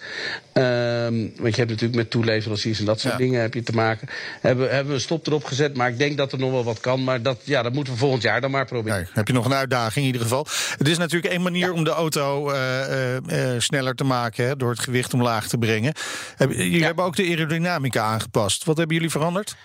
Ehm, 0.53 1.15
want 1.15 1.55
je 1.55 1.61
hebt 1.61 1.71
natuurlijk 1.71 1.95
met 1.95 2.11
toeleveranciers 2.11 2.79
en 2.79 2.85
dat 2.85 3.01
soort 3.01 3.13
Ja. 3.13 3.19
dingen 3.19 3.41
heb 3.41 3.55
je 3.55 3.63
te 3.63 3.73
maken. 3.73 4.09
Hebben, 4.41 4.69
hebben 4.71 4.87
we 4.87 4.95
een 4.95 5.01
stop 5.01 5.27
erop 5.27 5.45
gezet, 5.45 5.77
maar 5.77 5.89
ik 5.89 5.99
denk 5.99 6.17
dat 6.17 6.33
er 6.33 6.39
nog 6.39 6.51
wel 6.51 6.65
wat 6.65 6.81
kan. 6.81 7.05
Maar 7.05 7.23
dat, 7.23 7.39
ja, 7.45 7.63
dat 7.63 7.73
moeten 7.73 7.93
we 7.93 7.99
volgend 7.99 8.23
jaar 8.23 8.41
dan 8.41 8.51
maar 8.51 8.67
proberen. 8.67 8.99
Nee, 8.99 9.09
heb 9.13 9.27
je 9.27 9.33
nog 9.33 9.45
een 9.45 9.55
uitdaging 9.55 9.97
in 9.97 10.07
ieder 10.13 10.21
geval. 10.23 10.47
Het 10.79 10.89
is 10.89 10.99
natuurlijk 10.99 11.33
één 11.33 11.43
manier 11.43 11.73
om 11.73 11.85
de 11.85 11.91
auto 11.91 12.51
eh, 12.51 13.17
eh, 13.17 13.55
eh, 13.55 13.61
sneller 13.61 13.95
te 13.95 14.05
maken... 14.05 14.47
Hè, 14.47 14.57
door 14.57 14.71
het 14.71 14.81
gewicht 14.81 15.15
omlaag 15.15 15.49
te 15.49 15.59
brengen. 15.59 15.93
Jullie 16.39 16.79
Ja. 16.79 16.85
hebben 16.87 17.05
ook 17.05 17.17
de 17.17 17.23
aerodynamica 17.23 18.03
aangepast. 18.03 18.65
Wat 18.65 18.77
hebben 18.77 18.97
jullie 18.97 19.11
veranderd? 19.11 19.57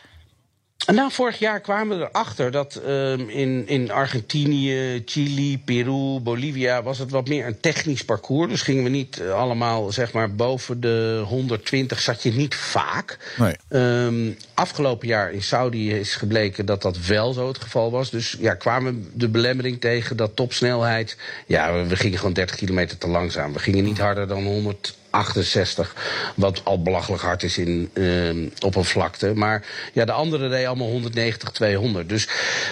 Nou, 0.86 1.12
vorig 1.12 1.40
jaar 1.40 1.60
kwamen 1.60 2.00
we 2.00 2.10
erachter 2.12 2.52
dat 2.52 2.76
ehm, 2.76 3.30
in, 3.30 3.68
in 3.68 3.92
Argentinië, 3.92 5.02
Chili, 5.06 5.60
Peru, 5.60 6.20
Bolivia 6.20 6.84
was 6.84 6.98
het 6.98 7.12
wat 7.12 7.28
meer 7.28 7.46
een 7.46 7.60
technisch 7.60 8.06
parcours. 8.06 8.50
Dus 8.50 8.62
gingen 8.62 8.84
we 8.84 8.90
niet 8.90 9.20
eh, 9.20 9.34
allemaal, 9.34 9.92
zeg 9.92 10.14
maar, 10.14 10.36
boven 10.36 10.82
de 10.82 11.24
120 11.26 12.02
zat 12.02 12.24
je 12.24 12.32
niet 12.32 12.56
vaak. 12.56 13.18
Nee. 13.38 13.56
Ehm, 13.68 14.32
afgelopen 14.54 15.08
jaar 15.08 15.32
in 15.32 15.44
Saudi 15.44 15.94
is 15.94 16.16
gebleken 16.16 16.66
dat 16.66 16.82
dat 16.82 17.06
wel 17.06 17.34
zo 17.34 17.48
het 17.48 17.62
geval 17.62 17.92
was. 17.92 18.10
Dus 18.10 18.36
ja, 18.40 18.54
kwamen 18.54 18.94
we 18.94 19.10
de 19.14 19.30
belemmering 19.30 19.82
tegen 19.82 20.18
dat 20.18 20.36
topsnelheid. 20.36 21.18
Ja, 21.46 21.74
we, 21.74 21.88
we 21.88 21.96
gingen 21.96 22.18
gewoon 22.18 22.34
30 22.34 22.56
kilometer 22.56 22.98
te 22.98 23.08
langzaam. 23.08 23.54
We 23.54 23.60
gingen 23.60 23.84
niet 23.84 24.00
harder 24.00 24.28
dan 24.28 24.44
108, 24.44 24.98
68. 25.18 25.96
Wat 26.36 26.62
al 26.64 26.82
belachelijk 26.82 27.22
hard 27.22 27.44
is 27.44 27.58
in, 27.58 27.90
uh, 27.94 28.50
op 28.60 28.76
een 28.76 28.84
vlakte. 28.84 29.34
Maar 29.36 29.66
ja, 29.94 30.06
de 30.06 30.12
andere 30.12 30.48
reed 30.48 30.66
allemaal 30.66 30.88
190, 30.88 31.50
200. 31.50 32.10
Dus 32.10 32.28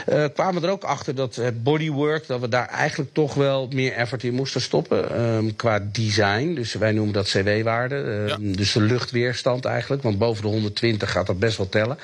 uh, 0.10 0.26
kwamen 0.34 0.62
we 0.62 0.68
er 0.68 0.74
ook 0.74 0.84
achter 0.84 1.16
dat 1.16 1.36
het 1.36 1.64
bodywork, 1.64 2.28
dat 2.28 2.40
we 2.40 2.48
daar 2.50 2.68
eigenlijk 2.68 3.14
toch 3.14 3.34
wel 3.34 3.68
meer 3.74 3.94
effort 3.94 4.24
in 4.24 4.34
moesten 4.34 4.62
stoppen. 4.62 5.22
Um, 5.22 5.56
qua 5.56 5.80
design. 5.92 6.54
Dus 6.54 6.74
wij 6.74 6.92
noemen 6.92 7.14
dat 7.14 7.30
CW-waarde. 7.30 8.26
Ja. 8.28 8.38
Dus 8.40 8.72
de 8.72 8.82
luchtweerstand 8.82 9.66
eigenlijk. 9.66 10.04
Want 10.04 10.18
boven 10.18 10.44
de 10.44 10.50
120 10.50 11.12
gaat 11.12 11.28
dat 11.28 11.40
best 11.40 11.58
wel 11.58 11.70
tellen. 11.70 11.98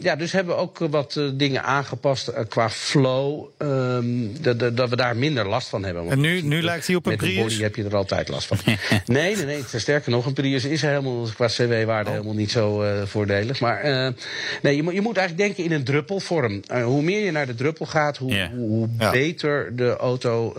Ja, 0.00 0.16
dus 0.16 0.32
hebben 0.32 0.54
we 0.54 0.60
ook 0.60 0.78
wat 0.78 1.14
uh, 1.18 1.30
dingen 1.34 1.62
aangepast 1.62 2.32
qua 2.48 2.70
flow. 2.70 3.44
dat 4.74 4.88
we 4.88 4.96
daar 4.96 5.16
minder 5.16 5.48
last 5.48 5.68
van 5.68 5.84
hebben. 5.84 6.10
En 6.10 6.20
nu, 6.20 6.42
nu 6.42 6.62
lijkt 6.62 6.86
hij 6.86 6.96
op 6.96 7.06
een 7.06 7.16
Prius? 7.16 7.34
Met 7.34 7.44
body 7.44 7.62
heb 7.62 7.76
je 7.76 7.84
er 7.84 7.96
altijd 7.96 8.28
last 8.28 8.46
van. 8.46 8.58
nee, 9.06 9.21
nee, 9.22 9.44
nee. 9.44 9.64
Sterker 9.74 10.10
nog, 10.10 10.26
een 10.26 10.32
Prius 10.32 10.64
is 10.64 10.82
helemaal 10.82 11.28
qua 11.34 11.46
CW-waarde 11.46 12.08
oh. 12.08 12.16
helemaal 12.16 12.34
niet 12.34 12.50
zo 12.50 12.84
voordelig. 13.04 13.60
Maar 13.60 13.84
nee, 14.62 14.76
je, 14.76 14.92
je, 14.92 15.00
moet 15.00 15.16
eigenlijk 15.16 15.48
denken 15.48 15.64
in 15.64 15.72
een 15.72 15.84
druppelvorm. 15.84 16.62
hoe 16.84 17.02
meer 17.02 17.24
je 17.24 17.30
naar 17.30 17.46
de 17.46 17.54
druppel 17.54 17.86
gaat, 17.86 18.16
hoe, 18.16 18.32
yeah. 18.32 18.50
hoe 18.50 18.88
ja. 18.98 19.10
beter 19.10 19.76
de 19.76 19.96
auto 19.96 20.54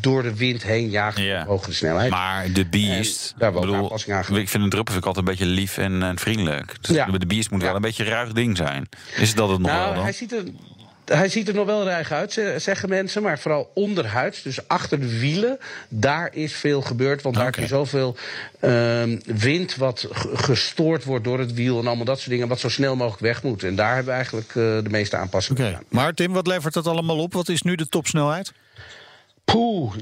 door 0.00 0.22
de 0.22 0.34
wind 0.34 0.62
heen 0.62 0.90
jaagt. 0.90 1.18
Yeah. 1.18 1.46
Hogere 1.46 1.72
snelheid. 1.72 2.10
Maar 2.10 2.52
de 2.52 2.66
Beast, 2.66 3.34
daar 3.38 3.54
ik, 3.54 3.60
bedoel, 3.60 3.94
ik 4.38 4.48
vind 4.48 4.62
een 4.62 4.70
druppel 4.70 4.94
vind 4.94 5.06
ik 5.06 5.06
altijd 5.06 5.16
een 5.16 5.24
beetje 5.24 5.46
lief 5.46 5.78
en, 5.78 6.02
en 6.02 6.18
vriendelijk. 6.18 6.74
Dus 6.80 6.96
ja. 6.96 7.06
De 7.06 7.26
Beast 7.26 7.50
moet 7.50 7.62
wel 7.62 7.74
een 7.74 7.80
beetje 7.80 8.04
een 8.04 8.10
ruig 8.10 8.32
ding 8.32 8.56
zijn. 8.56 8.88
Is 9.16 9.34
dat 9.34 9.48
het 9.48 9.58
nog 9.58 9.70
nou, 9.70 9.84
wel 9.84 9.94
dan? 9.94 10.02
Hij 10.02 10.12
ziet 10.12 10.32
er, 10.32 10.42
hij 11.08 11.28
ziet 11.28 11.48
er 11.48 11.54
nog 11.54 11.66
wel 11.66 11.84
ruig 11.84 12.12
uit, 12.12 12.32
zeggen 12.56 12.88
mensen. 12.88 13.22
Maar 13.22 13.38
vooral 13.38 13.70
onderhuids, 13.74 14.42
dus 14.42 14.68
achter 14.68 15.00
de 15.00 15.18
wielen, 15.18 15.58
daar 15.88 16.34
is 16.34 16.52
veel 16.52 16.82
gebeurd. 16.82 17.22
Want 17.22 17.34
daar 17.34 17.44
heb 17.44 17.54
je 17.54 17.66
zoveel 17.66 18.16
uh, 18.60 19.02
wind 19.24 19.76
wat 19.76 20.08
gestoord 20.34 21.04
wordt 21.04 21.24
door 21.24 21.38
het 21.38 21.54
wiel 21.54 21.78
en 21.78 21.86
allemaal 21.86 22.04
dat 22.04 22.18
soort 22.18 22.30
dingen. 22.30 22.48
Wat 22.48 22.60
zo 22.60 22.68
snel 22.68 22.96
mogelijk 22.96 23.22
weg 23.22 23.42
moet. 23.42 23.62
En 23.62 23.74
daar 23.74 23.94
hebben 23.94 24.06
we 24.06 24.12
eigenlijk 24.12 24.48
uh, 24.48 24.54
de 24.82 24.90
meeste 24.90 25.16
aanpassingen 25.16 25.60
okay. 25.60 25.72
gedaan. 25.72 25.88
Maar 25.90 26.14
Tim, 26.14 26.32
wat 26.32 26.46
levert 26.46 26.74
dat 26.74 26.86
allemaal 26.86 27.18
op? 27.18 27.32
Wat 27.32 27.48
is 27.48 27.62
nu 27.62 27.74
de 27.74 27.88
topsnelheid? 27.88 28.52
Poeh, 29.44 29.94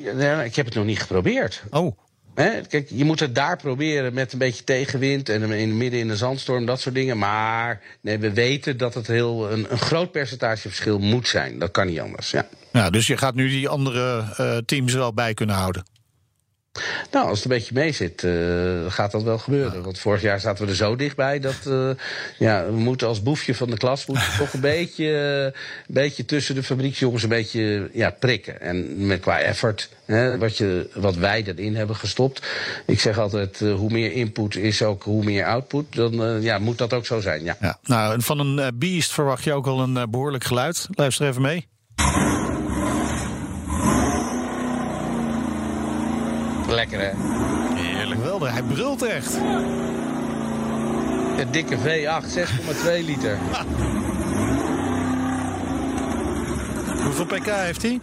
ik 0.44 0.56
heb 0.56 0.66
het 0.66 0.74
nog 0.74 0.84
niet 0.84 1.00
geprobeerd. 1.00 1.62
Oh. 1.70 1.96
He, 2.36 2.60
kijk, 2.68 2.88
je 2.90 3.04
moet 3.04 3.20
het 3.20 3.34
daar 3.34 3.56
proberen 3.56 4.14
met 4.14 4.32
een 4.32 4.38
beetje 4.38 4.64
tegenwind 4.64 5.28
en 5.28 5.52
in 5.52 5.76
midden 5.76 6.00
in 6.00 6.08
een 6.08 6.16
zandstorm, 6.16 6.66
dat 6.66 6.80
soort 6.80 6.94
dingen. 6.94 7.18
Maar 7.18 7.80
nee, 8.00 8.18
we 8.18 8.32
weten 8.32 8.76
dat 8.76 8.94
het 8.94 9.06
heel 9.06 9.50
een, 9.50 9.66
een 9.68 9.78
groot 9.78 10.12
percentage 10.12 10.68
verschil 10.68 10.98
moet 10.98 11.28
zijn. 11.28 11.58
Dat 11.58 11.70
kan 11.70 11.86
niet 11.86 12.00
anders. 12.00 12.30
Ja. 12.30 12.48
Ja, 12.72 12.90
dus 12.90 13.06
je 13.06 13.16
gaat 13.16 13.34
nu 13.34 13.48
die 13.48 13.68
andere 13.68 14.24
uh, 14.40 14.56
teams 14.56 14.94
wel 14.94 15.12
bij 15.12 15.34
kunnen 15.34 15.56
houden. 15.56 15.84
Nou, 17.10 17.28
als 17.28 17.42
het 17.42 17.50
een 17.50 17.56
beetje 17.56 17.74
mee 17.74 17.92
zit, 17.92 18.22
uh, 18.22 18.32
gaat 18.88 19.10
dat 19.10 19.22
wel 19.22 19.38
gebeuren. 19.38 19.82
Want 19.82 19.98
vorig 19.98 20.22
jaar 20.22 20.40
zaten 20.40 20.64
we 20.64 20.70
er 20.70 20.76
zo 20.76 20.96
dichtbij 20.96 21.40
dat 21.40 21.56
uh, 21.66 21.90
ja, 22.38 22.64
we 22.64 22.76
moeten 22.76 23.08
als 23.08 23.22
boefje 23.22 23.54
van 23.54 23.70
de 23.70 23.76
klas 23.76 24.06
moeten 24.06 24.26
toch 24.38 24.52
een 24.52 24.60
beetje, 24.60 25.04
uh, 25.04 25.42
een 25.42 25.52
beetje 25.86 26.24
tussen 26.24 26.54
de 26.54 26.62
fabrieksjongens 26.62 27.22
een 27.22 27.28
beetje 27.28 27.90
ja, 27.92 28.10
prikken. 28.10 28.60
En 28.60 29.06
met 29.06 29.20
qua 29.20 29.38
effort, 29.38 29.88
hè, 30.04 30.38
wat, 30.38 30.56
je, 30.56 30.90
wat 30.94 31.16
wij 31.16 31.44
erin 31.46 31.76
hebben 31.76 31.96
gestopt. 31.96 32.46
Ik 32.86 33.00
zeg 33.00 33.18
altijd, 33.18 33.58
hoe 33.58 33.90
meer 33.90 34.12
input 34.12 34.56
is 34.56 34.82
ook 34.82 35.02
hoe 35.02 35.24
meer 35.24 35.44
output. 35.44 35.84
Dan 35.94 36.42
ja, 36.42 36.58
moet 36.58 36.78
dat 36.78 36.92
ook 36.92 37.06
zo 37.06 37.20
zijn. 37.20 37.44
Ja. 37.44 37.56
ja 37.60 37.78
nou, 37.82 38.22
van 38.22 38.38
een 38.38 38.78
beest 38.78 39.12
verwacht 39.12 39.44
je 39.44 39.52
ook 39.52 39.66
al 39.66 39.80
een 39.80 40.10
behoorlijk 40.10 40.44
geluid. 40.44 40.86
Luister 40.90 41.26
even 41.28 41.42
mee. 41.42 41.66
Lekker 46.76 47.00
hè? 47.00 47.10
Heerlijk. 47.74 48.20
Geweldig, 48.20 48.52
hij 48.52 48.62
brult 48.62 49.02
echt. 49.02 49.36
Een 51.36 51.50
dikke 51.50 51.76
V8, 51.76 52.34
6,2 52.34 53.04
liter. 53.04 53.38
Ha. 53.50 53.64
Hoeveel 57.04 57.26
pk 57.26 57.46
heeft 57.46 57.82
hij? 57.82 58.00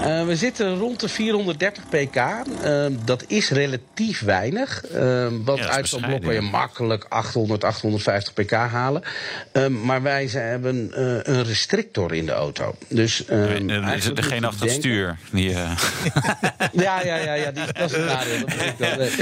Uh, 0.00 0.26
we 0.26 0.36
zitten 0.36 0.78
rond 0.78 1.00
de 1.00 1.08
430 1.08 1.88
pk. 1.88 2.16
Uh, 2.16 2.86
dat 3.04 3.24
is 3.26 3.50
relatief 3.50 4.20
weinig. 4.20 4.84
Uh, 4.94 5.26
want 5.44 5.58
ja, 5.58 5.68
uit 5.68 5.88
zo'n 5.88 6.00
blok 6.00 6.22
kan 6.22 6.34
je 6.34 6.40
makkelijk 6.40 7.06
800, 7.08 7.64
850 7.64 8.34
pk 8.34 8.50
halen. 8.50 9.02
maar 9.84 10.02
wij 10.02 10.28
hebben 10.32 10.90
een 11.30 11.44
restrictor 11.44 12.14
in 12.14 12.26
de 12.26 12.32
auto. 12.32 12.74
Dus, 12.88 13.24
nee, 13.60 13.96
is 13.96 14.06
er 14.06 14.22
geen 14.22 14.44
achter 14.44 14.66
het 14.66 14.74
stuur? 14.74 15.18
Die, 15.32 15.50
ja, 16.72 17.02
ja, 17.02 17.16
ja, 17.16 17.34
ja 17.34 17.50
die, 17.50 17.72
dat 17.72 17.90
is 17.92 17.96
nadeel. 17.96 18.38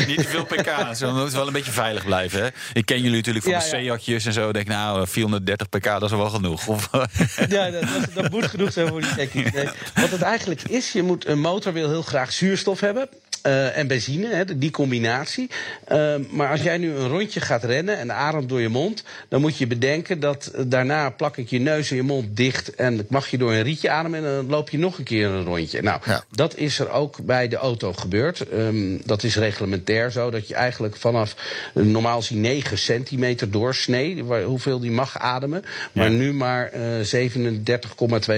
Niet 0.07 0.17
te 0.17 0.29
veel 0.29 0.45
pk. 0.45 0.97
Ze 0.97 1.07
moeten 1.07 1.37
wel 1.37 1.47
een 1.47 1.53
beetje 1.53 1.73
veilig 1.73 2.05
blijven. 2.05 2.43
Hè? 2.43 2.49
Ik 2.73 2.87
ken 2.87 3.01
jullie 3.01 3.17
natuurlijk 3.17 3.45
van 3.45 3.55
ja, 3.55 3.59
de 3.59 3.65
Seatjes 3.65 4.27
en 4.27 4.33
zo. 4.33 4.53
Denk 4.53 4.67
nou, 4.67 5.07
430 5.07 5.69
pk, 5.69 5.85
dat 5.85 6.03
is 6.03 6.11
wel 6.11 6.31
genoeg. 6.31 6.67
Of, 6.67 6.91
ja, 7.49 7.71
dat, 7.71 7.83
dat, 7.83 8.15
dat, 8.15 8.31
moet 8.31 8.47
genoeg 8.47 8.73
zijn 8.73 8.89
voor 8.89 9.01
die 9.01 9.11
checking. 9.11 9.53
Nee. 9.53 9.69
Wat 9.95 10.11
het 10.11 10.23
eigenlijk 10.23 10.63
is, 10.71 10.93
je 10.93 11.03
moet 11.03 11.27
een 11.27 11.41
motor 11.41 11.73
wil 11.73 11.89
heel 11.89 12.03
graag 12.03 12.33
zuurstof 12.33 12.81
hebben. 12.81 13.09
Uh, 13.47 13.77
en 13.79 13.87
benzine, 13.87 14.35
hè, 14.35 14.59
die 14.59 14.71
combinatie. 14.71 15.51
Uh, 15.93 16.15
maar 16.31 16.51
als 16.51 16.63
jij 16.63 16.79
nu 16.79 16.95
een 16.95 17.09
rondje 17.09 17.41
gaat 17.41 17.65
rennen 17.65 17.99
en 17.99 18.13
ademt 18.13 18.49
door 18.49 18.61
je 18.61 18.69
mond, 18.69 19.03
dan 19.29 19.41
moet 19.41 19.59
je 19.59 19.67
bedenken 19.67 20.21
dat 20.21 20.53
daarna 20.67 21.11
plak 21.11 21.37
ik 21.37 21.51
je 21.51 21.59
neus 21.59 21.91
en 21.91 21.97
je 21.97 22.03
mond 22.03 22.37
dicht 22.37 22.75
en 22.75 23.07
mag 23.09 23.29
je 23.29 23.39
door 23.39 23.53
een 23.53 23.63
rietje 23.63 23.91
ademen 23.91 24.25
en 24.25 24.35
dan 24.35 24.49
loop 24.49 24.71
je 24.71 24.79
nog 24.79 24.99
een 24.99 25.05
keer 25.05 25.27
een 25.27 25.45
rondje. 25.45 25.83
Nou, 25.83 26.01
ja. 26.05 26.25
dat 26.31 26.57
is 26.57 26.79
er 26.79 26.91
ook 26.91 27.25
bij 27.25 27.49
de 27.49 27.57
auto 27.57 27.93
gebeurd. 27.93 28.53
Um, 28.53 29.01
dat 29.05 29.23
is 29.23 29.37
reglementair 29.37 30.11
zo 30.11 30.31
dat 30.31 30.49
je 30.49 30.55
eigenlijk 30.55 30.97
vanaf 30.97 31.35
normaal 31.75 32.23
zie 32.23 32.37
9 32.37 32.79
centimeter 32.79 33.51
doorsnee, 33.51 34.23
hoeveel 34.45 34.81
die 34.81 34.91
mag 34.91 35.19
ademen, 35.19 35.65
maar 35.93 36.11
ja. 36.11 36.17
nu 36.17 36.33
maar 36.33 36.73
uh, 36.75 37.29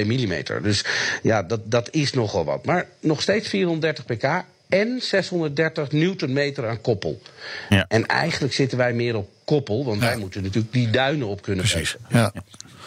37,2 0.03 0.07
millimeter. 0.07 0.63
Dus 0.63 0.85
ja, 1.23 1.43
dat, 1.43 1.61
dat 1.65 1.89
is 1.91 2.13
nogal 2.13 2.45
wat. 2.45 2.65
Maar 2.65 2.87
nog 3.01 3.23
steeds 3.23 3.49
430 3.49 4.05
pk 4.05 4.45
en 4.71 5.01
630 5.03 5.93
newtonmeter 5.93 6.69
aan 6.69 6.81
koppel. 6.81 7.23
Ja. 7.69 7.85
En 7.89 8.07
eigenlijk 8.07 8.55
zitten 8.55 8.79
wij 8.79 8.93
meer 8.93 9.17
op 9.17 9.29
koppel, 9.45 9.85
want 9.85 10.01
ja. 10.01 10.07
wij 10.07 10.17
moeten 10.17 10.43
natuurlijk 10.43 10.73
die 10.73 10.91
duinen 10.91 11.27
op 11.27 11.43
kunnen 11.43 11.65
Precies. 11.65 11.97
Ja. 12.09 12.33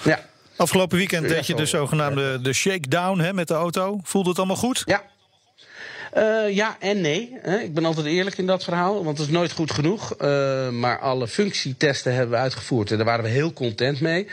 ja. 0.04 0.20
Afgelopen 0.56 0.98
weekend 0.98 1.28
deed 1.28 1.48
je 1.48 1.56
de 1.56 1.66
zogenaamde 1.66 2.42
de 2.42 2.54
shakedown 2.54 3.20
hè, 3.20 3.34
met 3.34 3.48
de 3.48 3.54
auto. 3.54 4.00
Voelde 4.04 4.30
het 4.30 4.38
allemaal 4.38 4.56
goed? 4.56 4.82
Ja, 4.86 5.04
uh, 6.18 6.56
ja 6.56 6.76
en 6.80 7.02
nee. 7.02 7.40
Ik 7.64 7.74
ben 7.74 7.86
altijd 7.86 8.06
eerlijk 8.06 8.38
in 8.38 8.46
dat 8.46 8.64
verhaal, 8.64 9.04
want 9.04 9.18
het 9.18 9.28
is 9.28 9.34
nooit 9.34 9.52
goed 9.52 9.72
genoeg. 9.72 10.16
Uh, 10.22 10.70
maar 10.70 11.00
alle 11.00 11.28
functietesten 11.28 12.14
hebben 12.14 12.32
we 12.32 12.42
uitgevoerd 12.42 12.92
en 12.92 12.98
daar 12.98 13.06
waren 13.06 13.24
we 13.24 13.30
heel 13.30 13.54
content 13.54 14.02
mee. 14.02 14.28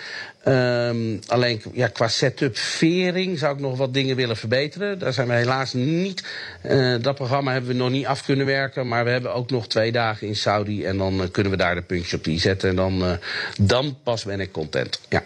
Um, 0.44 1.18
alleen 1.26 1.62
ja, 1.72 1.86
qua 1.86 2.08
setup 2.08 2.56
vering 2.56 3.38
zou 3.38 3.54
ik 3.54 3.60
nog 3.60 3.76
wat 3.76 3.94
dingen 3.94 4.16
willen 4.16 4.36
verbeteren. 4.36 4.98
Daar 4.98 5.12
zijn 5.12 5.28
we 5.28 5.34
helaas 5.34 5.72
niet. 5.72 6.24
Uh, 6.66 6.96
dat 7.00 7.14
programma 7.14 7.52
hebben 7.52 7.70
we 7.70 7.76
nog 7.76 7.90
niet 7.90 8.06
af 8.06 8.24
kunnen 8.24 8.46
werken. 8.46 8.88
Maar 8.88 9.04
we 9.04 9.10
hebben 9.10 9.34
ook 9.34 9.50
nog 9.50 9.68
twee 9.68 9.92
dagen 9.92 10.26
in 10.26 10.36
Saudi. 10.36 10.84
En 10.84 10.98
dan 10.98 11.28
kunnen 11.30 11.52
we 11.52 11.58
daar 11.58 11.74
de 11.74 11.82
puntjes 11.82 12.14
op 12.14 12.24
die 12.24 12.40
zetten. 12.40 12.68
En 12.68 12.76
dan, 12.76 13.18
dan 13.60 13.98
pas 14.02 14.24
ben 14.24 14.40
ik 14.40 14.52
content. 14.52 15.00
Ja. 15.08 15.24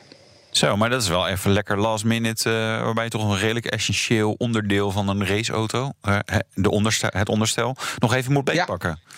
Zo, 0.57 0.77
maar 0.77 0.91
dat 0.91 1.03
is 1.03 1.09
wel 1.09 1.29
even 1.29 1.51
lekker 1.51 1.79
last 1.79 2.05
minute. 2.05 2.51
Uh, 2.51 2.83
waarbij 2.83 3.05
je 3.05 3.11
toch 3.11 3.31
een 3.31 3.39
redelijk 3.39 3.67
essentieel 3.67 4.35
onderdeel 4.39 4.91
van 4.91 5.09
een 5.09 5.27
raceauto, 5.27 5.93
uh, 6.09 6.19
de 6.55 6.71
onderstel, 6.71 7.11
het 7.13 7.29
onderstel, 7.29 7.77
nog 7.99 8.15
even 8.15 8.33
moet 8.33 8.45
beetpakken. 8.45 8.99
Ja. 9.05 9.15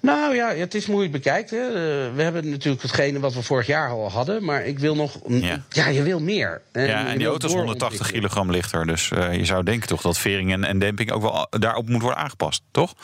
Nou 0.00 0.34
ja, 0.34 0.54
het 0.54 0.74
is 0.74 0.86
moeilijk 0.86 1.12
bekijkt. 1.12 1.50
Hè. 1.50 1.72
We 2.12 2.22
hebben 2.22 2.50
natuurlijk 2.50 2.82
hetgene 2.82 3.20
wat 3.20 3.34
we 3.34 3.42
vorig 3.42 3.66
jaar 3.66 3.90
al 3.90 4.10
hadden. 4.10 4.44
Maar 4.44 4.64
ik 4.64 4.78
wil 4.78 4.94
nog. 4.94 5.18
Ja, 5.28 5.62
ja 5.68 5.88
je 5.88 6.02
wil 6.02 6.20
meer. 6.20 6.60
En 6.72 6.86
ja, 6.86 7.06
en 7.06 7.18
die 7.18 7.26
auto 7.26 7.46
is 7.46 7.54
180 7.54 8.10
kilogram 8.10 8.50
lichter. 8.50 8.86
Dus 8.86 9.10
uh, 9.10 9.34
je 9.34 9.44
zou 9.44 9.64
denken 9.64 9.88
toch 9.88 10.00
dat 10.00 10.18
vering 10.18 10.52
en, 10.52 10.64
en 10.64 10.78
demping 10.78 11.10
ook 11.10 11.22
wel 11.22 11.46
daarop 11.50 11.88
moet 11.88 12.02
worden 12.02 12.18
aangepast, 12.18 12.62
toch? 12.70 12.94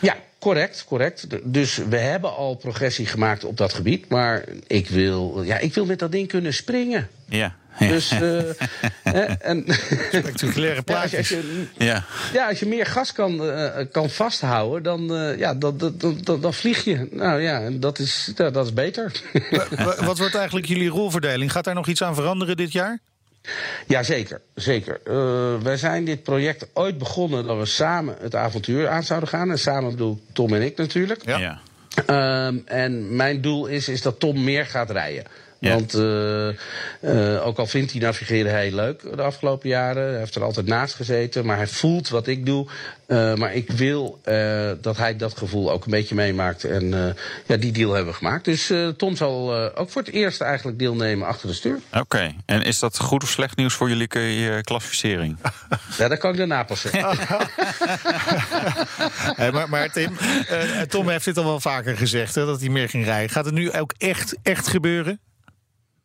Ja, 0.00 0.16
Correct, 0.44 0.84
correct. 0.88 1.26
Dus 1.42 1.76
we 1.76 1.96
hebben 1.96 2.36
al 2.36 2.54
progressie 2.54 3.06
gemaakt 3.06 3.44
op 3.44 3.56
dat 3.56 3.72
gebied. 3.72 4.08
Maar 4.08 4.44
ik 4.66 4.88
wil, 4.88 5.42
ja, 5.42 5.58
ik 5.58 5.74
wil 5.74 5.86
met 5.86 5.98
dat 5.98 6.12
ding 6.12 6.28
kunnen 6.28 6.54
springen. 6.54 7.08
Ja. 7.28 7.54
Ja. 7.78 7.88
Dus, 7.88 8.12
uh, 8.20 9.46
en, 9.46 9.64
Spectaculaire 10.12 10.82
plaatjes. 10.82 11.28
Ja, 11.34 11.36
als, 11.36 11.46
je, 11.76 11.84
ja. 11.84 12.04
ja, 12.32 12.48
als 12.48 12.58
je 12.58 12.66
meer 12.66 12.86
gas 12.86 13.12
kan, 13.12 13.44
uh, 13.44 13.68
kan 13.92 14.10
vasthouden, 14.10 14.82
dan, 14.82 15.12
uh, 15.12 15.38
ja, 15.38 15.54
dan, 15.54 15.78
dan, 15.78 15.94
dan, 16.22 16.40
dan, 16.40 16.54
vlieg 16.54 16.84
je. 16.84 17.08
Nou 17.10 17.40
ja, 17.40 17.70
dat 17.70 17.98
is, 17.98 18.32
dat 18.34 18.66
is 18.66 18.72
beter. 18.72 19.12
Wat 20.00 20.18
wordt 20.18 20.34
eigenlijk 20.34 20.66
jullie 20.66 20.88
rolverdeling? 20.88 21.52
Gaat 21.52 21.64
daar 21.64 21.74
nog 21.74 21.86
iets 21.86 22.02
aan 22.02 22.14
veranderen 22.14 22.56
dit 22.56 22.72
jaar? 22.72 23.00
Ja, 23.86 24.02
zeker. 24.02 24.40
zeker. 24.54 25.00
Uh, 25.04 25.62
wij 25.62 25.76
zijn 25.76 26.04
dit 26.04 26.22
project 26.22 26.68
ooit 26.72 26.98
begonnen 26.98 27.46
dat 27.46 27.58
we 27.58 27.66
samen 27.66 28.16
het 28.20 28.34
avontuur 28.34 28.88
aan 28.88 29.02
zouden 29.02 29.28
gaan. 29.28 29.50
En 29.50 29.58
samen 29.58 29.90
bedoel 29.90 30.20
Tom 30.32 30.54
en 30.54 30.62
ik 30.62 30.76
natuurlijk. 30.76 31.24
Ja. 31.26 31.38
ja. 31.38 31.60
Um, 32.46 32.62
en 32.66 33.16
mijn 33.16 33.40
doel 33.40 33.66
is, 33.66 33.88
is 33.88 34.02
dat 34.02 34.20
Tom 34.20 34.44
meer 34.44 34.66
gaat 34.66 34.90
rijden. 34.90 35.24
Want 35.68 35.94
uh, 35.94 36.48
uh, 37.00 37.46
ook 37.46 37.58
al 37.58 37.66
vindt 37.66 37.92
hij 37.92 38.00
navigeren 38.00 38.58
heel 38.58 38.72
leuk 38.72 39.16
de 39.16 39.22
afgelopen 39.22 39.68
jaren, 39.68 40.08
hij 40.08 40.18
heeft 40.18 40.34
er 40.34 40.42
altijd 40.42 40.66
naast 40.66 40.94
gezeten, 40.94 41.46
maar 41.46 41.56
hij 41.56 41.66
voelt 41.66 42.08
wat 42.08 42.26
ik 42.26 42.46
doe. 42.46 42.66
Uh, 43.06 43.34
maar 43.34 43.54
ik 43.54 43.70
wil 43.70 44.20
dat 44.80 44.96
hij 44.96 45.16
dat 45.16 45.38
gevoel 45.38 45.72
ook 45.72 45.84
een 45.84 45.90
beetje 45.90 46.14
meemaakt. 46.14 46.64
En 46.64 47.16
ja, 47.46 47.56
die 47.56 47.72
deal 47.72 47.92
hebben 47.92 48.12
we 48.12 48.18
gemaakt. 48.18 48.44
Dus 48.44 48.72
Tom 48.96 49.16
zal 49.16 49.54
ook 49.74 49.90
voor 49.90 50.02
het 50.02 50.10
eerst 50.10 50.40
eigenlijk 50.40 50.78
deelnemen 50.78 51.26
achter 51.26 51.48
de 51.48 51.54
stuur. 51.54 51.78
Oké, 51.92 52.34
en 52.46 52.62
is 52.62 52.78
dat 52.78 52.98
goed 52.98 53.22
of 53.22 53.28
slecht 53.28 53.56
nieuws 53.56 53.74
voor 53.74 53.88
jullie 53.88 54.62
klassificering? 54.62 55.36
ja, 55.98 56.08
dat 56.08 56.18
kan 56.18 56.30
ik 56.30 56.36
daarna 56.36 56.62
pas 56.62 56.80
zeggen. 56.80 57.18
hey, 59.40 59.52
maar, 59.52 59.68
maar 59.68 59.90
Tim, 59.90 60.16
Tom 60.88 61.08
heeft 61.08 61.24
dit 61.24 61.38
al 61.38 61.44
wel 61.44 61.60
vaker 61.60 61.96
gezegd, 61.96 62.34
hè, 62.34 62.46
dat 62.46 62.60
hij 62.60 62.68
meer 62.68 62.88
ging 62.88 63.04
rijden. 63.04 63.30
Gaat 63.30 63.44
het 63.44 63.54
nu 63.54 63.72
ook 63.72 63.94
echt, 63.98 64.36
echt 64.42 64.68
gebeuren? 64.68 65.20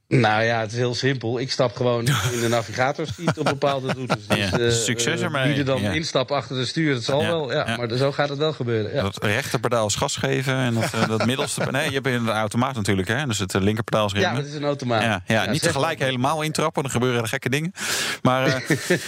Nou 0.10 0.44
ja, 0.44 0.60
het 0.60 0.72
is 0.72 0.78
heel 0.78 0.96
simpel. 0.96 1.40
Ik 1.40 1.52
stap 1.52 1.76
gewoon 1.76 2.06
in 2.34 2.40
de 2.40 2.48
navigatorskiet 2.50 3.38
op 3.38 3.46
bepaalde 3.46 3.94
routes. 3.94 4.28
Dus, 4.28 4.38
ja, 4.38 4.60
uh, 4.60 4.72
succes 4.72 5.22
ermee. 5.22 5.50
Wie 5.50 5.58
er 5.58 5.66
dan 5.66 5.82
ja. 5.82 5.92
instapt 5.92 6.32
achter 6.32 6.56
de 6.56 6.66
stuur, 6.66 6.94
dat 6.94 7.04
zal 7.04 7.22
wel. 7.22 7.54
Ja, 7.54 7.78
Maar 7.78 7.98
zo 7.98 8.12
gaat 8.12 8.30
het 8.30 8.38
wel 8.38 8.54
gebeuren. 8.54 8.94
Ja. 8.94 9.02
Dat 9.02 9.24
rechterpedaal 9.24 9.88
is 9.88 9.96
gas 9.96 10.16
geven 10.16 10.56
en 10.56 10.74
dat, 10.74 11.08
dat 11.08 11.26
middelste... 11.26 11.68
Nee, 11.72 11.86
je 11.86 11.94
hebt 11.94 12.08
een 12.08 12.30
automaat 12.30 12.76
natuurlijk, 12.76 13.08
hè? 13.08 13.26
Dus 13.26 13.40
het 13.40 13.54
linkerpedaal 13.54 14.06
is 14.06 14.14
remmen. 14.14 14.32
Ja, 14.32 14.38
het 14.38 14.48
is 14.48 14.54
een 14.54 14.64
automaat. 14.64 15.02
Ja, 15.02 15.22
ja, 15.26 15.52
niet 15.52 15.62
tegelijk 15.62 16.00
helemaal 16.00 16.42
intrappen, 16.42 16.82
dan 16.82 16.92
gebeuren 16.92 17.22
er 17.22 17.28
gekke 17.28 17.50
dingen. 17.50 17.74
Maar 18.22 18.48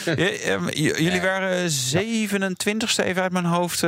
uh, 0.06 0.68
jullie 0.74 1.22
waren 1.22 1.70
27ste 1.70 3.06
even 3.06 3.22
uit 3.22 3.32
mijn 3.32 3.45
hoofd 3.45 3.84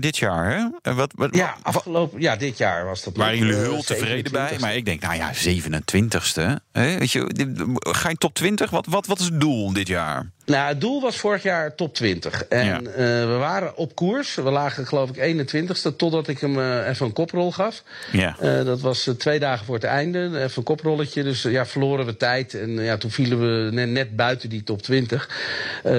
dit 0.00 0.16
jaar, 0.16 0.50
hè? 0.50 0.94
Wat, 0.94 1.12
wat, 1.16 1.36
ja, 1.36 1.56
afgelopen... 1.62 2.20
Ja, 2.20 2.36
dit 2.36 2.58
jaar 2.58 2.84
was 2.84 3.02
dat. 3.02 3.16
Waren 3.16 3.38
jullie 3.38 3.54
heel 3.54 3.82
tevreden 3.82 4.32
bij? 4.32 4.56
Maar 4.60 4.74
ik 4.74 4.84
denk, 4.84 5.00
nou 5.00 5.14
ja, 5.14 5.32
27 5.32 6.13
twintigste. 6.20 6.60
Weet 6.72 7.12
je, 7.12 7.74
ga 7.78 8.08
je 8.08 8.16
top 8.16 8.34
20? 8.34 8.70
Wat, 8.70 8.86
wat, 8.86 9.06
wat 9.06 9.18
is 9.18 9.24
het 9.24 9.40
doel 9.40 9.72
dit 9.72 9.88
jaar? 9.88 10.30
Nou, 10.46 10.68
het 10.68 10.80
doel 10.80 11.00
was 11.00 11.16
vorig 11.16 11.42
jaar 11.42 11.74
top 11.74 11.94
20. 11.94 12.44
En 12.44 12.66
ja. 12.66 12.80
uh, 12.80 12.86
we 13.26 13.36
waren 13.38 13.76
op 13.76 13.94
koers. 13.94 14.34
We 14.34 14.50
lagen 14.50 14.86
geloof 14.86 15.10
ik 15.10 15.46
21ste, 15.46 15.96
totdat 15.96 16.28
ik 16.28 16.38
hem 16.38 16.58
uh, 16.58 16.88
even 16.88 17.06
een 17.06 17.12
koprol 17.12 17.52
gaf. 17.52 17.82
Ja. 18.12 18.36
Uh, 18.42 18.64
dat 18.64 18.80
was 18.80 19.10
twee 19.18 19.38
dagen 19.38 19.66
voor 19.66 19.74
het 19.74 19.84
einde. 19.84 20.30
Even 20.34 20.52
een 20.54 20.62
koprolletje. 20.62 21.22
Dus 21.22 21.42
ja, 21.42 21.66
verloren 21.66 22.06
we 22.06 22.16
tijd. 22.16 22.54
En 22.54 22.70
ja, 22.70 22.96
toen 22.96 23.10
vielen 23.10 23.40
we 23.40 23.70
net, 23.72 23.88
net 23.88 24.16
buiten 24.16 24.48
die 24.48 24.62
top 24.62 24.82
20. 24.82 25.28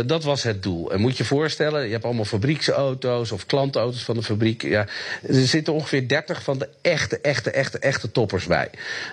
dat 0.05 0.23
was 0.23 0.43
het 0.43 0.63
doel. 0.63 0.91
En 0.91 1.01
moet 1.01 1.17
je 1.17 1.25
voorstellen, 1.25 1.85
je 1.85 1.91
hebt 1.91 2.05
allemaal 2.05 2.25
fabrieksauto's 2.25 3.31
of 3.31 3.45
klantauto's 3.45 4.03
van 4.03 4.15
de 4.15 4.23
fabriek. 4.23 4.61
Ja, 4.61 4.85
er 5.27 5.47
zitten 5.47 5.73
ongeveer 5.73 6.07
30 6.07 6.43
van 6.43 6.57
de 6.57 6.69
echte, 6.81 7.19
echte, 7.21 7.51
echte, 7.51 7.79
echte 7.79 8.11
toppers 8.11 8.45
bij. 8.45 8.69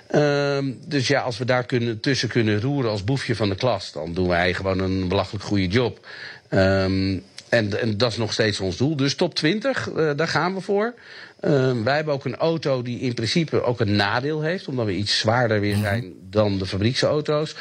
Ehm, 0.06 0.72
dus 0.86 1.08
ja, 1.08 1.20
als 1.20 1.38
we 1.38 1.44
daar 1.44 1.64
kunnen, 1.64 2.00
tussen 2.00 2.28
kunnen 2.28 2.60
roeren 2.60 2.90
als 2.90 3.04
boefje 3.04 3.36
van 3.36 3.48
de 3.48 3.54
klas, 3.54 3.92
dan 3.92 4.14
doen 4.14 4.28
wij 4.28 4.54
gewoon 4.54 4.78
een 4.78 5.08
belachelijk 5.22 5.44
goede 5.44 5.66
job. 5.66 6.06
Um, 6.50 7.22
en, 7.48 7.80
en, 7.80 7.96
dat 7.96 8.10
is 8.10 8.16
nog 8.16 8.32
steeds 8.32 8.60
ons 8.60 8.76
doel. 8.76 8.96
Dus 8.96 9.14
top 9.14 9.34
20, 9.34 9.88
uh, 9.88 10.10
daar 10.16 10.28
gaan 10.28 10.54
we 10.54 10.60
voor. 10.60 10.94
Uh, 11.40 11.72
wij 11.84 11.94
hebben 11.94 12.14
ook 12.14 12.24
een 12.24 12.36
auto 12.36 12.82
die 12.82 13.00
in 13.00 13.14
principe 13.14 13.62
ook 13.62 13.80
een 13.80 13.96
nadeel 13.96 14.40
heeft, 14.40 14.68
omdat 14.68 14.86
we 14.86 14.94
iets 14.94 15.18
zwaarder 15.18 15.60
weer 15.60 15.74
mhm. 15.74 15.82
zijn 15.82 16.12
dan 16.30 16.58
de 16.58 16.66
fabrieksauto's. 16.66 17.54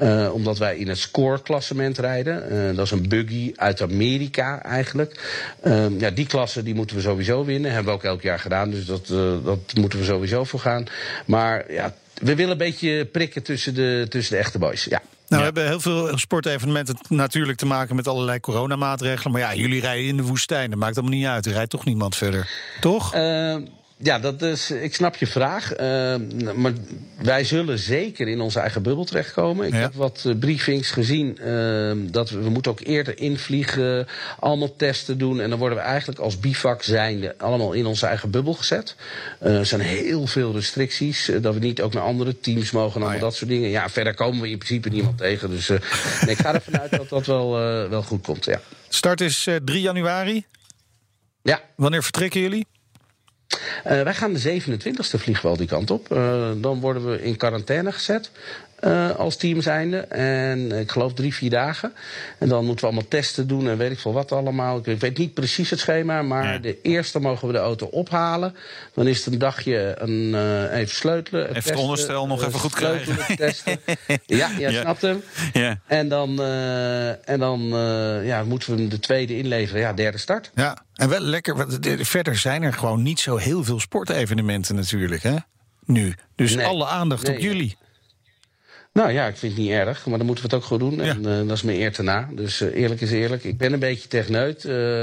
Uh, 0.00 0.30
omdat 0.32 0.58
wij 0.58 0.76
in 0.76 0.88
het 0.88 0.98
score-klassement 0.98 1.98
rijden. 1.98 2.52
Uh, 2.52 2.76
dat 2.76 2.84
is 2.84 2.90
een 2.90 3.08
buggy 3.08 3.52
uit 3.56 3.82
Amerika 3.82 4.62
eigenlijk. 4.62 5.20
Uh, 5.64 6.00
ja, 6.00 6.10
die 6.10 6.26
klasse 6.26 6.62
die 6.62 6.74
moeten 6.74 6.96
we 6.96 7.02
sowieso 7.02 7.44
winnen. 7.44 7.72
Hebben 7.72 7.92
we 7.92 7.98
ook 7.98 8.04
elk 8.04 8.22
jaar 8.22 8.38
gedaan, 8.38 8.70
dus 8.70 8.86
dat, 8.86 9.06
dat 9.44 9.74
moeten 9.74 9.98
we 9.98 10.04
sowieso 10.04 10.44
voor 10.44 10.60
gaan. 10.60 10.86
Maar 11.26 11.72
ja, 11.72 11.94
we 12.14 12.34
willen 12.34 12.52
een 12.52 12.58
beetje 12.58 13.04
prikken 13.04 13.42
tussen 13.42 13.74
de, 13.74 14.06
tussen 14.08 14.34
de 14.36 14.42
echte 14.42 14.58
boys. 14.58 14.84
Ja. 14.84 15.02
Nou, 15.28 15.40
we 15.40 15.44
hebben 15.44 15.66
heel 15.66 15.80
veel 15.80 16.18
sportevenementen 16.18 16.96
natuurlijk 17.08 17.58
te 17.58 17.66
maken 17.66 17.96
met 17.96 18.08
allerlei 18.08 18.40
coronamaatregelen. 18.40 19.32
Maar 19.32 19.40
ja, 19.40 19.54
jullie 19.54 19.80
rijden 19.80 20.06
in 20.06 20.16
de 20.16 20.22
woestijn. 20.22 20.70
Dat 20.70 20.78
maakt 20.78 20.96
allemaal 20.96 21.18
niet 21.18 21.26
uit. 21.26 21.46
Er 21.46 21.52
rijdt 21.52 21.70
toch 21.70 21.84
niemand 21.84 22.16
verder. 22.16 22.50
Toch? 22.80 23.14
Uh, 23.14 23.56
ja, 23.98 24.18
dat 24.18 24.42
is, 24.42 24.70
ik 24.70 24.94
snap 24.94 25.16
je 25.16 25.26
vraag. 25.26 25.72
Uh, 25.72 26.16
maar 26.54 26.72
wij 27.22 27.44
zullen 27.44 27.78
zeker 27.78 28.28
in 28.28 28.40
onze 28.40 28.60
eigen 28.60 28.82
bubbel 28.82 29.04
terechtkomen. 29.04 29.66
Ik 29.66 29.72
heb 29.72 29.94
wat 29.94 30.24
uh, 30.26 30.38
briefings 30.38 30.90
gezien 30.90 31.38
uh, 31.40 31.92
dat 32.10 32.30
we, 32.30 32.38
we 32.40 32.50
moeten 32.50 32.70
ook 32.70 32.80
eerder 32.80 33.18
invliegen, 33.18 34.06
allemaal 34.38 34.76
testen 34.76 35.18
doen. 35.18 35.40
En 35.40 35.50
dan 35.50 35.58
worden 35.58 35.78
we 35.78 35.84
eigenlijk 35.84 36.18
als 36.18 36.40
bivak 36.40 36.82
zijnde 36.82 37.34
allemaal 37.38 37.72
in 37.72 37.86
onze 37.86 38.06
eigen 38.06 38.30
bubbel 38.30 38.54
gezet. 38.54 38.96
er 39.40 39.66
zijn 39.66 39.80
heel 39.80 40.26
veel 40.26 40.52
restricties, 40.52 41.30
dat 41.40 41.54
we 41.54 41.60
niet 41.60 41.82
ook 41.82 41.92
naar 41.92 42.02
andere 42.02 42.40
teams 42.40 42.70
mogen 42.70 42.94
en 42.94 43.06
allemaal 43.06 43.08
oh, 43.08 43.14
ja. 43.14 43.20
dat 43.20 43.34
soort 43.34 43.50
dingen. 43.50 43.70
Ja, 43.70 43.88
verder 43.88 44.14
komen 44.14 44.40
we 44.40 44.50
in 44.50 44.58
principe 44.58 44.88
niemand 44.88 45.18
tegen. 45.18 45.50
Dus 45.50 45.68
nee, 45.68 45.78
ik 46.26 46.38
ga 46.38 46.54
ervan 46.54 46.80
uit 46.80 46.90
dat 46.90 47.08
dat 47.08 47.26
wel, 47.26 47.50
wel 47.88 48.02
goed 48.02 48.22
komt, 48.22 48.44
ja. 48.44 48.60
Start 48.88 49.20
is 49.20 49.48
3 49.64 49.80
januari? 49.80 50.44
Ja. 51.42 51.60
Wanneer 51.76 52.02
vertrekken 52.02 52.40
jullie? 52.40 52.66
Uh, 53.86 54.02
wij 54.02 54.14
gaan 54.14 54.32
de 54.32 54.60
27e 54.60 55.20
vliegen 55.20 55.46
wel 55.46 55.56
die 55.56 55.66
kant 55.66 55.90
op. 55.90 56.12
Uh, 56.12 56.50
dan 56.56 56.80
worden 56.80 57.10
we 57.10 57.22
in 57.22 57.36
quarantaine 57.36 57.92
gezet. 57.92 58.30
Uh, 58.84 59.10
als 59.10 59.36
team 59.36 59.60
zijnde. 59.60 59.98
En 59.98 60.72
ik 60.72 60.90
geloof 60.90 61.12
drie, 61.12 61.34
vier 61.34 61.50
dagen. 61.50 61.92
En 62.38 62.48
dan 62.48 62.64
moeten 62.64 62.84
we 62.84 62.90
allemaal 62.90 63.08
testen 63.08 63.46
doen 63.46 63.68
en 63.68 63.76
weet 63.76 63.90
ik 63.90 63.98
veel 63.98 64.12
wat 64.12 64.32
allemaal. 64.32 64.80
Ik 64.84 65.00
weet 65.00 65.18
niet 65.18 65.34
precies 65.34 65.70
het 65.70 65.78
schema, 65.78 66.22
maar 66.22 66.52
ja. 66.52 66.58
de 66.58 66.78
eerste 66.82 67.20
mogen 67.20 67.46
we 67.46 67.52
de 67.52 67.58
auto 67.58 67.86
ophalen. 67.86 68.56
Dan 68.94 69.06
is 69.06 69.24
het 69.24 69.32
een 69.32 69.38
dagje 69.38 69.94
een, 69.98 70.30
uh, 70.34 70.78
even 70.78 70.94
sleutelen. 70.94 71.42
Even 71.42 71.54
testen, 71.54 71.72
het 71.72 71.82
onderstel 71.82 72.26
nog 72.26 72.40
uh, 72.40 72.46
even 72.46 72.60
goed 72.60 72.74
krijgen. 72.74 73.36
Testen. 73.36 73.78
ja, 74.26 74.50
jij 74.58 74.70
ja. 74.70 74.80
snapt 74.80 75.02
hem. 75.02 75.22
Ja. 75.52 75.78
En 75.86 76.08
dan, 76.08 76.42
en 77.24 77.38
dan 77.38 77.60
ja, 78.24 78.44
moeten 78.44 78.74
we 78.74 78.80
hem 78.80 78.88
de 78.88 78.98
tweede 78.98 79.36
inleveren. 79.36 79.80
Ja, 79.80 79.92
derde 79.92 80.18
start. 80.18 80.50
Ja, 80.54 80.82
en 80.94 81.08
wel 81.08 81.20
lekker. 81.20 81.66
Verder 82.04 82.36
zijn 82.36 82.62
er 82.62 82.72
gewoon 82.72 83.02
niet 83.02 83.20
zo 83.20 83.36
heel 83.36 83.64
veel 83.64 83.80
sportevenementen 83.80 84.74
natuurlijk, 84.74 85.22
hè? 85.22 85.36
Nu. 85.84 86.14
Dus 86.34 86.54
nee. 86.54 86.66
alle 86.66 86.86
aandacht 86.86 87.26
nee, 87.26 87.36
op 87.36 87.42
jullie. 87.42 87.76
Nou 88.96 89.10
ja, 89.10 89.26
ik 89.26 89.36
vind 89.36 89.52
het 89.52 89.62
niet 89.62 89.70
erg, 89.70 90.06
maar 90.06 90.18
dan 90.18 90.26
moeten 90.26 90.44
we 90.44 90.54
het 90.54 90.62
ook 90.62 90.68
goed 90.68 90.78
doen. 90.78 91.00
En 91.00 91.18
uh, 91.18 91.48
dat 91.48 91.56
is 91.56 91.62
me 91.62 91.74
eer 91.74 91.92
te 91.92 92.02
na. 92.02 92.28
Dus 92.32 92.60
uh, 92.60 92.74
eerlijk 92.74 93.00
is 93.00 93.10
eerlijk. 93.10 93.44
Ik 93.44 93.58
ben 93.58 93.72
een 93.72 93.78
beetje 93.78 94.08
techneut. 94.08 94.64
Uh, 94.64 95.02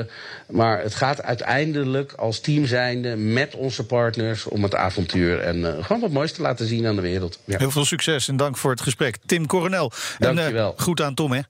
maar 0.50 0.82
het 0.82 0.96
gaat 0.96 1.22
uiteindelijk 1.22 2.12
als 2.12 2.40
team 2.40 2.66
zijnde 2.66 3.16
met 3.16 3.56
onze 3.56 3.86
partners 3.86 4.46
om 4.46 4.64
het 4.64 4.76
avontuur. 4.76 5.40
En 5.40 5.84
gewoon 5.84 6.02
wat 6.02 6.12
moois 6.12 6.32
te 6.32 6.42
laten 6.42 6.68
zien 6.68 6.88
aan 6.88 6.96
de 6.96 7.02
wereld. 7.02 7.40
Ja. 7.46 7.58
Heel 7.58 7.72
veel 7.72 7.86
succes 7.86 8.28
en 8.28 8.38
dank 8.38 8.58
voor 8.58 8.72
het 8.72 8.82
gesprek. 8.82 9.18
Tim 9.26 9.48
Coronel. 9.48 9.92
Dank 10.20 10.40
je 10.40 10.52
wel. 10.52 10.74
goed 10.78 11.02
aan 11.02 11.14
Tom, 11.14 11.32
hè? 11.32 11.42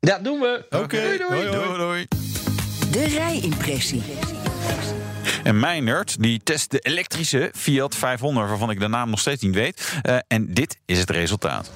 Ja, 0.00 0.18
doen 0.18 0.40
we. 0.40 0.64
Oké, 0.70 0.76
okay. 0.76 1.18
doei, 1.18 1.28
doei, 1.28 1.50
doei, 1.50 1.78
doei. 1.78 2.06
De 2.90 3.04
rijimpressie. 3.04 4.02
En 5.42 5.60
Meinert 5.60 6.22
die 6.22 6.40
test 6.42 6.70
de 6.70 6.78
elektrische 6.78 7.50
Fiat 7.54 7.94
500, 7.94 8.48
waarvan 8.48 8.70
ik 8.70 8.80
de 8.80 8.88
naam 8.88 9.10
nog 9.10 9.20
steeds 9.20 9.42
niet 9.42 9.54
weet. 9.54 9.92
Uh, 10.02 10.16
en 10.28 10.54
dit 10.54 10.78
is 10.86 10.98
het 10.98 11.10
resultaat. 11.10 11.70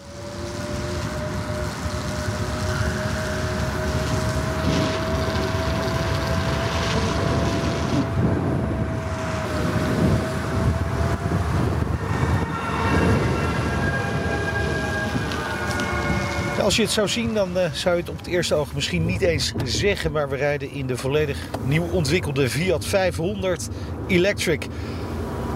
Als 16.67 16.77
je 16.77 16.83
het 16.83 16.91
zou 16.91 17.09
zien, 17.09 17.35
dan 17.35 17.57
uh, 17.57 17.73
zou 17.73 17.95
je 17.95 18.01
het 18.01 18.11
op 18.11 18.19
het 18.19 18.27
eerste 18.27 18.55
oog 18.55 18.75
misschien 18.75 19.05
niet 19.05 19.21
eens 19.21 19.53
zeggen. 19.65 20.13
Maar 20.13 20.29
we 20.29 20.37
rijden 20.37 20.71
in 20.71 20.87
de 20.87 20.97
volledig 20.97 21.39
nieuw 21.65 21.89
ontwikkelde 21.91 22.49
Fiat 22.49 22.85
500 22.85 23.69
Electric. 24.07 24.67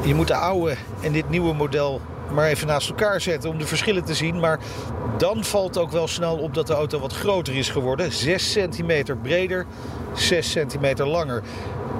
Je 0.05 0.15
moet 0.15 0.29
de 0.29 0.35
oude 0.35 0.77
en 1.03 1.13
dit 1.13 1.29
nieuwe 1.29 1.55
model 1.55 2.01
maar 2.33 2.47
even 2.47 2.67
naast 2.67 2.89
elkaar 2.89 3.21
zetten 3.21 3.51
om 3.51 3.59
de 3.59 3.67
verschillen 3.67 4.05
te 4.05 4.15
zien. 4.15 4.41
Maar 4.41 4.59
dan 5.19 5.45
valt 5.45 5.79
ook 5.79 5.91
wel 5.91 6.09
snel 6.09 6.37
op 6.37 6.55
dat 6.55 6.67
de 6.67 6.75
auto 6.75 7.01
wat 7.01 7.13
groter 7.13 7.57
is 7.57 7.69
geworden. 7.69 8.13
6 8.13 8.53
centimeter 8.53 9.17
breder, 9.17 9.67
6 10.15 10.51
centimeter 10.51 11.07
langer. 11.07 11.43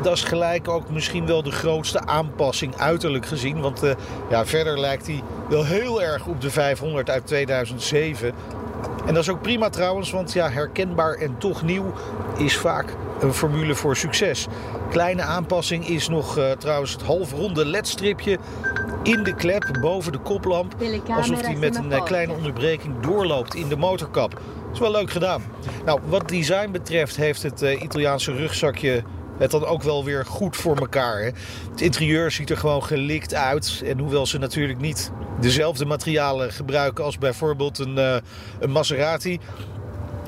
Dat 0.03 0.17
is 0.17 0.23
gelijk 0.23 0.69
ook 0.69 0.91
misschien 0.91 1.27
wel 1.27 1.43
de 1.43 1.53
grootste 1.53 2.07
aanpassing 2.07 2.77
uiterlijk 2.77 3.27
gezien. 3.27 3.61
Want 3.61 3.85
uh, 3.85 3.91
ja, 4.31 4.47
verder 4.47 4.81
lijkt 4.81 5.07
hij 5.07 5.23
wel 5.49 5.65
heel 5.65 6.03
erg 6.03 6.27
op 6.27 6.41
de 6.41 6.51
500 6.51 7.11
uit 7.11 7.27
2007. 7.27 8.35
En 9.07 9.15
dat 9.15 9.23
is 9.23 9.29
ook 9.29 9.43
prima 9.43 9.69
trouwens, 9.69 10.11
want 10.11 10.33
ja, 10.33 10.51
herkenbaar 10.51 11.15
en 11.15 11.39
toch 11.39 11.63
nieuw 11.63 11.93
is 12.39 12.57
vaak 12.57 12.97
een 13.21 13.35
formule 13.35 13.75
voor 13.75 13.97
succes. 13.97 14.47
Kleine 14.91 15.23
aanpassing 15.23 15.89
is 15.89 16.09
nog 16.09 16.39
uh, 16.39 16.51
trouwens 16.51 16.93
het 16.93 17.03
halfronde 17.03 17.67
ledstripje 17.67 18.39
in 19.03 19.23
de 19.23 19.35
klep 19.35 19.79
boven 19.81 20.13
de 20.13 20.19
koplamp. 20.19 20.75
Alsof 21.17 21.43
die 21.43 21.57
met 21.57 21.77
een 21.77 21.91
uh, 21.91 22.05
kleine 22.05 22.33
onderbreking 22.33 23.01
doorloopt 23.01 23.55
in 23.55 23.69
de 23.69 23.77
motorkap. 23.77 24.31
Dat 24.31 24.73
is 24.73 24.79
wel 24.79 24.91
leuk 24.91 25.11
gedaan. 25.11 25.43
Nou, 25.85 26.01
wat 26.05 26.29
design 26.29 26.71
betreft 26.71 27.17
heeft 27.17 27.43
het 27.43 27.63
uh, 27.63 27.83
Italiaanse 27.83 28.33
rugzakje 28.33 29.03
het 29.39 29.51
dan 29.51 29.65
ook 29.65 29.83
wel 29.83 30.05
weer 30.05 30.27
goed 30.27 30.57
voor 30.57 30.77
elkaar. 30.77 31.21
Hè? 31.21 31.31
Het 31.71 31.81
interieur 31.81 32.31
ziet 32.31 32.51
er 32.51 32.57
gewoon 32.57 32.85
gelikt 32.85 33.35
uit. 33.35 33.83
En 33.85 33.99
hoewel 33.99 34.27
ze 34.27 34.39
natuurlijk 34.39 34.81
niet 34.81 35.11
dezelfde 35.41 35.85
materialen 35.85 36.53
gebruiken 36.53 37.05
als 37.05 37.19
bijvoorbeeld 37.19 37.79
een, 37.79 37.97
uh, 37.97 38.17
een 38.61 38.71
Maserati, 38.71 39.39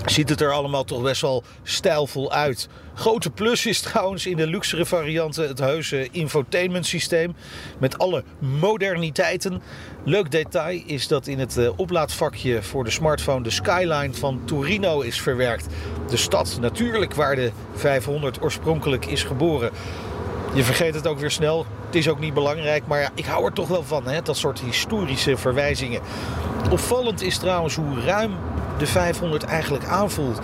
ziet 0.06 0.28
het 0.28 0.40
er 0.40 0.52
allemaal 0.52 0.84
toch 0.84 1.02
best 1.02 1.20
wel 1.20 1.42
stijlvol 1.62 2.32
uit. 2.32 2.68
Grote 2.94 3.30
plus 3.30 3.66
is 3.66 3.80
trouwens 3.80 4.26
in 4.26 4.36
de 4.36 4.46
luxere 4.46 4.86
varianten 4.86 5.48
het 5.48 5.58
heuse 5.58 6.08
infotainment 6.10 6.86
systeem 6.86 7.34
met 7.78 7.98
alle 7.98 8.24
moderniteiten. 8.38 9.62
Leuk 10.04 10.30
detail 10.30 10.82
is 10.86 11.08
dat 11.08 11.26
in 11.26 11.38
het 11.38 11.70
oplaadvakje 11.76 12.62
voor 12.62 12.84
de 12.84 12.90
smartphone 12.90 13.42
de 13.42 13.50
skyline 13.50 14.14
van 14.14 14.40
Torino 14.44 15.00
is 15.00 15.20
verwerkt. 15.20 15.66
De 16.08 16.16
stad 16.16 16.58
natuurlijk 16.60 17.14
waar 17.14 17.36
de 17.36 17.50
500 17.74 18.42
oorspronkelijk 18.42 19.06
is 19.06 19.24
geboren. 19.24 19.70
Je 20.54 20.64
vergeet 20.64 20.94
het 20.94 21.06
ook 21.06 21.18
weer 21.18 21.30
snel. 21.30 21.66
Het 21.86 21.94
is 21.94 22.08
ook 22.08 22.18
niet 22.18 22.34
belangrijk, 22.34 22.86
maar 22.86 23.00
ja, 23.00 23.10
ik 23.14 23.24
hou 23.24 23.44
er 23.44 23.52
toch 23.52 23.68
wel 23.68 23.82
van, 23.82 24.06
hè, 24.06 24.22
dat 24.22 24.36
soort 24.36 24.60
historische 24.60 25.36
verwijzingen. 25.36 26.00
Opvallend 26.70 27.22
is 27.22 27.38
trouwens 27.38 27.74
hoe 27.74 28.00
ruim 28.00 28.32
de 28.78 28.86
500 28.86 29.44
eigenlijk 29.44 29.84
aanvoelt. 29.84 30.40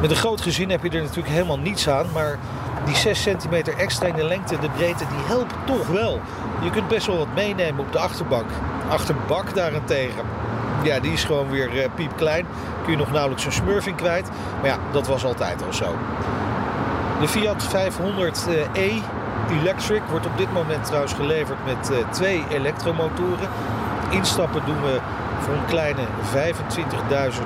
Met 0.00 0.10
een 0.10 0.16
groot 0.16 0.40
gezin 0.40 0.70
heb 0.70 0.82
je 0.82 0.90
er 0.90 1.02
natuurlijk 1.02 1.34
helemaal 1.34 1.58
niets 1.58 1.88
aan, 1.88 2.06
maar 2.12 2.38
die 2.84 2.96
6 2.96 3.22
centimeter 3.22 3.76
extra 3.76 4.06
in 4.06 4.14
de 4.14 4.24
lengte 4.24 4.54
en 4.54 4.60
de 4.60 4.70
breedte, 4.70 5.04
die 5.08 5.26
helpt 5.26 5.54
toch 5.66 5.86
wel. 5.86 6.20
Je 6.62 6.70
kunt 6.70 6.88
best 6.88 7.06
wel 7.06 7.18
wat 7.18 7.34
meenemen 7.34 7.84
op 7.84 7.92
de 7.92 7.98
achterbank. 7.98 8.50
Achterbak 8.88 9.54
daarentegen, 9.54 10.24
ja, 10.82 11.00
die 11.00 11.12
is 11.12 11.24
gewoon 11.24 11.50
weer 11.50 11.74
uh, 11.74 11.84
piepklein. 11.94 12.46
Kun 12.82 12.92
je 12.92 12.98
nog 12.98 13.10
nauwelijks 13.10 13.44
een 13.44 13.52
smurfing 13.52 13.96
kwijt. 13.96 14.28
Maar 14.60 14.70
ja, 14.70 14.78
dat 14.92 15.06
was 15.06 15.24
altijd 15.24 15.64
al 15.66 15.72
zo. 15.72 15.94
De 17.20 17.28
Fiat 17.28 17.66
500e 17.74 18.78
Electric 19.50 20.02
wordt 20.10 20.26
op 20.26 20.36
dit 20.36 20.52
moment 20.52 20.84
trouwens 20.84 21.12
geleverd 21.12 21.58
met 21.64 21.90
uh, 21.90 21.96
twee 22.10 22.44
elektromotoren. 22.48 23.48
Instappen 24.10 24.62
doen 24.66 24.82
we 24.82 25.00
voor 25.40 25.54
een 25.54 25.64
kleine 25.66 26.02
25.000 26.34 27.40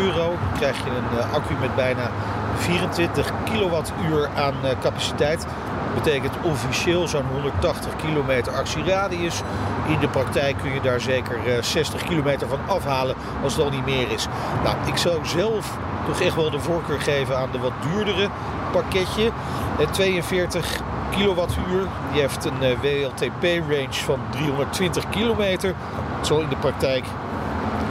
euro. 0.00 0.24
Dan 0.24 0.58
krijg 0.58 0.76
je 0.76 0.90
een 0.90 1.18
uh, 1.18 1.32
accu 1.32 1.54
met 1.60 1.74
bijna 1.74 2.10
24 2.56 3.32
kilowattuur 3.44 4.28
aan 4.36 4.54
uh, 4.64 4.70
capaciteit. 4.80 5.46
Betekent 5.94 6.34
officieel 6.42 7.08
zo'n 7.08 7.26
180 7.32 7.96
kilometer 7.96 8.52
actieradius. 8.52 9.42
In 9.86 9.98
de 9.98 10.08
praktijk 10.08 10.56
kun 10.56 10.74
je 10.74 10.80
daar 10.80 11.00
zeker 11.00 11.38
60 11.60 12.04
kilometer 12.04 12.48
van 12.48 12.58
afhalen 12.66 13.14
als 13.42 13.56
het 13.56 13.64
al 13.64 13.70
niet 13.70 13.84
meer 13.84 14.10
is. 14.10 14.26
Nou, 14.64 14.76
ik 14.86 14.96
zou 14.96 15.26
zelf 15.26 15.78
toch 16.06 16.20
echt 16.20 16.34
wel 16.34 16.50
de 16.50 16.60
voorkeur 16.60 17.00
geven 17.00 17.38
aan 17.38 17.48
de 17.52 17.58
wat 17.58 17.72
duurdere 17.82 18.28
pakketje. 18.72 19.30
Het 19.78 19.92
42 19.92 20.80
kilowattuur. 21.16 21.86
Die 22.12 22.20
heeft 22.20 22.44
een 22.44 22.58
WLTP-range 22.80 23.92
van 24.04 24.18
320 24.30 25.08
kilometer. 25.08 25.74
Het 26.16 26.26
zal 26.26 26.40
in 26.40 26.48
de 26.48 26.56
praktijk 26.56 27.04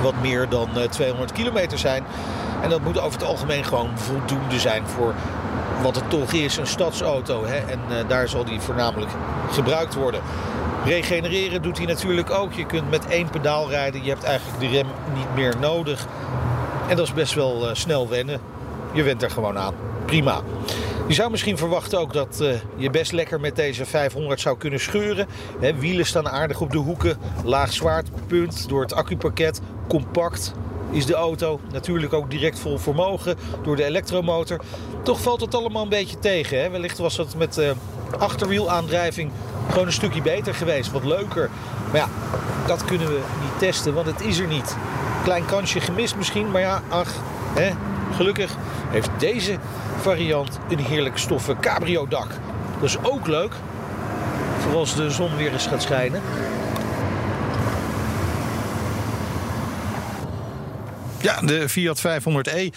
wat 0.02 0.14
meer 0.22 0.50
dan 0.50 0.70
200 0.90 1.32
kilometer 1.32 1.78
zijn. 1.78 2.04
En 2.62 2.70
dat 2.70 2.82
moet 2.82 3.00
over 3.00 3.20
het 3.20 3.28
algemeen 3.28 3.64
gewoon 3.64 3.98
voldoende 3.98 4.60
zijn 4.60 4.84
voor 4.88 5.14
wat 5.82 5.96
het 5.96 6.10
toch 6.10 6.32
is, 6.32 6.58
een 6.58 6.68
stadsauto. 6.68 7.46
Hè? 7.46 7.56
En 7.56 7.80
uh, 7.90 7.96
daar 8.08 8.28
zal 8.28 8.46
die 8.46 8.60
voornamelijk 8.60 9.12
gebruikt 9.52 9.96
worden. 9.96 10.22
Regenereren 10.86 11.62
doet 11.62 11.78
hij 11.78 11.86
natuurlijk 11.86 12.30
ook. 12.30 12.54
Je 12.54 12.66
kunt 12.66 12.90
met 12.90 13.08
één 13.08 13.30
pedaal 13.30 13.70
rijden. 13.70 14.04
Je 14.04 14.10
hebt 14.10 14.24
eigenlijk 14.24 14.60
de 14.60 14.68
rem 14.68 14.88
niet 15.16 15.36
meer 15.36 15.54
nodig. 15.60 16.08
En 16.88 16.96
dat 16.96 17.06
is 17.06 17.14
best 17.14 17.34
wel 17.34 17.70
snel 17.72 18.10
wennen. 18.10 18.40
Je 18.92 19.04
went 19.04 19.24
er 19.24 19.32
gewoon 19.32 19.58
aan. 19.58 19.74
Prima. 20.06 20.42
Je 21.08 21.14
zou 21.14 21.32
misschien 21.32 21.58
verwachten 21.58 22.00
ook 22.00 22.14
dat 22.14 22.40
uh, 22.42 22.54
je 22.76 22.90
best 22.90 23.12
lekker 23.12 23.40
met 23.40 23.56
deze 23.56 23.86
500 23.86 24.40
zou 24.40 24.58
kunnen 24.58 24.80
scheuren. 24.80 25.28
He, 25.60 25.76
wielen 25.76 26.06
staan 26.06 26.30
aardig 26.30 26.62
op 26.62 26.72
de 26.72 26.78
hoeken. 26.78 27.18
Laag 27.44 27.74
zwaartepunt 27.74 28.70
door 28.70 28.82
het 28.82 28.94
accupakket. 28.94 29.62
Compact 29.88 30.54
is 30.92 31.06
de 31.06 31.14
auto. 31.14 31.60
Natuurlijk 31.72 32.14
ook 32.14 32.32
direct 32.32 32.60
vol 32.60 32.78
vermogen 32.78 33.38
door 33.64 33.76
de 33.76 33.84
elektromotor. 33.84 34.60
Toch 35.04 35.22
valt 35.22 35.42
het 35.42 35.56
allemaal 35.56 35.84
een 35.84 35.90
beetje 35.90 36.20
tegen. 36.20 36.72
Wellicht 36.72 36.98
was 36.98 37.18
het 37.18 37.38
met 37.38 37.58
uh, 37.58 37.72
achterwielaandrijving 38.18 39.32
gewoon 39.70 39.86
een 39.86 39.94
stukje 39.94 40.22
beter 40.22 40.54
geweest. 40.54 40.92
Wat 40.92 41.04
leuker. 41.04 41.50
Maar 41.92 42.02
ja, 42.02 42.08
dat 42.68 42.86
kunnen 42.86 43.08
we 43.08 43.20
niet 43.42 43.60
testen, 43.60 43.94
want 43.94 44.08
het 44.08 44.22
is 44.22 44.40
er 44.40 44.48
niet. 44.48 44.76
Klein 45.24 45.46
kansje 45.46 45.80
gemist 45.80 46.16
misschien, 46.16 46.52
maar 46.52 46.62
ja, 46.62 46.82
ach, 46.90 47.14
gelukkig 48.14 48.56
heeft 48.90 49.10
deze 49.18 49.58
variant 50.02 50.60
een 50.70 50.80
heerlijk 50.80 51.18
stoffen 51.18 51.60
cabrio 51.60 52.08
dak. 52.08 52.28
Dat 52.80 52.90
is 52.90 52.98
ook 53.04 53.28
leuk, 53.28 53.54
voor 54.60 54.76
als 54.76 54.96
de 54.96 55.10
zon 55.10 55.36
weer 55.38 55.52
eens 55.54 55.68
gaat 55.68 55.82
schijnen. 55.82 56.22
Ja, 61.22 61.42
de 61.42 61.70
Fiat 61.70 62.02
500e. 62.02 62.70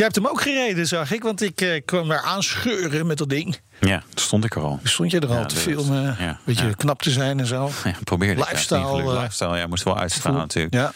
Jij 0.00 0.08
hebt 0.08 0.14
hem 0.14 0.26
ook 0.26 0.40
gereden, 0.42 0.86
zag 0.86 1.12
ik, 1.12 1.22
want 1.22 1.42
ik 1.42 1.60
eh, 1.60 1.80
kwam 1.84 2.08
daar 2.08 2.22
aanscheuren 2.22 3.06
met 3.06 3.18
dat 3.18 3.28
ding. 3.28 3.58
Ja, 3.80 4.02
stond 4.14 4.44
ik 4.44 4.54
er 4.54 4.62
al. 4.62 4.80
Stond 4.82 5.10
je 5.10 5.20
er 5.20 5.28
al 5.28 5.34
Ja, 5.34 5.44
te 5.46 5.56
filmen, 5.56 6.16
ja, 6.18 6.28
een 6.28 6.36
beetje 6.44 6.66
ja. 6.66 6.72
knap 6.76 7.02
te 7.02 7.10
zijn 7.10 7.38
en 7.40 7.46
zo. 7.46 7.70
Ja, 7.84 7.94
probeerde 8.04 8.40
ik. 8.40 8.46
Ja, 8.46 8.50
Lifestyle, 8.50 9.02
eh, 9.02 9.20
lifestyle, 9.20 9.56
ja, 9.56 9.66
moest 9.66 9.82
wel 9.84 9.98
uitstralen 9.98 10.40
natuurlijk. 10.40 10.74
Ja. 10.74 10.92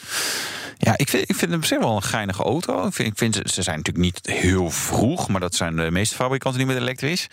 Ja, 0.85 0.95
ik 0.97 1.09
vind, 1.09 1.31
ik 1.31 1.37
vind 1.37 1.51
het 1.51 1.61
op 1.61 1.67
zich 1.67 1.79
wel 1.79 1.97
een 1.97 2.03
geinige 2.03 2.43
auto. 2.43 2.87
Ik 2.87 2.93
vind, 2.93 3.09
ik 3.09 3.19
vind 3.19 3.35
ze, 3.35 3.63
zijn 3.63 3.77
natuurlijk 3.77 4.05
niet 4.05 4.27
heel 4.27 4.71
vroeg, 4.71 5.29
maar 5.29 5.41
dat 5.41 5.55
zijn 5.55 5.77
de 5.77 5.91
meeste 5.91 6.15
fabrikanten 6.15 6.59
die 6.59 6.69
met 6.69 6.77
elektrisch. 6.83 7.27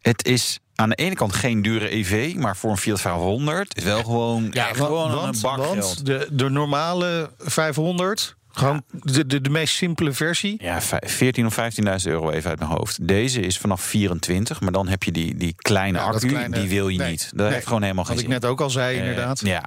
Het 0.00 0.24
is 0.24 0.58
aan 0.74 0.88
de 0.88 0.94
ene 0.94 1.14
kant 1.14 1.34
geen 1.34 1.62
dure 1.62 1.94
EV, 1.94 2.34
maar 2.34 2.56
voor 2.56 2.70
een 2.70 2.76
Fiat 2.76 3.00
500 3.00 3.76
is 3.76 3.82
wel 3.82 4.02
gewoon, 4.02 4.48
Ja, 4.50 4.72
gewoon 4.72 5.10
want, 5.10 5.34
een 5.34 5.42
bak 5.42 5.56
want 5.56 6.06
de, 6.06 6.28
de 6.30 6.50
normale 6.50 7.30
500, 7.38 8.36
gewoon 8.58 8.82
de, 8.90 9.26
de, 9.26 9.40
de 9.40 9.50
meest 9.50 9.74
simpele 9.74 10.12
versie. 10.12 10.56
Ja, 10.62 10.80
vij- 10.80 11.02
14 11.06 11.46
of 11.46 11.56
15.000 11.60 11.62
euro 12.04 12.30
even 12.30 12.50
uit 12.50 12.58
mijn 12.58 12.70
hoofd. 12.70 13.08
Deze 13.08 13.40
is 13.40 13.58
vanaf 13.58 13.82
24, 13.82 14.60
maar 14.60 14.72
dan 14.72 14.88
heb 14.88 15.02
je 15.02 15.12
die, 15.12 15.36
die 15.36 15.54
kleine 15.56 15.98
Ja, 15.98 16.04
accu, 16.04 16.28
kleine- 16.28 16.58
die 16.60 16.68
wil 16.68 16.88
je 16.88 16.98
nee, 16.98 17.10
niet. 17.10 17.30
Dat 17.34 17.44
nee. 17.46 17.52
heeft 17.54 17.66
gewoon 17.66 17.82
helemaal 17.82 18.04
geen 18.04 18.14
Wat 18.14 18.24
ik 18.24 18.30
net 18.30 18.44
ook 18.44 18.60
al 18.60 18.70
zei, 18.70 18.96
Eh, 18.98 19.00
inderdaad. 19.08 19.40
ja, 19.44 19.62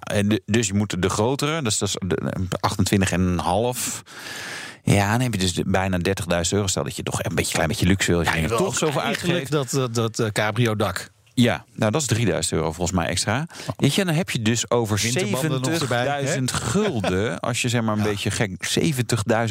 dus 0.45 0.67
je 0.67 0.73
moet 0.73 1.01
de 1.01 1.09
grotere, 1.09 1.61
dus 1.61 1.77
dat 1.77 1.87
is 1.89 1.95
de 2.07 2.57
28,5. 2.59 4.01
Ja, 4.83 5.11
dan 5.11 5.21
heb 5.21 5.33
je 5.33 5.39
dus 5.39 5.53
bijna 5.65 5.97
30.000 5.97 6.53
euro. 6.53 6.67
Stel 6.67 6.83
dat 6.83 6.95
je 6.95 7.03
toch 7.03 7.23
een 7.23 7.35
beetje 7.35 7.53
klein 7.53 7.67
beetje 7.67 7.85
luxe 7.85 8.11
wil. 8.11 8.21
Ja, 8.23 8.35
je 8.35 8.47
wil 8.47 8.57
toch 8.57 8.77
zoveel 8.77 9.01
eigenlijk 9.01 9.49
dat, 9.49 9.69
dat, 9.69 9.95
dat 9.95 10.19
eh, 10.19 10.27
cabrio 10.31 10.75
dak. 10.75 11.09
Ja, 11.34 11.65
nou 11.75 11.91
dat 11.91 12.01
is 12.01 12.07
3000 12.07 12.53
euro 12.53 12.71
volgens 12.71 12.97
mij 12.97 13.07
extra. 13.07 13.47
Weet 13.77 13.95
je, 13.95 14.05
dan 14.05 14.13
heb 14.13 14.29
je 14.29 14.41
dus 14.41 14.69
over 14.69 14.99
Winterbanden 15.01 15.61
nog 15.61 15.82
erbij, 15.82 16.38
70.000 16.39 16.43
gulden. 16.43 17.39
Als 17.39 17.61
je 17.61 17.69
zeg 17.69 17.82
maar 17.82 17.97
een 17.97 18.03
beetje 18.03 18.32
gek, 18.32 18.79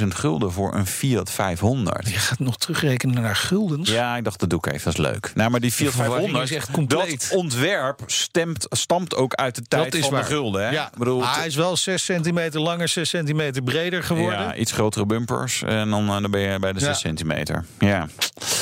70.000 0.00 0.06
gulden 0.08 0.52
voor 0.52 0.74
een 0.74 0.86
Fiat 0.86 1.30
500. 1.30 2.08
Je 2.08 2.14
gaat 2.18 2.38
nog 2.38 2.56
terugrekenen 2.56 3.22
naar 3.22 3.36
guldens. 3.36 3.90
Ja, 3.90 4.16
ik 4.16 4.24
dacht 4.24 4.40
dat 4.40 4.50
doe 4.50 4.58
ik 4.58 4.66
even, 4.72 4.84
dat 4.84 4.92
is 4.92 5.10
leuk. 5.12 5.32
Nou, 5.34 5.50
maar 5.50 5.60
die 5.60 5.72
Fiat 5.72 5.92
verwarring 5.92 6.30
500, 6.30 6.50
is 6.50 6.56
echt 6.56 6.70
compleet. 6.70 7.28
dat 7.28 7.38
ontwerp 7.38 8.02
stemt, 8.06 8.66
stamt 8.70 9.14
ook 9.14 9.34
uit 9.34 9.54
de 9.54 9.62
tijd 9.68 9.84
dat 9.84 9.94
is 9.94 10.00
van 10.00 10.10
waar. 10.10 10.20
de 10.20 10.26
gulden. 10.26 10.62
Hè? 10.64 10.70
Ja. 10.70 10.90
Bedoel, 10.98 11.26
hij 11.28 11.46
is 11.46 11.54
wel 11.54 11.76
6 11.76 12.04
centimeter 12.04 12.60
langer, 12.60 12.88
6 12.88 13.08
centimeter 13.08 13.62
breder 13.62 14.02
geworden. 14.02 14.38
Ja, 14.40 14.54
iets 14.54 14.72
grotere 14.72 15.06
bumpers. 15.06 15.62
En 15.62 15.90
dan, 15.90 16.08
eh, 16.08 16.20
dan 16.20 16.30
ben 16.30 16.40
je 16.40 16.58
bij 16.58 16.72
de 16.72 16.78
6 16.78 16.88
Ja. 16.88 16.94
centimeter. 16.94 17.64
Ja, 17.78 18.06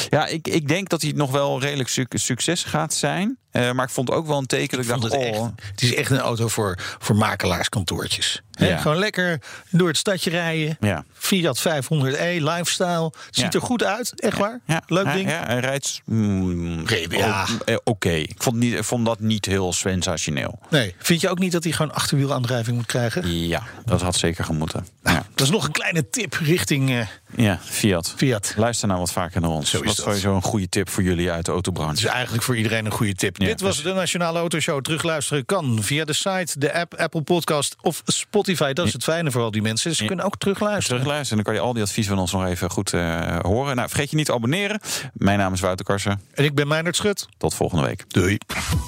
ja 0.08 0.26
ik, 0.26 0.48
ik 0.48 0.68
denk 0.68 0.88
dat 0.88 1.02
hij 1.02 1.12
nog 1.14 1.30
wel 1.30 1.60
redelijk 1.60 1.88
suc- 1.88 2.06
succes 2.22 2.64
gaat 2.64 2.94
zijn. 2.94 3.06
Eh, 3.50 3.72
maar 3.72 3.84
ik 3.84 3.90
vond 3.90 4.10
ook 4.10 4.26
wel 4.26 4.38
een 4.38 4.46
teken 4.46 4.76
dat 4.76 4.86
ik 4.86 4.90
dacht... 4.90 5.02
het, 5.02 5.12
echt, 5.22 5.38
oh, 5.38 5.48
het 5.72 5.82
is 5.82 5.94
echt 5.94 6.10
een 6.10 6.18
auto 6.18 6.48
voor, 6.48 6.78
voor 6.98 7.16
makelaarskantoortjes. 7.16 8.42
Ja. 8.50 8.76
Gewoon 8.76 8.96
lekker 8.98 9.40
door 9.70 9.88
het 9.88 9.96
stadje 9.96 10.30
rijden. 10.30 10.76
Ja. 10.80 11.04
Fiat 11.12 11.58
500e, 11.68 12.36
lifestyle. 12.42 13.04
Het 13.04 13.14
ziet 13.30 13.52
Ja. 13.52 13.60
er 13.60 13.66
goed 13.66 13.84
uit, 13.84 14.20
echt 14.20 14.38
waar. 14.38 14.60
ja, 14.66 14.82
Leuk 14.86 15.12
ding. 15.12 15.30
Ja, 15.30 15.42
hij 15.46 15.60
rijdt... 15.60 16.00
mm, 16.04 16.84
Ja. 17.08 17.46
eh, 17.64 17.76
Oké, 17.84 18.10
ik, 18.10 18.34
vond 18.42 18.56
niet, 18.56 18.76
vond 18.80 19.06
dat 19.06 19.20
niet 19.20 19.44
heel 19.46 19.72
sensationeel. 19.72 20.58
Nee, 20.70 20.94
vind 20.98 21.20
je 21.20 21.28
ook 21.28 21.38
niet 21.38 21.52
dat 21.52 21.64
hij 21.64 21.72
gewoon 21.72 21.94
achterwielaandrijving 21.94 22.76
moet 22.76 22.86
krijgen? 22.86 23.38
Ja, 23.46 23.62
dat 23.84 24.00
had 24.02 24.16
zeker 24.16 24.44
gemoeten. 24.44 24.86
Ja, 25.04 25.26
Dat 25.34 25.46
is 25.46 25.52
nog 25.52 25.64
een 25.66 25.72
kleine 25.72 26.08
tip 26.10 26.34
richting 26.34 26.90
eh, 26.90 27.06
ja 27.36 27.58
Fiat. 27.62 28.12
Fiat. 28.16 28.52
Luister 28.56 28.88
nou 28.88 29.00
wat 29.00 29.12
vaker 29.12 29.40
naar 29.40 29.50
ons. 29.50 29.70
Zo 29.70 29.76
is 29.80 29.82
dat 29.86 29.96
is 29.96 30.02
sowieso 30.02 30.34
een 30.34 30.42
goede 30.42 30.68
tip 30.68 30.88
voor 30.88 31.02
jullie 31.02 31.26
uit 31.30 31.44
de 31.44 31.52
Het 31.52 31.64
autobranche. 31.66 32.06
is 32.06 32.12
eigenlijk 32.12 32.42
voor 32.42 32.56
iedereen 32.56 32.86
een 32.86 32.92
goede 32.98 33.14
tip. 33.14 33.36
Ja, 33.36 33.46
Dit 33.46 33.60
was 33.60 33.82
de 33.82 33.92
Nationale 33.92 34.38
Autoshow. 34.38 34.80
Terugluisteren 34.82 35.44
kan 35.44 35.82
via 35.82 36.04
de 36.04 36.12
site, 36.12 36.58
de 36.58 36.72
app, 36.72 36.94
Apple 36.94 37.22
Podcast 37.22 37.76
of 37.82 38.02
Spotify. 38.04 38.72
Dat 38.72 38.86
is 38.86 38.92
het 38.92 39.02
fijne 39.04 39.30
voor 39.30 39.42
al 39.42 39.50
die 39.50 39.62
mensen. 39.62 39.94
Ze 39.94 40.00
Ja. 40.02 40.06
kunnen 40.08 40.24
ook 40.26 40.36
terugluisteren. 40.36 40.98
Terugluisteren, 41.00 41.44
dan 41.44 41.52
kan 41.54 41.62
je 41.62 41.68
al 41.68 41.72
die 41.74 41.82
adviezen 41.82 42.12
van 42.12 42.22
ons 42.22 42.32
nog 42.32 42.46
even 42.46 42.70
goed 42.70 42.92
eh, 42.92 43.38
horen. 43.40 43.76
Nou, 43.76 43.88
vergeet 43.88 44.10
je 44.10 44.16
niet 44.16 44.26
te 44.26 44.32
abonneren. 44.32 44.80
Mijn 45.12 45.38
naam 45.38 45.52
is 45.52 45.60
Wouter 45.60 45.84
Karsen. 45.84 46.20
En 46.34 46.44
ik 46.44 46.54
ben 46.54 46.68
Meijnerd 46.68 46.96
Schut. 46.96 47.26
Tot 47.38 47.54
volgende 47.54 47.84
week. 47.84 48.04
Doei. 48.08 48.38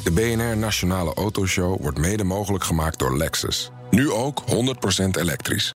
De 0.04 0.10
BNR 0.10 0.56
Nationale 0.56 1.14
Autoshow 1.14 1.80
wordt 1.80 1.98
mede 1.98 2.24
mogelijk 2.24 2.64
gemaakt 2.64 2.98
door 2.98 3.16
Lexus. 3.16 3.70
Nu 3.90 4.10
ook 4.10 4.42
100% 4.46 5.16
elektrisch. 5.16 5.68